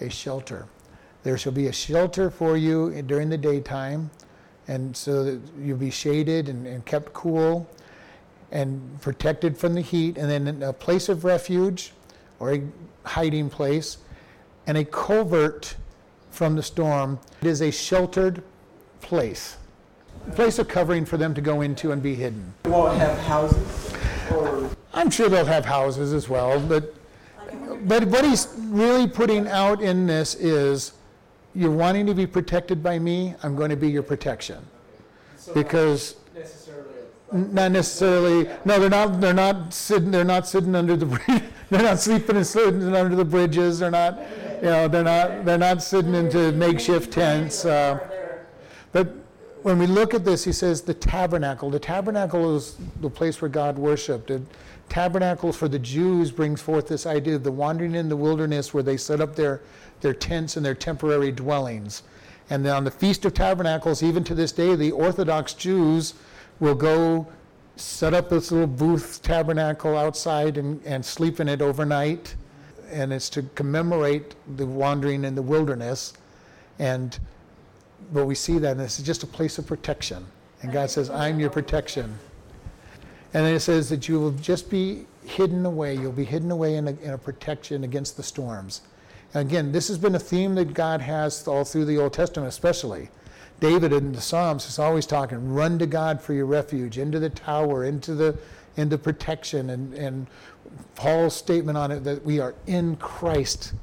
a 0.00 0.10
shelter. 0.10 0.66
There 1.22 1.38
shall 1.38 1.52
be 1.52 1.68
a 1.68 1.72
shelter 1.72 2.28
for 2.28 2.56
you 2.56 3.02
during 3.02 3.28
the 3.28 3.38
daytime, 3.38 4.10
and 4.66 4.96
so 4.96 5.22
that 5.22 5.40
you'll 5.60 5.78
be 5.78 5.92
shaded 5.92 6.48
and, 6.48 6.66
and 6.66 6.84
kept 6.84 7.12
cool 7.12 7.70
and 8.50 9.00
protected 9.00 9.56
from 9.56 9.74
the 9.74 9.80
heat, 9.80 10.18
and 10.18 10.28
then 10.28 10.60
a 10.64 10.72
place 10.72 11.08
of 11.08 11.22
refuge 11.22 11.92
or 12.40 12.52
a 12.52 12.62
hiding 13.04 13.48
place, 13.48 13.98
and 14.66 14.76
a 14.76 14.84
covert 14.84 15.76
from 16.32 16.56
the 16.56 16.64
storm. 16.64 17.20
It 17.42 17.46
is 17.46 17.62
a 17.62 17.70
sheltered 17.70 18.42
place, 19.02 19.56
place 20.34 20.58
of 20.58 20.68
covering 20.68 21.04
for 21.04 21.16
them 21.16 21.34
to 21.34 21.40
go 21.40 21.60
into 21.60 21.92
and 21.92 22.02
be 22.02 22.14
hidden. 22.14 22.52
They 22.62 22.70
won't 22.70 22.98
have 22.98 23.18
houses 23.20 23.94
or 24.32 24.70
I'm 24.92 25.10
sure 25.10 25.28
they'll 25.28 25.44
have 25.44 25.64
houses 25.64 26.12
as 26.12 26.28
well, 26.28 26.60
but 26.60 26.94
but 27.82 28.04
what 28.04 28.24
he's 28.24 28.48
really 28.58 29.06
putting 29.06 29.48
out 29.48 29.80
in 29.80 30.06
this 30.06 30.34
is 30.34 30.92
you're 31.54 31.70
wanting 31.70 32.06
to 32.06 32.14
be 32.14 32.26
protected 32.26 32.82
by 32.82 32.98
me, 32.98 33.34
I'm 33.42 33.56
going 33.56 33.70
to 33.70 33.76
be 33.76 33.88
your 33.90 34.02
protection. 34.02 34.58
so 35.36 35.54
Because 35.54 36.16
not 36.34 36.42
necessarily. 36.42 36.90
not 37.32 37.72
necessarily 37.72 38.50
no, 38.64 38.78
they're 38.78 38.90
not 38.90 39.20
they're 39.20 39.34
not 39.34 39.72
sitting 39.72 40.10
they're 40.10 40.24
not 40.24 40.46
sitting 40.46 40.74
under 40.74 40.96
the 40.96 41.06
bridge, 41.06 41.42
they're 41.70 41.82
not 41.82 41.98
sleeping 41.98 42.36
and 42.36 42.46
sitting 42.46 42.94
under 42.94 43.16
the 43.16 43.24
bridges, 43.24 43.78
they're 43.78 43.90
not 43.90 44.18
you 44.62 44.66
know, 44.68 44.88
they're 44.88 45.04
not 45.04 45.44
they're 45.44 45.58
not 45.58 45.82
sitting 45.82 46.14
into 46.14 46.52
makeshift 46.52 47.12
tents. 47.12 47.64
Uh, 47.64 47.98
but 48.92 49.08
when 49.62 49.78
we 49.78 49.86
look 49.86 50.14
at 50.14 50.24
this, 50.24 50.44
he 50.44 50.52
says 50.52 50.82
the 50.82 50.94
tabernacle. 50.94 51.70
The 51.70 51.78
tabernacle 51.78 52.56
is 52.56 52.76
the 53.00 53.10
place 53.10 53.40
where 53.40 53.48
God 53.48 53.78
worshiped. 53.78 54.28
The 54.28 54.42
tabernacle 54.88 55.52
for 55.52 55.68
the 55.68 55.78
Jews 55.78 56.30
brings 56.30 56.60
forth 56.60 56.88
this 56.88 57.06
idea 57.06 57.36
of 57.36 57.44
the 57.44 57.52
wandering 57.52 57.94
in 57.94 58.08
the 58.08 58.16
wilderness 58.16 58.74
where 58.74 58.82
they 58.82 58.96
set 58.96 59.20
up 59.20 59.36
their, 59.36 59.60
their 60.00 60.14
tents 60.14 60.56
and 60.56 60.64
their 60.64 60.74
temporary 60.74 61.32
dwellings. 61.32 62.02
And 62.50 62.66
on 62.66 62.84
the 62.84 62.90
Feast 62.90 63.24
of 63.24 63.34
Tabernacles, 63.34 64.02
even 64.02 64.24
to 64.24 64.34
this 64.34 64.50
day, 64.50 64.74
the 64.74 64.90
Orthodox 64.90 65.54
Jews 65.54 66.14
will 66.58 66.74
go 66.74 67.28
set 67.76 68.12
up 68.12 68.28
this 68.28 68.50
little 68.52 68.66
booth 68.66 69.22
tabernacle 69.22 69.96
outside 69.96 70.58
and, 70.58 70.84
and 70.84 71.04
sleep 71.04 71.40
in 71.40 71.48
it 71.48 71.62
overnight. 71.62 72.34
And 72.90 73.12
it's 73.12 73.30
to 73.30 73.42
commemorate 73.54 74.34
the 74.56 74.66
wandering 74.66 75.24
in 75.24 75.36
the 75.36 75.42
wilderness. 75.42 76.12
And 76.78 77.18
but 78.12 78.26
we 78.26 78.34
see 78.34 78.58
that 78.58 78.72
and 78.72 78.80
this 78.80 78.98
is 78.98 79.06
just 79.06 79.22
a 79.22 79.26
place 79.26 79.58
of 79.58 79.66
protection. 79.66 80.26
And 80.62 80.72
God 80.72 80.90
says, 80.90 81.10
I'm 81.10 81.40
your 81.40 81.50
protection. 81.50 82.18
And 83.32 83.46
then 83.46 83.54
it 83.54 83.60
says 83.60 83.88
that 83.90 84.08
you 84.08 84.20
will 84.20 84.32
just 84.32 84.70
be 84.70 85.06
hidden 85.24 85.64
away. 85.64 85.94
You'll 85.94 86.12
be 86.12 86.24
hidden 86.24 86.50
away 86.50 86.76
in 86.76 86.88
a, 86.88 86.92
in 87.00 87.10
a 87.10 87.18
protection 87.18 87.84
against 87.84 88.16
the 88.16 88.22
storms. 88.22 88.82
And 89.32 89.48
again, 89.48 89.72
this 89.72 89.88
has 89.88 89.98
been 89.98 90.14
a 90.16 90.20
theme 90.20 90.56
that 90.56 90.74
God 90.74 91.00
has 91.00 91.46
all 91.46 91.64
through 91.64 91.84
the 91.84 91.98
Old 91.98 92.12
Testament, 92.12 92.48
especially. 92.48 93.10
David 93.60 93.92
in 93.92 94.12
the 94.12 94.20
Psalms 94.20 94.66
is 94.66 94.78
always 94.78 95.06
talking, 95.06 95.52
run 95.52 95.78
to 95.78 95.86
God 95.86 96.20
for 96.20 96.32
your 96.32 96.46
refuge, 96.46 96.98
into 96.98 97.18
the 97.18 97.30
tower, 97.30 97.84
into 97.84 98.14
the 98.14 98.38
into 98.76 98.96
protection. 98.96 99.70
And, 99.70 99.94
and 99.94 100.26
Paul's 100.94 101.36
statement 101.36 101.76
on 101.76 101.90
it 101.90 102.04
that 102.04 102.24
we 102.24 102.40
are 102.40 102.54
in 102.66 102.96
Christ, 102.96 103.74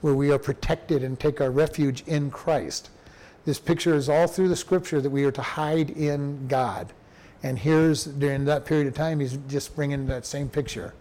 where 0.00 0.14
we 0.14 0.30
are 0.30 0.38
protected 0.38 1.02
and 1.02 1.18
take 1.18 1.40
our 1.40 1.50
refuge 1.50 2.04
in 2.06 2.30
Christ. 2.30 2.90
This 3.44 3.58
picture 3.58 3.94
is 3.94 4.08
all 4.08 4.26
through 4.26 4.48
the 4.48 4.56
scripture 4.56 5.00
that 5.00 5.10
we 5.10 5.24
are 5.24 5.32
to 5.32 5.42
hide 5.42 5.90
in 5.90 6.48
God. 6.48 6.92
And 7.42 7.58
here's 7.58 8.04
during 8.04 8.46
that 8.46 8.64
period 8.64 8.86
of 8.86 8.94
time, 8.94 9.20
he's 9.20 9.38
just 9.48 9.76
bringing 9.76 10.06
that 10.06 10.24
same 10.24 10.48
picture. 10.48 10.94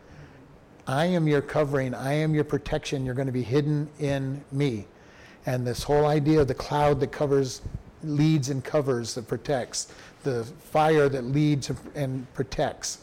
I 0.85 1.05
am 1.05 1.27
your 1.27 1.41
covering, 1.41 1.93
I 1.93 2.13
am 2.13 2.35
your 2.35 2.43
protection, 2.43 3.05
you're 3.05 3.15
going 3.15 3.27
to 3.27 3.31
be 3.31 3.43
hidden 3.43 3.89
in 3.99 4.43
me. 4.51 4.85
And 5.45 5.65
this 5.65 5.83
whole 5.83 6.05
idea 6.05 6.41
of 6.41 6.49
the 6.49 6.53
cloud 6.53 6.99
that 6.99 7.13
covers, 7.13 7.61
leads 8.03 8.49
and 8.49 8.61
covers, 8.61 9.15
that 9.15 9.27
protects, 9.27 9.87
the 10.23 10.43
fire 10.43 11.07
that 11.07 11.23
leads 11.23 11.71
and 11.95 12.31
protects. 12.33 12.99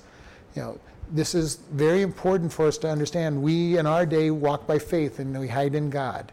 You 0.55 0.62
know, 0.62 0.80
this 1.11 1.34
is 1.34 1.57
very 1.72 2.03
important 2.03 2.53
for 2.53 2.66
us 2.66 2.76
to 2.78 2.91
understand. 2.91 3.43
We 3.43 3.78
in 3.78 3.86
our 3.86 4.05
day 4.05 4.30
walk 4.30 4.66
by 4.66 4.78
faith 4.78 5.18
and 5.18 5.38
we 5.38 5.49
hide 5.49 5.74
in 5.74 5.88
God. 5.88 6.32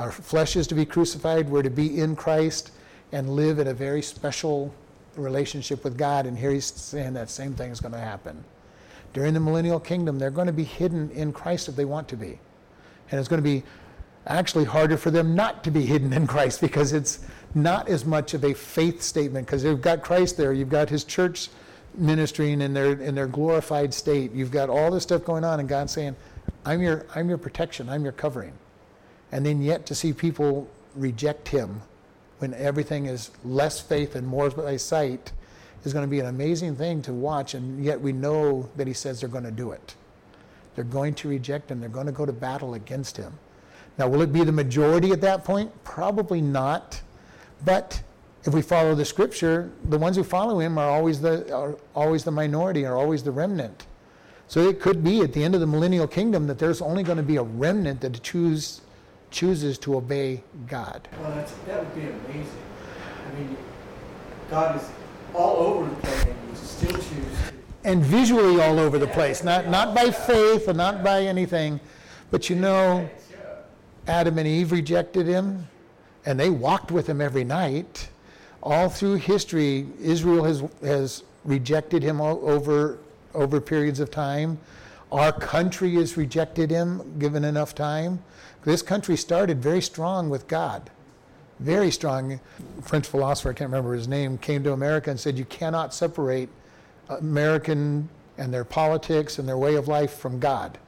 Our 0.00 0.10
flesh 0.10 0.56
is 0.56 0.66
to 0.68 0.74
be 0.74 0.86
crucified, 0.86 1.50
we're 1.50 1.62
to 1.62 1.68
be 1.68 2.00
in 2.00 2.16
Christ 2.16 2.70
and 3.12 3.28
live 3.28 3.58
in 3.58 3.66
a 3.66 3.74
very 3.74 4.00
special 4.00 4.72
relationship 5.14 5.84
with 5.84 5.98
God. 5.98 6.24
And 6.24 6.38
here 6.38 6.52
he's 6.52 6.64
saying 6.64 7.12
that 7.12 7.28
same 7.28 7.52
thing 7.52 7.70
is 7.70 7.80
going 7.80 7.92
to 7.92 8.00
happen. 8.00 8.42
During 9.12 9.34
the 9.34 9.40
millennial 9.40 9.78
kingdom, 9.78 10.18
they're 10.18 10.30
going 10.30 10.46
to 10.46 10.54
be 10.54 10.64
hidden 10.64 11.10
in 11.10 11.34
Christ 11.34 11.68
if 11.68 11.76
they 11.76 11.84
want 11.84 12.08
to 12.08 12.16
be. 12.16 12.38
And 13.10 13.20
it's 13.20 13.28
going 13.28 13.42
to 13.42 13.48
be 13.48 13.62
actually 14.26 14.64
harder 14.64 14.96
for 14.96 15.10
them 15.10 15.34
not 15.34 15.62
to 15.64 15.70
be 15.70 15.84
hidden 15.84 16.14
in 16.14 16.26
Christ 16.26 16.62
because 16.62 16.94
it's 16.94 17.18
not 17.54 17.86
as 17.88 18.06
much 18.06 18.32
of 18.32 18.42
a 18.42 18.54
faith 18.54 19.02
statement 19.02 19.46
because 19.46 19.64
you've 19.64 19.82
got 19.82 20.00
Christ 20.00 20.38
there, 20.38 20.54
you've 20.54 20.70
got 20.70 20.88
his 20.88 21.04
church 21.04 21.50
ministering 21.94 22.62
in 22.62 22.72
their 22.72 22.92
in 22.92 23.14
their 23.14 23.26
glorified 23.26 23.92
state. 23.92 24.32
You've 24.32 24.52
got 24.52 24.70
all 24.70 24.90
this 24.90 25.02
stuff 25.02 25.24
going 25.24 25.44
on, 25.44 25.60
and 25.60 25.68
God 25.68 25.90
saying, 25.90 26.16
"I'm 26.64 26.80
your 26.80 27.04
I'm 27.14 27.28
your 27.28 27.38
protection. 27.38 27.90
I'm 27.90 28.04
your 28.04 28.12
covering." 28.12 28.52
And 29.32 29.44
then 29.46 29.62
yet 29.62 29.86
to 29.86 29.94
see 29.94 30.12
people 30.12 30.68
reject 30.94 31.48
Him 31.48 31.82
when 32.38 32.54
everything 32.54 33.06
is 33.06 33.30
less 33.44 33.80
faith 33.80 34.16
and 34.16 34.26
more 34.26 34.50
by 34.50 34.76
sight 34.76 35.32
is 35.84 35.92
going 35.92 36.04
to 36.04 36.10
be 36.10 36.20
an 36.20 36.26
amazing 36.26 36.76
thing 36.76 37.02
to 37.02 37.12
watch. 37.12 37.54
And 37.54 37.84
yet 37.84 38.00
we 38.00 38.12
know 38.12 38.68
that 38.76 38.86
He 38.86 38.92
says 38.92 39.20
they're 39.20 39.28
going 39.28 39.44
to 39.44 39.50
do 39.50 39.72
it. 39.72 39.94
They're 40.74 40.84
going 40.84 41.14
to 41.14 41.28
reject 41.28 41.70
Him. 41.70 41.80
They're 41.80 41.88
going 41.88 42.06
to 42.06 42.12
go 42.12 42.26
to 42.26 42.32
battle 42.32 42.74
against 42.74 43.16
Him. 43.16 43.32
Now, 43.98 44.08
will 44.08 44.22
it 44.22 44.32
be 44.32 44.44
the 44.44 44.52
majority 44.52 45.10
at 45.12 45.20
that 45.20 45.44
point? 45.44 45.70
Probably 45.84 46.40
not. 46.40 47.02
But 47.64 48.02
if 48.44 48.54
we 48.54 48.62
follow 48.62 48.94
the 48.94 49.04
scripture, 49.04 49.70
the 49.84 49.98
ones 49.98 50.16
who 50.16 50.24
follow 50.24 50.58
him 50.60 50.78
are 50.78 50.88
always 50.88 51.20
the 51.20 51.54
are 51.54 51.76
always 51.94 52.24
the 52.24 52.30
minority, 52.30 52.86
are 52.86 52.96
always 52.96 53.22
the 53.22 53.30
remnant. 53.30 53.86
So 54.48 54.68
it 54.68 54.80
could 54.80 55.04
be 55.04 55.20
at 55.20 55.32
the 55.32 55.44
end 55.44 55.54
of 55.54 55.60
the 55.60 55.66
millennial 55.66 56.08
kingdom 56.08 56.46
that 56.46 56.58
there's 56.58 56.80
only 56.80 57.02
going 57.02 57.18
to 57.18 57.22
be 57.22 57.36
a 57.36 57.42
remnant 57.42 58.00
that 58.00 58.20
choose 58.22 58.80
chooses 59.30 59.78
to 59.78 59.96
obey 59.96 60.42
God. 60.66 61.08
Well, 61.20 61.30
that's, 61.32 61.52
that 61.66 61.80
would 61.80 61.94
be 61.94 62.02
amazing. 62.02 62.62
I 63.26 63.38
mean, 63.38 63.56
God 64.50 64.80
is 64.80 64.88
all 65.34 65.56
over 65.56 65.88
the 65.88 65.96
place 65.96 66.24
and 66.24 66.34
you 66.48 66.56
still 66.56 66.92
choose 66.92 67.08
to. 67.08 67.54
And 67.84 68.04
visually 68.04 68.60
all 68.60 68.78
over 68.78 68.98
the 68.98 69.06
place, 69.06 69.42
not 69.42 69.68
not 69.68 69.94
by 69.94 70.10
faith 70.10 70.68
and 70.68 70.76
not 70.76 71.02
by 71.02 71.22
anything, 71.22 71.80
but 72.30 72.50
you 72.50 72.56
know, 72.56 73.08
Adam 74.06 74.38
and 74.38 74.46
Eve 74.46 74.72
rejected 74.72 75.26
him, 75.26 75.66
and 76.26 76.38
they 76.38 76.50
walked 76.50 76.90
with 76.90 77.06
him 77.08 77.20
every 77.20 77.44
night. 77.44 78.08
All 78.62 78.88
through 78.88 79.14
history, 79.14 79.86
Israel 80.00 80.44
has, 80.44 80.62
has 80.82 81.22
rejected 81.44 82.02
him 82.02 82.20
over, 82.20 82.98
over 83.34 83.60
periods 83.60 84.00
of 84.00 84.10
time. 84.10 84.58
Our 85.10 85.32
country 85.32 85.94
has 85.94 86.16
rejected 86.16 86.70
him 86.70 87.18
given 87.18 87.44
enough 87.44 87.74
time. 87.74 88.22
This 88.64 88.82
country 88.82 89.16
started 89.16 89.62
very 89.62 89.80
strong 89.80 90.28
with 90.28 90.46
God. 90.48 90.90
Very 91.58 91.90
strong. 91.90 92.40
French 92.82 93.06
philosopher, 93.06 93.50
I 93.50 93.52
can't 93.52 93.70
remember 93.70 93.94
his 93.94 94.08
name, 94.08 94.38
came 94.38 94.62
to 94.64 94.72
America 94.72 95.10
and 95.10 95.18
said, 95.18 95.38
You 95.38 95.44
cannot 95.46 95.94
separate 95.94 96.48
American 97.08 98.08
and 98.38 98.52
their 98.52 98.64
politics 98.64 99.38
and 99.38 99.48
their 99.48 99.58
way 99.58 99.74
of 99.74 99.88
life 99.88 100.14
from 100.14 100.40
God. 100.40 100.78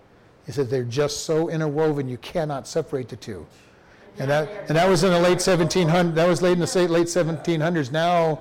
He 0.47 0.53
said 0.53 0.70
they're 0.70 0.85
just 0.85 1.25
so 1.25 1.49
interwoven 1.49 2.09
you 2.09 2.16
cannot 2.18 2.66
separate 2.66 3.09
the 3.09 3.16
two. 3.16 3.47
And 4.18 4.31
that, 4.31 4.49
and 4.68 4.77
that 4.77 4.89
was 4.89 5.05
in 5.05 5.11
the 5.11 5.20
late 5.20 5.39
1700s. 5.39 6.14
That 6.14 6.29
was 6.29 6.43
late 6.43 6.53
in 6.53 6.61
the 6.61 6.89
late 6.89 7.07
1700s. 7.07 7.93
Now, 7.93 8.41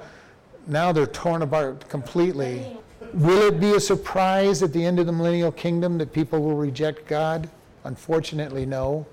now 0.67 0.91
they're 0.91 1.05
torn 1.05 1.41
apart 1.41 1.87
completely. 1.89 2.77
Will 3.13 3.47
it 3.47 3.59
be 3.59 3.75
a 3.75 3.79
surprise 3.79 4.63
at 4.63 4.73
the 4.73 4.83
end 4.83 4.99
of 4.99 5.05
the 5.05 5.11
millennial 5.11 5.51
kingdom 5.51 5.97
that 5.97 6.13
people 6.13 6.41
will 6.41 6.55
reject 6.55 7.07
God? 7.07 7.49
Unfortunately, 7.83 8.65
no. 8.65 9.05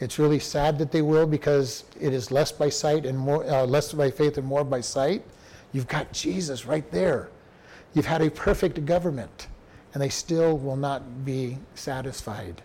It's 0.00 0.18
really 0.18 0.38
sad 0.38 0.78
that 0.78 0.90
they 0.90 1.02
will 1.02 1.26
because 1.26 1.84
it 2.00 2.12
is 2.12 2.30
less 2.30 2.50
by 2.50 2.70
sight 2.70 3.04
and 3.04 3.18
more 3.18 3.44
uh, 3.44 3.66
less 3.66 3.92
by 3.92 4.10
faith 4.10 4.38
and 4.38 4.46
more 4.46 4.64
by 4.64 4.80
sight. 4.80 5.22
You've 5.72 5.88
got 5.88 6.12
Jesus 6.12 6.66
right 6.66 6.90
there. 6.90 7.28
You've 7.94 8.06
had 8.06 8.22
a 8.22 8.30
perfect 8.30 8.84
government, 8.86 9.48
and 9.92 10.02
they 10.02 10.08
still 10.08 10.56
will 10.56 10.76
not 10.76 11.24
be 11.24 11.58
satisfied. 11.74 12.62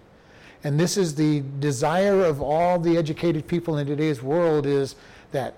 And 0.63 0.79
this 0.79 0.97
is 0.97 1.13
the 1.13 1.43
desire 1.59 2.23
of 2.23 2.41
all 2.41 2.79
the 2.79 2.97
educated 2.97 3.47
people 3.47 3.77
in 3.77 3.85
today's 3.85 4.23
world 4.23 4.65
is 4.65 4.95
that, 5.31 5.53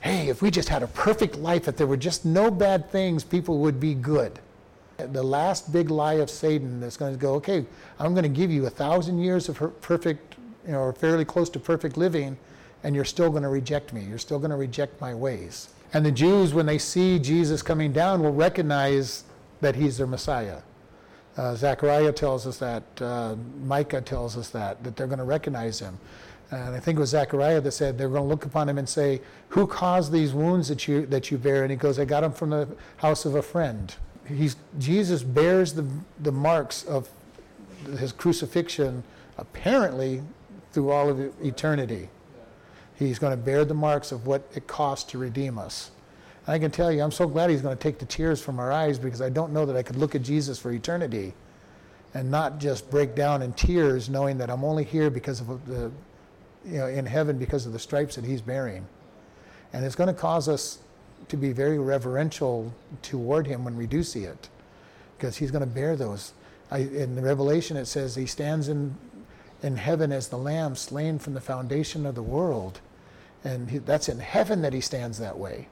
hey, 0.00 0.28
if 0.28 0.42
we 0.42 0.50
just 0.50 0.68
had 0.68 0.82
a 0.82 0.86
perfect 0.88 1.36
life, 1.36 1.66
if 1.66 1.76
there 1.76 1.86
were 1.86 1.96
just 1.96 2.24
no 2.24 2.50
bad 2.50 2.90
things, 2.90 3.24
people 3.24 3.58
would 3.58 3.80
be 3.80 3.94
good. 3.94 4.38
The 4.98 5.22
last 5.22 5.72
big 5.72 5.90
lie 5.90 6.14
of 6.14 6.30
Satan 6.30 6.82
is 6.82 6.96
going 6.96 7.12
to 7.12 7.18
go, 7.18 7.34
okay, 7.34 7.64
I'm 7.98 8.12
going 8.12 8.22
to 8.22 8.28
give 8.28 8.52
you 8.52 8.66
a 8.66 8.70
thousand 8.70 9.18
years 9.18 9.48
of 9.48 9.80
perfect, 9.80 10.36
you 10.66 10.72
know, 10.72 10.80
or 10.80 10.92
fairly 10.92 11.24
close 11.24 11.50
to 11.50 11.58
perfect 11.58 11.96
living, 11.96 12.36
and 12.84 12.94
you're 12.94 13.04
still 13.04 13.30
going 13.30 13.42
to 13.42 13.48
reject 13.48 13.92
me. 13.92 14.02
You're 14.02 14.18
still 14.18 14.38
going 14.38 14.50
to 14.50 14.56
reject 14.56 15.00
my 15.00 15.14
ways. 15.14 15.68
And 15.92 16.04
the 16.04 16.12
Jews, 16.12 16.54
when 16.54 16.66
they 16.66 16.78
see 16.78 17.18
Jesus 17.18 17.62
coming 17.62 17.92
down, 17.92 18.22
will 18.22 18.32
recognize 18.32 19.24
that 19.60 19.76
he's 19.76 19.98
their 19.98 20.06
Messiah. 20.06 20.58
Uh, 21.36 21.54
Zechariah 21.54 22.12
tells 22.12 22.46
us 22.46 22.58
that. 22.58 22.82
Uh, 23.00 23.36
Micah 23.64 24.00
tells 24.00 24.36
us 24.36 24.50
that, 24.50 24.82
that 24.84 24.96
they're 24.96 25.06
going 25.06 25.18
to 25.18 25.24
recognize 25.24 25.78
him. 25.78 25.98
And 26.50 26.76
I 26.76 26.80
think 26.80 26.98
it 26.98 27.00
was 27.00 27.10
Zechariah 27.10 27.62
that 27.62 27.72
said 27.72 27.96
they're 27.96 28.08
going 28.08 28.22
to 28.22 28.28
look 28.28 28.44
upon 28.44 28.68
him 28.68 28.76
and 28.76 28.86
say, 28.86 29.22
Who 29.48 29.66
caused 29.66 30.12
these 30.12 30.34
wounds 30.34 30.68
that 30.68 30.86
you, 30.86 31.06
that 31.06 31.30
you 31.30 31.38
bear? 31.38 31.62
And 31.62 31.70
he 31.70 31.76
goes, 31.76 31.98
I 31.98 32.04
got 32.04 32.20
them 32.20 32.32
from 32.32 32.50
the 32.50 32.68
house 32.98 33.24
of 33.24 33.34
a 33.34 33.42
friend. 33.42 33.94
He's, 34.26 34.56
Jesus 34.78 35.22
bears 35.22 35.72
the, 35.72 35.86
the 36.20 36.32
marks 36.32 36.84
of 36.84 37.08
his 37.98 38.12
crucifixion 38.12 39.02
apparently 39.38 40.22
through 40.72 40.90
all 40.90 41.08
of 41.08 41.20
eternity. 41.44 42.08
He's 42.96 43.18
going 43.18 43.32
to 43.32 43.42
bear 43.42 43.64
the 43.64 43.74
marks 43.74 44.12
of 44.12 44.26
what 44.26 44.48
it 44.54 44.66
cost 44.66 45.10
to 45.10 45.18
redeem 45.18 45.58
us. 45.58 45.90
And 46.46 46.54
I 46.54 46.58
can 46.58 46.70
tell 46.70 46.90
you, 46.90 47.02
I'm 47.02 47.12
so 47.12 47.26
glad 47.26 47.50
he's 47.50 47.62
going 47.62 47.76
to 47.76 47.82
take 47.82 47.98
the 47.98 48.06
tears 48.06 48.40
from 48.40 48.58
our 48.58 48.72
eyes 48.72 48.98
because 48.98 49.22
I 49.22 49.28
don't 49.28 49.52
know 49.52 49.66
that 49.66 49.76
I 49.76 49.82
could 49.82 49.96
look 49.96 50.14
at 50.14 50.22
Jesus 50.22 50.58
for 50.58 50.72
eternity 50.72 51.34
and 52.14 52.30
not 52.30 52.58
just 52.58 52.90
break 52.90 53.14
down 53.14 53.42
in 53.42 53.52
tears 53.54 54.08
knowing 54.08 54.38
that 54.38 54.50
I'm 54.50 54.64
only 54.64 54.84
here 54.84 55.10
because 55.10 55.40
of 55.40 55.50
uh, 55.50 55.56
the, 55.66 55.90
you 56.66 56.78
know, 56.78 56.86
in 56.86 57.06
heaven 57.06 57.38
because 57.38 57.66
of 57.66 57.72
the 57.72 57.78
stripes 57.78 58.16
that 58.16 58.24
he's 58.24 58.42
bearing. 58.42 58.86
And 59.72 59.84
it's 59.84 59.94
going 59.94 60.08
to 60.08 60.20
cause 60.20 60.48
us 60.48 60.78
to 61.28 61.36
be 61.36 61.52
very 61.52 61.78
reverential 61.78 62.72
toward 63.00 63.46
him 63.46 63.64
when 63.64 63.76
we 63.76 63.86
do 63.86 64.02
see 64.02 64.24
it 64.24 64.48
because 65.16 65.36
he's 65.36 65.50
going 65.50 65.60
to 65.66 65.74
bear 65.74 65.96
those. 65.96 66.32
I, 66.70 66.78
in 66.78 67.14
the 67.14 67.22
Revelation, 67.22 67.76
it 67.76 67.86
says 67.86 68.14
he 68.14 68.26
stands 68.26 68.68
in, 68.68 68.94
in 69.62 69.76
heaven 69.76 70.12
as 70.12 70.28
the 70.28 70.38
lamb 70.38 70.74
slain 70.74 71.18
from 71.18 71.34
the 71.34 71.40
foundation 71.40 72.06
of 72.06 72.14
the 72.14 72.22
world. 72.22 72.80
And 73.44 73.68
that's 73.86 74.08
in 74.08 74.18
heaven 74.18 74.62
that 74.62 74.72
he 74.72 74.80
stands 74.80 75.18
that 75.18 75.38
way 75.38 75.68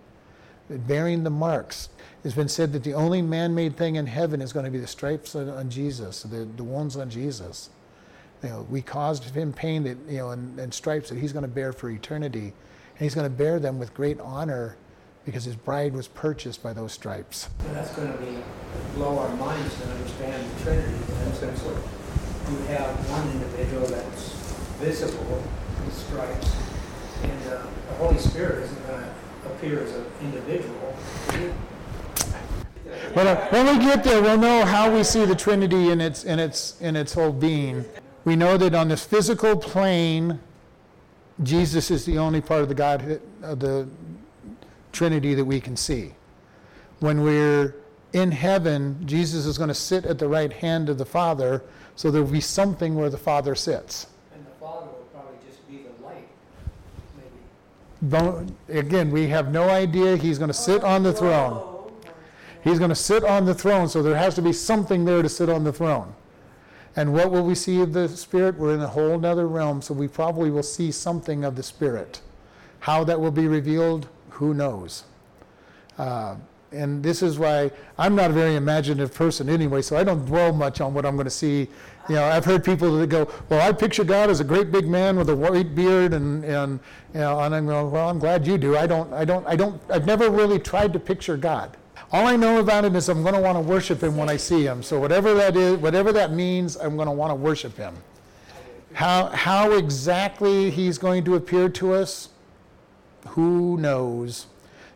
bearing 0.79 1.25
the 1.25 1.31
marks. 1.31 1.89
It's 2.25 2.35
been 2.35 2.49
said 2.49 2.73
that 2.73 2.85
the 2.85 2.95
only 2.95 3.23
man 3.23 3.55
made 3.55 3.77
thing 3.77 3.97
in 3.97 4.07
heaven 4.07 4.41
is 4.41 4.53
going 4.53 4.65
to 4.65 4.71
be 4.71 4.79
the 4.79 4.87
stripes 4.87 5.35
on, 5.35 5.71
Jesus, 5.71 6.23
the, 6.23 6.45
the 6.57 6.65
wounds 6.65 6.97
on 6.97 7.11
Jesus. 7.11 7.71
You 8.43 8.51
know, 8.51 8.67
we 8.71 8.83
caused 8.83 9.25
him 9.25 9.53
pain 9.53 9.85
that, 9.85 9.99
you 10.09 10.19
know, 10.19 10.31
and, 10.31 10.59
and 10.59 10.73
stripes 10.73 11.09
that 11.11 11.19
he's 11.19 11.33
going 11.33 11.43
to 11.43 11.49
bear 11.49 11.73
for 11.73 11.91
eternity. 11.91 12.53
And 12.95 12.99
he's 12.99 13.15
going 13.15 13.31
to 13.31 13.37
bear 13.37 13.59
them 13.59 13.79
with 13.79 13.95
great 13.95 14.21
honor 14.21 14.77
because 15.25 15.45
his 15.45 15.57
bride 15.57 15.93
was 15.93 16.09
purchased 16.09 16.63
by 16.63 16.73
those 16.73 16.93
stripes. 16.93 17.49
And 17.67 17.77
that's 17.77 17.95
going 17.95 18.13
to 18.13 18.19
be, 18.19 18.39
blow 18.95 19.19
our 19.19 19.35
minds 19.37 19.75
to 19.81 19.89
understand 19.89 20.51
the 20.51 20.63
Trinity 20.63 20.89
in 20.89 21.25
that 21.25 21.37
sense 21.37 21.65
of 21.67 22.00
you 22.51 22.57
have 22.67 22.91
one 23.11 23.31
individual 23.31 23.87
that's 23.87 24.33
visible, 24.81 25.43
the 25.85 25.93
stripes, 25.93 26.57
and 27.23 27.47
uh, 27.47 27.63
the 27.89 27.95
Holy 27.95 28.19
Spirit 28.19 28.65
isn't 28.65 28.87
going 28.87 29.03
to 29.03 29.51
appear 29.53 29.85
as 29.85 29.95
an 29.95 30.05
individual. 30.23 30.97
Well, 33.15 33.29
uh, 33.29 33.47
when 33.51 33.67
we 33.67 33.85
get 33.85 34.03
there, 34.03 34.21
we'll 34.21 34.39
know 34.39 34.65
how 34.65 34.93
we 34.93 35.05
see 35.05 35.25
the 35.25 35.37
Trinity 35.37 35.91
in 35.91 36.01
its, 36.01 36.25
in 36.25 36.39
its, 36.41 36.81
in 36.81 36.97
its 36.97 37.15
whole 37.15 37.33
being. 37.33 37.85
We 38.25 38.35
know 38.37 38.57
that 38.57 38.75
on 38.75 38.89
this 38.89 39.05
physical 39.05 39.57
plane, 39.57 40.41
Jesus 41.43 41.91
is 41.91 42.05
the 42.05 42.19
only 42.19 42.41
part 42.41 42.63
of 42.63 42.69
the 42.69 42.75
Godhead, 42.75 43.21
of 43.43 43.61
the 43.61 43.89
Trinity 44.93 45.35
that 45.35 45.45
we 45.45 45.61
can 45.61 45.77
see. 45.77 46.15
When 46.99 47.23
we're 47.23 47.77
in 48.13 48.33
heaven, 48.33 49.01
Jesus 49.07 49.47
is 49.47 49.57
going 49.57 49.69
to 49.69 49.75
sit 49.75 50.05
at 50.05 50.19
the 50.19 50.27
right 50.27 50.53
hand 50.53 50.89
of 50.89 50.99
the 50.99 51.07
Father, 51.07 51.63
so 52.01 52.11
there 52.11 52.23
will 52.23 52.33
be 52.33 52.41
something 52.41 52.95
where 52.95 53.11
the 53.11 53.19
Father 53.19 53.55
sits. 53.55 54.07
And 54.33 54.43
the 54.47 54.51
Father 54.53 54.87
will 54.87 55.07
probably 55.13 55.37
just 55.47 55.69
be 55.69 55.83
the 55.83 56.03
light, 56.03 56.27
maybe. 57.15 58.09
Don't- 58.09 58.57
Again, 58.71 59.11
we 59.11 59.29
have 59.29 59.53
no 59.53 59.69
idea. 59.69 60.17
He's 60.17 60.39
going 60.39 60.49
to 60.49 60.55
sit 60.55 60.83
on 60.83 61.03
the 61.03 61.13
throne. 61.13 61.93
He's 62.65 62.79
going 62.79 62.89
to 62.89 62.95
sit 62.95 63.23
on 63.23 63.45
the 63.45 63.53
throne, 63.53 63.87
so 63.87 64.03
there 64.03 64.17
has 64.17 64.35
to 64.37 64.41
be 64.41 64.55
something 64.55 65.05
there 65.05 65.21
to 65.21 65.29
sit 65.29 65.51
on 65.51 65.63
the 65.63 65.75
throne. 65.75 66.15
And 66.97 67.13
what 67.13 67.31
will 67.31 67.45
we 67.45 67.55
see 67.55 67.83
of 67.83 67.93
the 67.93 68.09
Spirit? 68.09 68.57
We're 68.57 68.73
in 68.73 68.81
a 68.81 68.89
whole 68.89 69.27
other 69.27 69.47
realm, 69.47 69.83
so 69.83 69.93
we 69.93 70.09
probably 70.09 70.51
will 70.51 70.63
see 70.63 70.91
something 70.91 71.45
of 71.45 71.55
the 71.55 71.63
Spirit. 71.63 72.23
How 72.79 73.05
that 73.05 73.21
will 73.21 73.31
be 73.31 73.47
revealed, 73.47 74.09
who 74.31 74.55
knows? 74.55 75.05
Uh, 75.99 76.37
and 76.73 77.03
this 77.03 77.23
is 77.23 77.39
why 77.39 77.71
I'm 77.99 78.15
not 78.15 78.31
a 78.31 78.33
very 78.33 78.55
imaginative 78.55 79.15
person 79.15 79.49
anyway, 79.49 79.83
so 79.83 79.97
I 79.97 80.05
don't 80.05 80.25
dwell 80.25 80.53
much 80.53 80.81
on 80.81 80.95
what 80.95 81.05
I'm 81.05 81.17
going 81.17 81.25
to 81.25 81.31
see. 81.31 81.69
You 82.11 82.17
know, 82.17 82.25
I've 82.25 82.45
heard 82.45 82.65
people 82.65 82.97
that 82.99 83.07
go, 83.07 83.29
"Well, 83.49 83.61
I 83.61 83.71
picture 83.73 84.03
God 84.03 84.31
as 84.31 84.41
a 84.41 84.45
great 84.45 84.73
big 84.73 84.89
man 84.89 85.17
with 85.17 85.31
a 85.31 85.37
white 85.37 85.77
beard," 85.77 86.13
and 86.13 86.45
and 86.45 86.81
you 87.15 87.21
know, 87.21 87.39
and 87.39 87.55
I'm 87.55 87.67
going, 87.67 87.89
"Well, 87.93 88.09
I'm 88.09 88.19
glad 88.19 88.45
you 88.49 88.59
do. 88.59 88.77
I 88.77 88.89
don't, 88.89 89.13
I 89.13 89.25
don't, 89.25 89.47
I 89.47 89.55
don't. 89.55 89.81
I've 89.89 90.07
never 90.07 90.29
really 90.29 90.59
tried 90.59 90.93
to 90.95 90.99
picture 90.99 91.37
God. 91.37 91.77
All 92.11 92.27
I 92.27 92.35
know 92.35 92.59
about 92.59 92.85
him 92.85 92.97
is 92.97 93.09
I'm 93.09 93.23
going 93.23 93.37
to 93.37 93.41
want 93.41 93.57
to 93.59 93.61
worship 93.63 94.03
him 94.03 94.17
when 94.17 94.29
I 94.29 94.37
see 94.37 94.65
him. 94.65 94.83
So 94.83 94.99
whatever 94.99 95.35
that 95.35 95.55
is, 95.57 95.77
whatever 95.79 96.13
that 96.15 96.33
means, 96.33 96.75
I'm 96.77 96.97
going 96.97 97.07
to 97.07 97.13
want 97.13 97.31
to 97.31 97.37
worship 97.37 97.77
him. 97.77 97.95
How 98.93 99.27
how 99.27 99.71
exactly 99.71 100.69
he's 100.71 100.99
going 100.99 101.23
to 101.27 101.37
appear 101.37 101.69
to 101.69 101.93
us, 101.95 102.31
who 103.29 103.77
knows? 103.79 104.47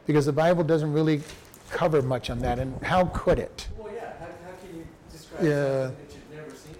Because 0.06 0.26
the 0.26 0.32
Bible 0.32 0.64
doesn't 0.64 0.92
really 0.92 1.22
cover 1.70 2.02
much 2.02 2.28
on 2.28 2.40
that, 2.40 2.58
and 2.58 2.76
how 2.82 3.04
could 3.06 3.38
it? 3.38 3.68
Well, 3.78 3.92
yeah, 3.94 4.14
how, 4.18 4.26
how 4.26 4.56
can 4.66 4.78
you 4.78 4.86
describe 5.12 5.44
Yeah. 5.44 5.82
something 5.84 5.96
that 6.08 6.14
you've 6.14 6.36
never 6.36 6.50
seen? 6.56 6.74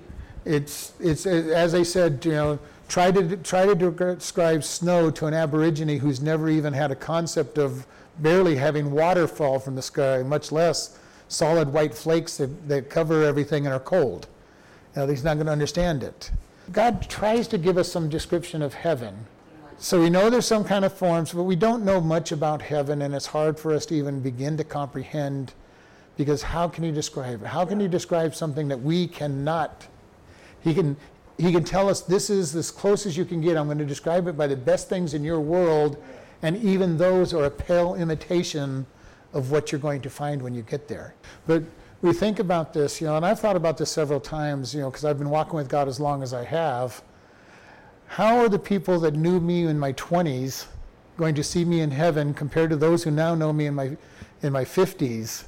It's, 0.45 0.93
it's, 1.01 1.27
as 1.27 1.75
I 1.75 1.83
said, 1.83 2.25
you 2.25 2.33
know, 2.33 2.59
try 2.89 3.11
to, 3.11 3.37
try 3.39 3.67
to 3.67 3.75
describe 3.75 4.65
snow 4.65 5.11
to 5.11 5.27
an 5.27 5.35
Aborigine 5.35 5.99
who's 5.99 6.21
never 6.21 6.49
even 6.49 6.73
had 6.73 6.91
a 6.91 6.97
concept 6.97 7.59
of 7.59 7.87
barely 8.19 8.57
having 8.57 8.91
water 8.91 9.27
fall 9.27 9.59
from 9.59 9.75
the 9.75 9.83
sky, 9.83 10.23
much 10.23 10.53
less 10.53 10.99
solid 11.29 11.73
white 11.73 11.95
flakes 11.95 12.37
that, 12.37 12.69
that 12.69 12.91
cover 12.91 13.25
everything 13.25 13.67
and 13.67 13.75
are 13.75 13.81
cold. 13.81 14.29
Now, 14.95 15.07
he's 15.07 15.25
not 15.25 15.35
going 15.35 15.47
to 15.47 15.53
understand 15.53 16.03
it. 16.03 16.31
God 16.73 17.09
tries 17.09 17.49
to 17.49 17.59
give 17.59 17.77
us 17.77 17.91
some 17.91 18.09
description 18.09 18.63
of 18.63 18.75
heaven. 18.75 19.27
So 19.79 20.01
we 20.01 20.09
know 20.09 20.31
there's 20.31 20.47
some 20.47 20.65
kind 20.65 20.85
of 20.85 20.93
forms, 20.93 21.33
but 21.33 21.43
we 21.43 21.57
don't 21.57 21.85
know 21.85 22.01
much 22.01 22.33
about 22.33 22.63
heaven, 22.63 23.03
and 23.03 23.15
it's 23.15 23.27
hard 23.27 23.59
for 23.59 23.75
us 23.75 23.85
to 23.87 23.95
even 23.95 24.21
begin 24.21 24.57
to 24.59 24.65
comprehend 24.65 25.53
because 26.17 26.43
how 26.43 26.69
can 26.69 26.85
you 26.85 26.93
describe 26.93 27.43
it? 27.43 27.47
How 27.47 27.65
can 27.65 27.81
he 27.81 27.89
describe 27.89 28.35
something 28.35 28.69
that 28.69 28.81
we 28.81 29.09
cannot? 29.09 29.89
He 30.65 30.73
can, 30.73 30.97
he 31.37 31.53
can 31.53 31.63
tell 31.63 31.91
us 31.91 32.01
this 32.01 32.31
is 32.31 32.57
as 32.57 32.71
close 32.71 33.05
as 33.05 33.17
you 33.17 33.27
can 33.27 33.43
get. 33.43 33.57
I'm 33.57 33.67
going 33.67 33.79
to 33.79 33.85
describe 33.85 34.27
it 34.27 34.37
by 34.37 34.47
the 34.47 34.57
best 34.57 34.89
things 34.89 35.13
in 35.13 35.23
your 35.23 35.41
world, 35.41 36.03
and 36.43 36.57
even 36.57 36.97
those 36.97 37.35
are 37.35 37.45
a 37.45 37.51
pale 37.51 37.95
imitation 37.95 38.87
of 39.35 39.51
what 39.51 39.71
you're 39.71 39.81
going 39.81 40.01
to 40.01 40.11
find 40.11 40.41
when 40.41 40.55
you 40.55 40.63
get 40.63 40.89
there. 40.89 41.15
But 41.47 41.63
we 42.01 42.13
think 42.13 42.39
about 42.39 42.73
this, 42.73 43.01
you 43.01 43.07
know, 43.07 43.17
and 43.17 43.27
I've 43.27 43.41
thought 43.41 43.57
about 43.57 43.77
this 43.77 43.91
several 43.91 44.21
times, 44.21 44.75
you 44.75 44.81
know, 44.81 44.91
because 44.91 45.05
I've 45.05 45.19
been 45.19 45.31
walking 45.31 45.55
with 45.55 45.69
God 45.69 45.87
as 45.87 46.01
long 46.01 46.23
as 46.23 46.33
I 46.33 46.45
have. 46.45 47.03
How 48.07 48.39
are 48.39 48.49
the 48.49 48.59
people 48.59 48.99
that 49.01 49.15
knew 49.15 49.41
me 49.41 49.65
in 49.67 49.79
my 49.79 49.93
20s 49.95 50.67
going 51.17 51.35
to 51.35 51.43
see 51.45 51.65
me 51.65 51.81
in 51.81 51.91
heaven 51.91 52.33
compared 52.33 52.71
to 52.71 52.77
those 52.77 53.05
who 53.05 53.11
now 53.11 53.35
know 53.35 53.53
me 53.53 53.67
in 53.67 53.75
my 53.75 53.97
in 54.43 54.53
my 54.53 54.65
50s? 54.65 55.45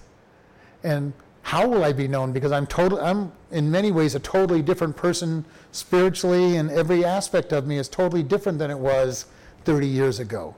And 0.83 1.13
how 1.47 1.65
will 1.69 1.85
I 1.85 1.93
be 1.93 2.09
known? 2.09 2.33
Because 2.33 2.51
I'm 2.51 2.67
total, 2.67 3.01
I'm 3.01 3.31
in 3.53 3.71
many 3.71 3.93
ways 3.93 4.17
a 4.17 4.19
totally 4.19 4.63
different 4.63 4.97
person 4.97 5.45
spiritually, 5.71 6.57
and 6.57 6.69
every 6.73 7.05
aspect 7.05 7.53
of 7.53 7.69
me 7.69 7.79
is 7.79 7.89
totally 7.89 8.25
different 8.25 8.59
than 8.59 8.69
it 8.69 8.79
was 8.81 9.27
30 9.65 9.87
years 9.87 10.19
ago. 10.19 10.57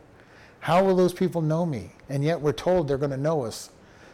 How 0.60 0.82
will 0.82 0.96
those 0.96 1.12
people 1.12 1.42
know 1.42 1.66
me? 1.66 1.90
And 2.08 2.24
yet 2.24 2.40
we're 2.40 2.54
told 2.54 2.88
they're 2.88 2.96
going 2.96 3.10
to 3.10 3.18
know 3.18 3.44
us. 3.44 3.68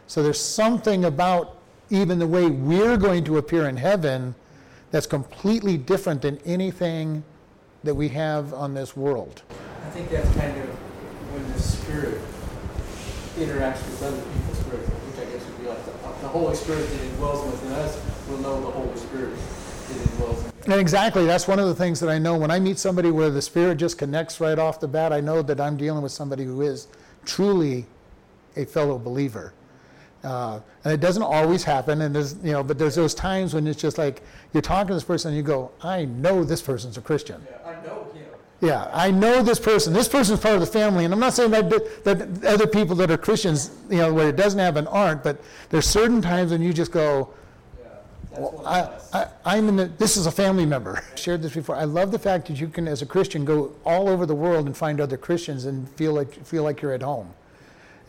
So 0.07 0.21
there's 0.21 0.37
something 0.37 1.05
about 1.05 1.59
even 1.91 2.19
the 2.19 2.27
way 2.27 2.47
we're 2.47 2.97
going 2.97 3.23
to 3.23 3.37
appear 3.37 3.69
in 3.69 3.77
heaven 3.77 4.35
that's 4.91 5.07
completely 5.07 5.77
different 5.77 6.23
than 6.23 6.39
anything 6.39 7.23
that 7.85 7.95
we 7.95 8.09
have 8.09 8.53
on 8.53 8.73
this 8.73 8.97
world. 8.97 9.43
I 9.81 9.89
think 9.91 10.09
that's 10.09 10.27
kind 10.35 10.57
of 10.57 10.67
when 11.31 11.53
the 11.53 11.59
spirit 11.61 12.19
interacts 13.37 13.83
with 13.87 14.03
other 14.03 14.21
people's 14.21 14.59
spirit, 14.59 14.79
which 14.79 15.27
I 15.27 15.31
guess 15.31 15.45
would 15.45 15.61
be 15.61 15.67
like 15.67 15.85
the, 15.85 15.91
the 16.21 16.24
Holy 16.35 16.53
Spirit 16.53 16.89
that 16.89 16.99
indwells 16.99 17.45
within 17.49 17.71
us 17.71 17.97
will 18.29 18.39
know 18.39 18.59
the 18.59 18.69
Holy 18.69 18.97
Spirit 18.97 19.33
that 19.87 19.97
indwells 19.97 20.65
in 20.65 20.73
And 20.73 20.81
exactly, 20.81 21.25
that's 21.25 21.47
one 21.47 21.59
of 21.59 21.67
the 21.67 21.75
things 21.75 22.01
that 22.01 22.09
I 22.09 22.19
know. 22.19 22.35
When 22.37 22.51
I 22.51 22.59
meet 22.59 22.77
somebody 22.77 23.09
where 23.09 23.29
the 23.29 23.41
spirit 23.41 23.77
just 23.77 23.97
connects 23.97 24.41
right 24.41 24.59
off 24.59 24.81
the 24.81 24.87
bat, 24.87 25.13
I 25.13 25.21
know 25.21 25.41
that 25.41 25.61
I'm 25.61 25.77
dealing 25.77 26.03
with 26.03 26.11
somebody 26.11 26.43
who 26.43 26.61
is 26.61 26.89
truly 27.23 27.85
a 28.57 28.65
fellow 28.65 28.99
believer. 28.99 29.53
Uh, 30.25 30.59
and 30.83 30.91
it 30.91 30.99
doesn't 30.99 31.23
always 31.23 31.63
happen, 31.63 32.01
and 32.01 32.13
there's 32.13 32.35
you 32.43 32.51
know, 32.51 32.63
but 32.63 32.77
there's 32.77 32.95
those 32.95 33.13
times 33.13 33.53
when 33.53 33.65
it's 33.65 33.79
just 33.79 33.97
like 33.97 34.21
you're 34.53 34.61
talking 34.61 34.87
to 34.89 34.93
this 34.95 35.03
person 35.05 35.29
and 35.29 35.37
you 35.37 35.43
go, 35.43 35.71
I 35.81 36.03
know 36.05 36.43
this 36.43 36.61
person's 36.61 36.97
a 36.97 37.01
Christian. 37.01 37.41
Yeah, 37.49 37.57
I 37.57 37.63
know 37.63 37.64
him. 37.64 37.64
Yeah, 38.61 38.89
I 38.93 39.11
know 39.11 39.43
this 39.43 39.59
person. 39.59 39.93
This 39.93 40.07
person's 40.07 40.39
part 40.39 40.55
of 40.55 40.61
the 40.61 40.67
family, 40.67 41.03
and 41.03 41.13
I'm 41.13 41.19
not 41.19 41.33
saying 41.33 41.51
that 41.51 41.69
that 42.05 42.45
other 42.45 42.67
people 42.67 42.95
that 42.97 43.11
are 43.11 43.17
Christians, 43.17 43.71
you 43.89 43.97
know, 43.97 44.13
where 44.13 44.29
it 44.29 44.37
doesn't 44.37 44.59
happen 44.59 44.87
aren't, 44.87 45.23
but 45.23 45.41
there's 45.69 45.85
certain 45.85 46.21
times 46.21 46.51
when 46.51 46.61
you 46.61 46.71
just 46.71 46.91
go, 46.91 47.33
Yeah, 47.79 48.39
well, 48.39 48.63
I. 48.65 48.89
I, 49.13 49.27
I'm 49.45 49.69
in 49.69 49.75
the, 49.75 49.85
this 49.85 50.17
is 50.17 50.25
a 50.25 50.31
family 50.31 50.65
member. 50.65 51.01
I 51.13 51.15
shared 51.15 51.41
this 51.41 51.53
before. 51.53 51.75
I 51.75 51.83
love 51.83 52.11
the 52.11 52.19
fact 52.19 52.47
that 52.47 52.59
you 52.59 52.67
can, 52.67 52.87
as 52.87 53.01
a 53.01 53.05
Christian, 53.05 53.45
go 53.45 53.73
all 53.85 54.09
over 54.09 54.25
the 54.25 54.35
world 54.35 54.65
and 54.65 54.75
find 54.75 54.99
other 54.99 55.17
Christians 55.17 55.65
and 55.65 55.89
feel 55.91 56.13
like 56.13 56.45
feel 56.45 56.63
like 56.63 56.81
you're 56.81 56.93
at 56.93 57.03
home. 57.03 57.33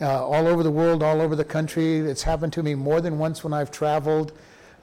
Uh, 0.00 0.26
all 0.26 0.46
over 0.46 0.62
the 0.62 0.70
world, 0.70 1.02
all 1.02 1.20
over 1.20 1.34
the 1.34 1.44
country. 1.44 1.98
It's 1.98 2.22
happened 2.22 2.52
to 2.54 2.62
me 2.62 2.74
more 2.74 3.00
than 3.00 3.18
once 3.18 3.42
when 3.42 3.52
I've 3.52 3.70
traveled. 3.70 4.32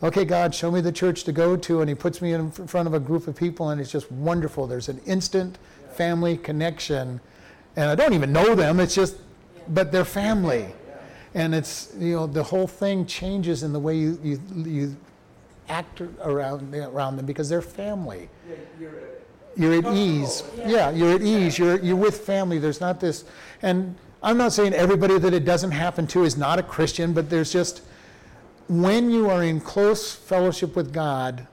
Okay, 0.04 0.26
God, 0.26 0.54
show 0.54 0.70
me 0.70 0.82
the 0.82 0.92
church 0.92 1.24
to 1.24 1.32
go 1.32 1.56
to, 1.56 1.80
and 1.80 1.88
He 1.88 1.96
puts 1.96 2.22
me 2.22 2.34
in 2.34 2.52
front 2.52 2.90
of 2.90 2.94
a 2.94 3.00
group 3.00 3.26
of 3.30 3.38
people, 3.38 3.70
and 3.70 3.80
it's 3.80 3.90
just 3.90 4.12
wonderful. 4.12 4.68
There's 4.68 4.90
an 4.90 5.00
instant 5.06 5.58
family 5.94 6.36
connection, 6.36 7.22
and 7.78 7.90
I 7.90 7.96
don't 7.96 8.14
even 8.14 8.34
know 8.34 8.54
them. 8.54 8.82
It's 8.82 8.96
just, 8.96 9.16
but 9.70 9.94
they're 9.94 10.04
family, 10.04 10.74
and 11.34 11.56
it's 11.56 11.94
you 11.98 12.16
know 12.16 12.28
the 12.28 12.44
whole 12.44 12.68
thing 12.68 13.06
changes 13.06 13.64
in 13.64 13.72
the 13.72 13.80
way 13.80 13.96
you 13.96 14.20
you, 14.22 14.42
you 14.58 14.98
act 15.70 16.02
around 16.02 16.76
around 16.76 17.16
them 17.16 17.26
because 17.26 17.48
they're 17.48 17.62
family. 17.62 18.30
You're, 19.56 19.76
at 19.76 19.86
ease. 19.94 20.44
Yeah, 20.66 20.90
you're 20.90 21.14
at 21.14 21.22
ease. 21.22 21.58
You're 21.58 21.80
you're 21.80 21.96
with 21.96 22.26
family. 22.26 22.60
There's 22.60 22.82
not 22.82 23.00
this, 23.00 23.24
and 23.62 23.96
I'm 24.22 24.38
not 24.38 24.52
saying 24.52 24.74
everybody 24.74 25.18
that 25.18 25.34
it 25.34 25.46
doesn't 25.46 25.72
happen 25.72 26.08
to 26.08 26.24
is 26.24 26.36
not 26.36 26.60
a 26.60 26.64
Christian, 26.64 27.14
but 27.14 27.30
there's 27.30 27.54
just 27.54 27.84
when 28.68 29.10
you 29.10 29.30
are 29.30 29.44
in 29.44 29.60
close 29.60 30.14
fellowship 30.14 30.76
with 30.76 30.94
God, 30.94 31.48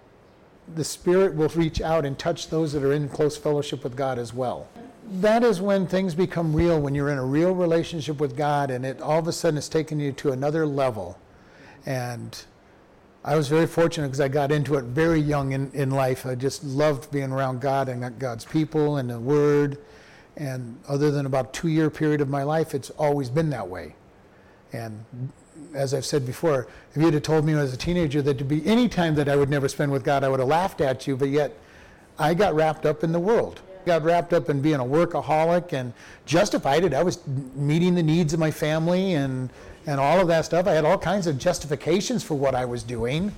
the 0.74 0.84
Spirit 0.84 1.34
will 1.34 1.48
reach 1.48 1.80
out 1.80 2.04
and 2.04 2.18
touch 2.18 2.48
those 2.48 2.72
that 2.72 2.82
are 2.82 2.92
in 2.92 3.08
close 3.08 3.36
fellowship 3.36 3.82
with 3.82 3.96
God 3.96 4.18
as 4.18 4.32
well. 4.32 4.68
That 5.12 5.42
is 5.42 5.60
when 5.60 5.86
things 5.86 6.14
become 6.14 6.54
real, 6.54 6.80
when 6.80 6.94
you're 6.94 7.10
in 7.10 7.18
a 7.18 7.24
real 7.24 7.52
relationship 7.52 8.20
with 8.20 8.36
God 8.36 8.70
and 8.70 8.86
it 8.86 9.00
all 9.00 9.18
of 9.18 9.26
a 9.26 9.32
sudden 9.32 9.58
it's 9.58 9.68
taken 9.68 9.98
you 9.98 10.12
to 10.12 10.30
another 10.30 10.66
level. 10.66 11.18
And 11.84 12.40
I 13.24 13.36
was 13.36 13.48
very 13.48 13.66
fortunate 13.66 14.08
because 14.08 14.20
I 14.20 14.28
got 14.28 14.52
into 14.52 14.76
it 14.76 14.84
very 14.84 15.20
young 15.20 15.52
in, 15.52 15.70
in 15.72 15.90
life. 15.90 16.24
I 16.24 16.36
just 16.36 16.62
loved 16.62 17.10
being 17.10 17.32
around 17.32 17.60
God 17.60 17.88
and 17.88 18.18
God's 18.18 18.44
people 18.44 18.98
and 18.98 19.10
the 19.10 19.18
Word. 19.18 19.78
And 20.36 20.78
other 20.88 21.10
than 21.10 21.26
about 21.26 21.52
two 21.52 21.68
year 21.68 21.90
period 21.90 22.20
of 22.20 22.28
my 22.28 22.44
life, 22.44 22.72
it's 22.72 22.90
always 22.90 23.28
been 23.28 23.50
that 23.50 23.68
way. 23.68 23.96
And 24.72 25.04
as 25.74 25.94
I've 25.94 26.04
said 26.04 26.26
before, 26.26 26.66
if 26.94 27.02
you'd 27.02 27.14
have 27.14 27.22
told 27.22 27.44
me 27.44 27.54
as 27.54 27.72
a 27.72 27.76
teenager 27.76 28.22
that 28.22 28.38
to 28.38 28.44
be 28.44 28.64
any 28.66 28.88
time 28.88 29.14
that 29.16 29.28
I 29.28 29.36
would 29.36 29.50
never 29.50 29.68
spend 29.68 29.92
with 29.92 30.04
God, 30.04 30.24
I 30.24 30.28
would 30.28 30.40
have 30.40 30.48
laughed 30.48 30.80
at 30.80 31.06
you. 31.06 31.16
But 31.16 31.28
yet, 31.28 31.56
I 32.18 32.34
got 32.34 32.54
wrapped 32.54 32.86
up 32.86 33.02
in 33.04 33.12
the 33.12 33.18
world. 33.18 33.60
Got 33.86 34.02
wrapped 34.02 34.32
up 34.32 34.50
in 34.50 34.60
being 34.60 34.76
a 34.76 34.84
workaholic 34.84 35.72
and 35.72 35.92
justified 36.26 36.84
it. 36.84 36.92
I 36.92 37.02
was 37.02 37.26
meeting 37.54 37.94
the 37.94 38.02
needs 38.02 38.32
of 38.34 38.40
my 38.40 38.50
family 38.50 39.14
and 39.14 39.50
and 39.86 39.98
all 39.98 40.20
of 40.20 40.28
that 40.28 40.44
stuff. 40.44 40.66
I 40.66 40.72
had 40.72 40.84
all 40.84 40.98
kinds 40.98 41.26
of 41.26 41.38
justifications 41.38 42.22
for 42.22 42.34
what 42.34 42.54
I 42.54 42.66
was 42.66 42.82
doing, 42.82 43.32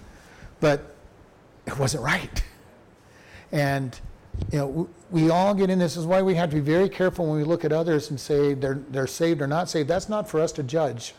but 0.59 0.97
it 1.67 1.79
wasn't 1.79 2.03
right. 2.03 2.43
And 3.53 3.99
you 4.51 4.59
know, 4.59 4.89
we 5.11 5.31
all 5.31 5.55
get 5.55 5.71
in 5.71 5.79
this. 5.79 5.97
is 5.97 6.07
why 6.07 6.23
we 6.23 6.35
have 6.35 6.51
to 6.51 6.57
be 6.57 6.61
very 6.61 6.89
careful 6.89 7.27
when 7.27 7.37
we 7.37 7.45
look 7.45 7.65
at 7.65 7.73
others 7.73 8.11
and 8.11 8.19
say 8.19 8.55
they're 8.55 8.81
they're 8.91 9.07
saved 9.07 9.41
or 9.41 9.47
not 9.47 9.69
saved. 9.69 9.89
That's 9.89 10.09
not 10.09 10.29
for 10.29 10.41
us 10.41 10.53
to 10.53 10.63
judge. 10.63 11.15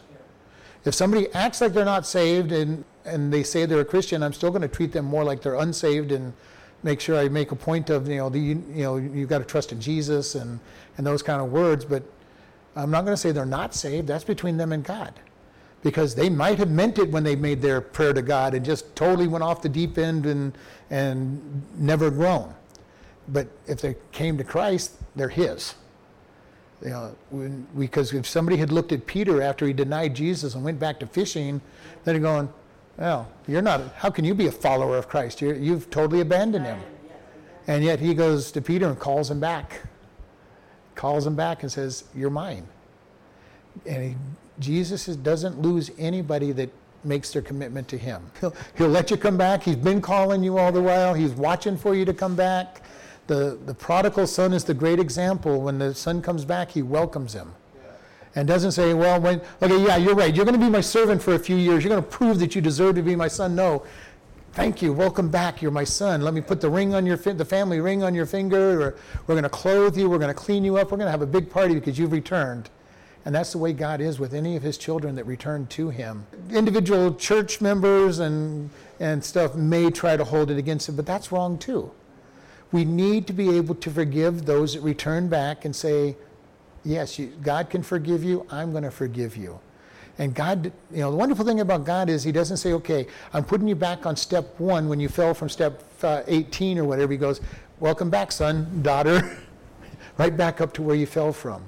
If 0.85 0.93
somebody 0.93 1.31
acts 1.33 1.61
like 1.61 1.73
they're 1.73 1.85
not 1.85 2.05
saved 2.05 2.51
and, 2.51 2.83
and 3.05 3.31
they 3.31 3.43
say 3.43 3.65
they're 3.65 3.79
a 3.79 3.85
Christian, 3.85 4.21
I'm 4.21 4.33
still 4.33 4.49
going 4.49 4.61
to 4.61 4.67
treat 4.67 4.91
them 4.91 5.05
more 5.05 5.23
like 5.23 5.41
they're 5.41 5.55
unsaved 5.55 6.11
and 6.11 6.33
make 6.83 6.99
sure 6.99 7.17
I 7.17 7.29
make 7.29 7.51
a 7.51 7.55
point 7.55 7.89
of, 7.89 8.07
you 8.09 8.17
know, 8.17 8.29
the, 8.29 8.39
you 8.39 8.59
know, 8.83 8.97
you've 8.97 9.29
got 9.29 9.39
to 9.39 9.45
trust 9.45 9.71
in 9.71 9.79
Jesus 9.79 10.35
and, 10.35 10.59
and 10.97 11.07
those 11.07 11.23
kind 11.23 11.41
of 11.41 11.51
words. 11.51 11.85
But 11.85 12.03
I'm 12.75 12.91
not 12.91 13.05
going 13.05 13.13
to 13.13 13.17
say 13.17 13.31
they're 13.31 13.45
not 13.45 13.73
saved. 13.73 14.07
That's 14.07 14.25
between 14.25 14.57
them 14.57 14.73
and 14.73 14.83
God. 14.83 15.13
Because 15.81 16.15
they 16.15 16.29
might 16.29 16.59
have 16.59 16.69
meant 16.69 16.97
it 16.97 17.09
when 17.09 17.23
they 17.23 17.35
made 17.35 17.61
their 17.61 17.81
prayer 17.81 18.13
to 18.13 18.21
God 18.21 18.53
and 18.53 18.65
just 18.65 18.95
totally 18.95 19.27
went 19.27 19.43
off 19.43 19.61
the 19.61 19.69
deep 19.69 19.97
end 19.97 20.25
and, 20.25 20.57
and 20.89 21.63
never 21.77 22.09
grown. 22.09 22.53
But 23.27 23.47
if 23.67 23.81
they 23.81 23.95
came 24.11 24.37
to 24.37 24.43
Christ, 24.43 24.97
they're 25.15 25.29
His. 25.29 25.75
You 26.83 26.89
know, 26.89 27.15
when, 27.29 27.65
because 27.77 28.13
if 28.13 28.27
somebody 28.27 28.57
had 28.57 28.71
looked 28.71 28.91
at 28.91 29.05
Peter 29.07 29.41
after 29.41 29.65
he 29.65 29.73
denied 29.73 30.13
Jesus 30.13 30.55
and 30.55 30.63
went 30.63 30.79
back 30.79 30.99
to 30.99 31.07
fishing, 31.07 31.61
they'd 32.03 32.13
have 32.13 32.21
gone, 32.21 32.53
well, 32.97 33.31
you're 33.47 33.61
not, 33.61 33.81
how 33.95 34.09
can 34.09 34.25
you 34.25 34.35
be 34.35 34.47
a 34.47 34.51
follower 34.51 34.97
of 34.97 35.07
Christ? 35.07 35.41
You're, 35.41 35.55
you've 35.55 35.89
totally 35.89 36.21
abandoned 36.21 36.65
him. 36.65 36.79
And 37.67 37.83
yet 37.83 37.99
he 37.99 38.13
goes 38.13 38.51
to 38.51 38.61
Peter 38.61 38.87
and 38.87 38.99
calls 38.99 39.31
him 39.31 39.39
back. 39.39 39.81
Calls 40.95 41.25
him 41.25 41.35
back 41.35 41.63
and 41.63 41.71
says, 41.71 42.03
You're 42.13 42.29
mine. 42.29 42.67
And 43.85 44.03
he, 44.03 44.15
Jesus 44.59 45.05
doesn't 45.05 45.59
lose 45.61 45.89
anybody 45.97 46.51
that 46.51 46.69
makes 47.03 47.31
their 47.31 47.41
commitment 47.41 47.87
to 47.87 47.97
him. 47.97 48.21
He'll, 48.41 48.55
he'll 48.77 48.89
let 48.89 49.09
you 49.09 49.17
come 49.17 49.37
back. 49.37 49.63
He's 49.63 49.75
been 49.75 50.01
calling 50.01 50.43
you 50.43 50.57
all 50.57 50.71
the 50.71 50.81
while, 50.81 51.13
he's 51.13 51.31
watching 51.31 51.77
for 51.77 51.95
you 51.95 52.05
to 52.05 52.13
come 52.13 52.35
back. 52.35 52.81
The, 53.27 53.57
the 53.65 53.73
prodigal 53.73 54.27
son 54.27 54.53
is 54.53 54.65
the 54.65 54.73
great 54.73 54.99
example. 54.99 55.61
When 55.61 55.79
the 55.79 55.95
son 55.95 56.21
comes 56.21 56.43
back, 56.45 56.71
he 56.71 56.81
welcomes 56.81 57.33
him 57.33 57.53
and 58.35 58.47
doesn't 58.47 58.71
say, 58.71 58.93
well, 58.93 59.19
when, 59.21 59.41
okay, 59.61 59.81
yeah, 59.83 59.97
you're 59.97 60.15
right. 60.15 60.35
You're 60.35 60.45
going 60.45 60.59
to 60.59 60.65
be 60.65 60.69
my 60.69 60.81
servant 60.81 61.21
for 61.21 61.35
a 61.35 61.39
few 61.39 61.55
years. 61.55 61.83
You're 61.83 61.91
going 61.91 62.03
to 62.03 62.09
prove 62.09 62.39
that 62.39 62.55
you 62.55 62.61
deserve 62.61 62.95
to 62.95 63.01
be 63.03 63.15
my 63.15 63.27
son. 63.27 63.55
No. 63.55 63.83
Thank 64.53 64.81
you. 64.81 64.93
Welcome 64.93 65.29
back. 65.29 65.61
You're 65.61 65.71
my 65.71 65.83
son. 65.83 66.21
Let 66.21 66.33
me 66.33 66.41
put 66.41 66.61
the 66.61 66.69
ring 66.69 66.93
on 66.93 67.05
your 67.05 67.17
fi- 67.17 67.33
the 67.33 67.45
family 67.45 67.79
ring 67.79 68.03
on 68.03 68.13
your 68.13 68.25
finger. 68.25 68.81
Or 68.81 68.95
we're 69.25 69.35
going 69.35 69.43
to 69.43 69.49
clothe 69.49 69.97
you. 69.97 70.09
We're 70.09 70.19
going 70.19 70.33
to 70.33 70.39
clean 70.39 70.63
you 70.63 70.77
up. 70.77 70.91
We're 70.91 70.97
going 70.97 71.07
to 71.07 71.11
have 71.11 71.21
a 71.21 71.27
big 71.27 71.49
party 71.49 71.73
because 71.75 71.97
you've 71.97 72.11
returned. 72.11 72.69
And 73.25 73.33
that's 73.33 73.53
the 73.53 73.57
way 73.57 73.71
God 73.73 74.01
is 74.01 74.19
with 74.19 74.33
any 74.33 74.55
of 74.55 74.63
his 74.63 74.77
children 74.77 75.15
that 75.15 75.25
return 75.25 75.65
to 75.67 75.89
him. 75.89 76.25
Individual 76.51 77.15
church 77.15 77.61
members 77.61 78.19
and, 78.19 78.69
and 78.99 79.23
stuff 79.23 79.55
may 79.55 79.89
try 79.89 80.17
to 80.17 80.23
hold 80.23 80.51
it 80.51 80.57
against 80.57 80.89
him, 80.89 80.95
but 80.97 81.05
that's 81.05 81.31
wrong 81.31 81.57
too. 81.57 81.89
We 82.73 82.83
need 82.83 83.27
to 83.27 83.33
be 83.33 83.55
able 83.55 83.75
to 83.75 83.89
forgive 83.89 84.45
those 84.45 84.73
that 84.73 84.81
return 84.81 85.29
back 85.29 85.63
and 85.63 85.73
say, 85.73 86.17
Yes, 86.83 87.17
you, 87.17 87.27
God 87.41 87.69
can 87.69 87.81
forgive 87.81 88.25
you. 88.25 88.45
I'm 88.49 88.71
going 88.71 88.83
to 88.83 88.91
forgive 88.91 89.37
you. 89.37 89.61
And 90.17 90.35
God, 90.35 90.71
you 90.91 90.99
know, 90.99 91.11
the 91.11 91.17
wonderful 91.17 91.45
thing 91.45 91.59
about 91.59 91.85
God 91.85 92.09
is 92.09 92.23
He 92.23 92.31
doesn't 92.31 92.57
say, 92.57 92.73
okay, 92.73 93.07
I'm 93.33 93.43
putting 93.43 93.67
you 93.67 93.75
back 93.75 94.05
on 94.05 94.15
step 94.15 94.59
one 94.59 94.87
when 94.87 94.99
you 94.99 95.09
fell 95.09 95.33
from 95.33 95.49
step 95.49 95.83
uh, 96.03 96.23
18 96.27 96.77
or 96.77 96.83
whatever. 96.83 97.11
He 97.11 97.17
goes, 97.17 97.41
welcome 97.79 98.09
back, 98.09 98.31
son, 98.31 98.83
daughter, 98.83 99.37
right 100.17 100.35
back 100.35 100.61
up 100.61 100.73
to 100.73 100.81
where 100.81 100.95
you 100.95 101.05
fell 101.05 101.33
from. 101.33 101.63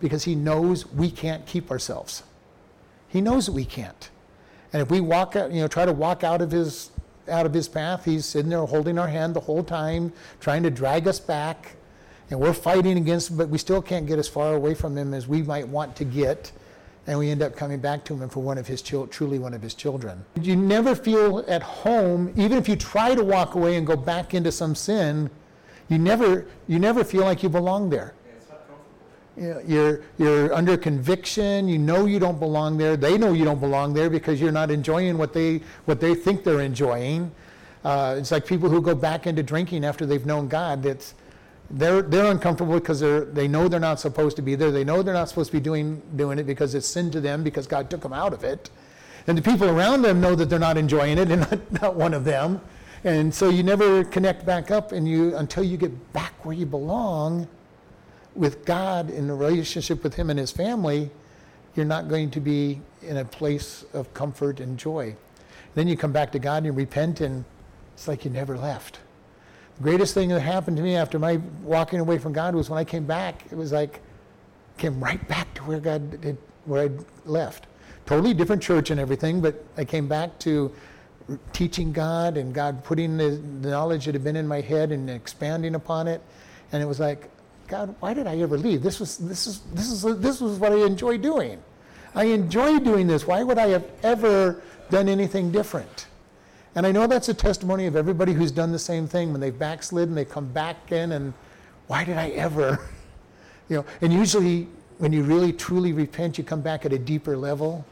Because 0.00 0.24
He 0.24 0.34
knows 0.34 0.86
we 0.86 1.10
can't 1.10 1.44
keep 1.44 1.70
ourselves. 1.70 2.22
He 3.08 3.20
knows 3.20 3.46
that 3.46 3.52
we 3.52 3.64
can't. 3.64 4.10
And 4.72 4.80
if 4.80 4.90
we 4.90 5.00
walk 5.00 5.36
out, 5.36 5.52
you 5.52 5.60
know, 5.60 5.68
try 5.68 5.84
to 5.84 5.92
walk 5.92 6.24
out 6.24 6.40
of 6.40 6.50
His 6.50 6.91
out 7.28 7.46
of 7.46 7.54
His 7.54 7.68
path, 7.68 8.04
He's 8.04 8.26
sitting 8.26 8.50
there 8.50 8.64
holding 8.64 8.98
our 8.98 9.08
hand 9.08 9.34
the 9.34 9.40
whole 9.40 9.62
time, 9.62 10.12
trying 10.40 10.62
to 10.62 10.70
drag 10.70 11.06
us 11.08 11.20
back. 11.20 11.76
And 12.30 12.40
we're 12.40 12.54
fighting 12.54 12.96
against, 12.96 13.30
him, 13.30 13.36
but 13.36 13.48
we 13.48 13.58
still 13.58 13.82
can't 13.82 14.06
get 14.06 14.18
as 14.18 14.28
far 14.28 14.54
away 14.54 14.74
from 14.74 14.96
Him 14.96 15.12
as 15.12 15.28
we 15.28 15.42
might 15.42 15.68
want 15.68 15.96
to 15.96 16.04
get 16.04 16.52
and 17.06 17.18
we 17.18 17.30
end 17.30 17.42
up 17.42 17.56
coming 17.56 17.80
back 17.80 18.04
to 18.04 18.14
him 18.14 18.28
for 18.28 18.40
one 18.40 18.58
of 18.58 18.66
his 18.66 18.80
chil- 18.80 19.06
truly 19.06 19.38
one 19.38 19.54
of 19.54 19.62
his 19.62 19.74
children. 19.74 20.24
You 20.40 20.56
never 20.56 20.94
feel 20.94 21.44
at 21.48 21.62
home, 21.62 22.32
even 22.36 22.58
if 22.58 22.68
you 22.68 22.76
try 22.76 23.14
to 23.14 23.24
walk 23.24 23.54
away 23.54 23.76
and 23.76 23.86
go 23.86 23.96
back 23.96 24.34
into 24.34 24.52
some 24.52 24.74
sin. 24.74 25.30
You 25.88 25.98
never 25.98 26.46
you 26.68 26.78
never 26.78 27.04
feel 27.04 27.22
like 27.22 27.42
you 27.42 27.48
belong 27.48 27.90
there. 27.90 28.14
Yeah, 28.24 28.32
it's 28.38 28.48
not 28.48 28.58
comfortable. 28.68 28.86
You 29.36 29.42
know, 29.42 29.62
You're 29.66 30.00
you're 30.18 30.54
under 30.54 30.76
conviction. 30.76 31.68
You 31.68 31.78
know 31.78 32.04
you 32.04 32.18
don't 32.18 32.38
belong 32.38 32.76
there. 32.76 32.96
They 32.96 33.16
know 33.16 33.32
you 33.32 33.44
don't 33.44 33.60
belong 33.60 33.94
there 33.94 34.10
because 34.10 34.40
you're 34.40 34.52
not 34.52 34.70
enjoying 34.70 35.16
what 35.16 35.32
they 35.32 35.62
what 35.86 36.00
they 36.00 36.14
think 36.14 36.44
they're 36.44 36.60
enjoying. 36.60 37.30
Uh, 37.84 38.16
it's 38.18 38.30
like 38.30 38.46
people 38.46 38.68
who 38.68 38.80
go 38.80 38.94
back 38.94 39.26
into 39.26 39.42
drinking 39.42 39.84
after 39.84 40.04
they've 40.06 40.26
known 40.26 40.48
God. 40.48 40.84
It's 40.84 41.14
they're 41.70 42.02
they're 42.02 42.30
uncomfortable 42.30 42.74
because 42.78 43.00
they're 43.00 43.24
they 43.24 43.48
know 43.48 43.68
they're 43.68 43.80
not 43.80 43.98
supposed 44.00 44.36
to 44.36 44.42
be 44.42 44.54
there. 44.54 44.70
They 44.70 44.84
know 44.84 45.02
they're 45.02 45.14
not 45.14 45.30
supposed 45.30 45.50
to 45.50 45.56
be 45.56 45.60
doing 45.60 46.02
doing 46.14 46.38
it 46.38 46.44
because 46.44 46.74
it's 46.74 46.86
sin 46.86 47.10
to 47.12 47.20
them 47.20 47.42
because 47.42 47.66
God 47.66 47.88
took 47.88 48.02
them 48.02 48.12
out 48.12 48.34
of 48.34 48.44
it. 48.44 48.68
And 49.26 49.38
the 49.38 49.42
people 49.42 49.70
around 49.70 50.02
them 50.02 50.20
know 50.20 50.34
that 50.34 50.50
they're 50.50 50.58
not 50.58 50.76
enjoying 50.76 51.16
it 51.16 51.30
and 51.32 51.40
not, 51.50 51.82
not 51.82 51.94
one 51.94 52.12
of 52.12 52.24
them. 52.24 52.60
And 53.04 53.34
so 53.34 53.48
you 53.48 53.62
never 53.62 54.04
connect 54.04 54.44
back 54.44 54.70
up 54.70 54.92
and 54.92 55.08
you 55.08 55.34
until 55.36 55.64
you 55.64 55.76
get 55.76 56.12
back 56.12 56.44
where 56.44 56.54
you 56.54 56.66
belong 56.66 57.48
with 58.34 58.64
God 58.64 59.10
in 59.10 59.28
a 59.30 59.34
relationship 59.34 60.02
with 60.02 60.14
him 60.14 60.30
and 60.30 60.38
his 60.38 60.50
family, 60.50 61.10
you're 61.74 61.86
not 61.86 62.08
going 62.08 62.30
to 62.30 62.40
be 62.40 62.80
in 63.02 63.18
a 63.18 63.24
place 63.24 63.84
of 63.92 64.12
comfort 64.14 64.60
and 64.60 64.78
joy. 64.78 65.14
Then 65.74 65.88
you 65.88 65.96
come 65.96 66.12
back 66.12 66.32
to 66.32 66.38
God 66.38 66.58
and 66.58 66.66
you 66.66 66.72
repent 66.72 67.20
and 67.20 67.44
it's 67.94 68.08
like 68.08 68.24
you 68.24 68.30
never 68.30 68.56
left. 68.56 68.98
The 69.76 69.84
greatest 69.84 70.14
thing 70.14 70.28
that 70.30 70.40
happened 70.40 70.76
to 70.76 70.82
me 70.82 70.96
after 70.96 71.18
my 71.18 71.40
walking 71.62 72.00
away 72.00 72.18
from 72.18 72.32
God 72.32 72.54
was 72.54 72.68
when 72.68 72.78
I 72.78 72.84
came 72.84 73.06
back. 73.06 73.44
It 73.50 73.56
was 73.56 73.72
like 73.72 74.00
came 74.76 75.02
right 75.02 75.26
back 75.28 75.52
to 75.54 75.62
where 75.64 75.80
God 75.80 76.20
did, 76.20 76.36
where 76.64 76.84
I'd 76.84 77.04
left. 77.24 77.66
Totally 78.06 78.34
different 78.34 78.62
church 78.62 78.90
and 78.90 78.98
everything, 78.98 79.40
but 79.40 79.64
I 79.76 79.84
came 79.84 80.08
back 80.08 80.38
to 80.40 80.72
teaching 81.52 81.92
God 81.92 82.36
and 82.36 82.52
God 82.52 82.82
putting 82.84 83.16
the 83.16 83.38
knowledge 83.38 84.06
that 84.06 84.14
had 84.14 84.24
been 84.24 84.36
in 84.36 84.46
my 84.46 84.60
head 84.60 84.90
and 84.92 85.08
expanding 85.08 85.74
upon 85.74 86.08
it. 86.08 86.20
And 86.72 86.82
it 86.82 86.86
was 86.86 86.98
like, 86.98 87.30
God, 87.72 87.94
why 88.00 88.12
did 88.12 88.26
I 88.26 88.36
ever 88.40 88.58
leave? 88.58 88.82
This 88.82 89.00
was 89.00 89.16
this 89.16 89.46
is 89.46 89.60
this 89.72 89.90
is 89.90 90.02
this 90.18 90.42
was 90.42 90.58
what 90.58 90.72
I 90.72 90.84
enjoy 90.84 91.16
doing. 91.16 91.58
I 92.14 92.24
enjoy 92.24 92.78
doing 92.78 93.06
this. 93.06 93.26
Why 93.26 93.42
would 93.42 93.56
I 93.56 93.68
have 93.68 93.86
ever 94.02 94.62
done 94.90 95.08
anything 95.08 95.50
different? 95.50 96.08
And 96.74 96.86
I 96.86 96.92
know 96.92 97.06
that's 97.06 97.30
a 97.30 97.34
testimony 97.34 97.86
of 97.86 97.96
everybody 97.96 98.34
who's 98.34 98.52
done 98.52 98.72
the 98.72 98.78
same 98.78 99.08
thing 99.08 99.32
when 99.32 99.40
they've 99.40 99.58
backslid 99.58 100.10
and 100.10 100.18
they 100.18 100.26
come 100.26 100.48
back 100.52 100.92
in 100.92 101.12
and 101.12 101.32
why 101.86 102.04
did 102.04 102.18
I 102.18 102.28
ever? 102.30 102.78
You 103.68 103.76
know, 103.78 103.86
and 104.02 104.12
usually 104.12 104.68
when 104.98 105.14
you 105.14 105.22
really 105.22 105.50
truly 105.50 105.94
repent, 105.94 106.36
you 106.36 106.44
come 106.44 106.60
back 106.60 106.84
at 106.84 106.92
a 106.92 106.98
deeper 106.98 107.38
level 107.38 107.86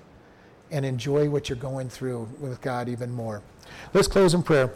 and 0.71 0.85
enjoy 0.85 1.31
what 1.31 1.49
you're 1.49 1.57
going 1.57 1.89
through 1.89 2.29
with 2.39 2.61
God 2.61 2.87
even 2.87 3.11
more. 3.11 3.41
Let's 3.95 4.09
close 4.09 4.35
in 4.35 4.43
prayer. 4.43 4.75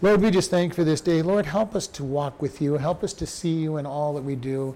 Lord, 0.00 0.20
we 0.20 0.30
just 0.30 0.50
thank 0.50 0.74
for 0.74 0.84
this 0.84 1.00
day. 1.00 1.22
Lord, 1.22 1.46
help 1.46 1.74
us 1.74 1.86
to 1.88 2.04
walk 2.04 2.40
with 2.40 2.60
you. 2.60 2.74
Help 2.74 3.04
us 3.04 3.12
to 3.14 3.26
see 3.26 3.52
you 3.52 3.76
in 3.76 3.86
all 3.86 4.14
that 4.14 4.22
we 4.22 4.34
do 4.34 4.74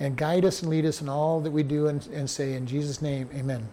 and 0.00 0.16
guide 0.16 0.44
us 0.44 0.62
and 0.62 0.70
lead 0.70 0.86
us 0.86 1.00
in 1.00 1.08
all 1.08 1.40
that 1.40 1.50
we 1.50 1.62
do 1.62 1.88
and, 1.88 2.06
and 2.08 2.28
say 2.28 2.54
in 2.54 2.66
Jesus' 2.66 3.02
name, 3.02 3.28
amen. 3.34 3.68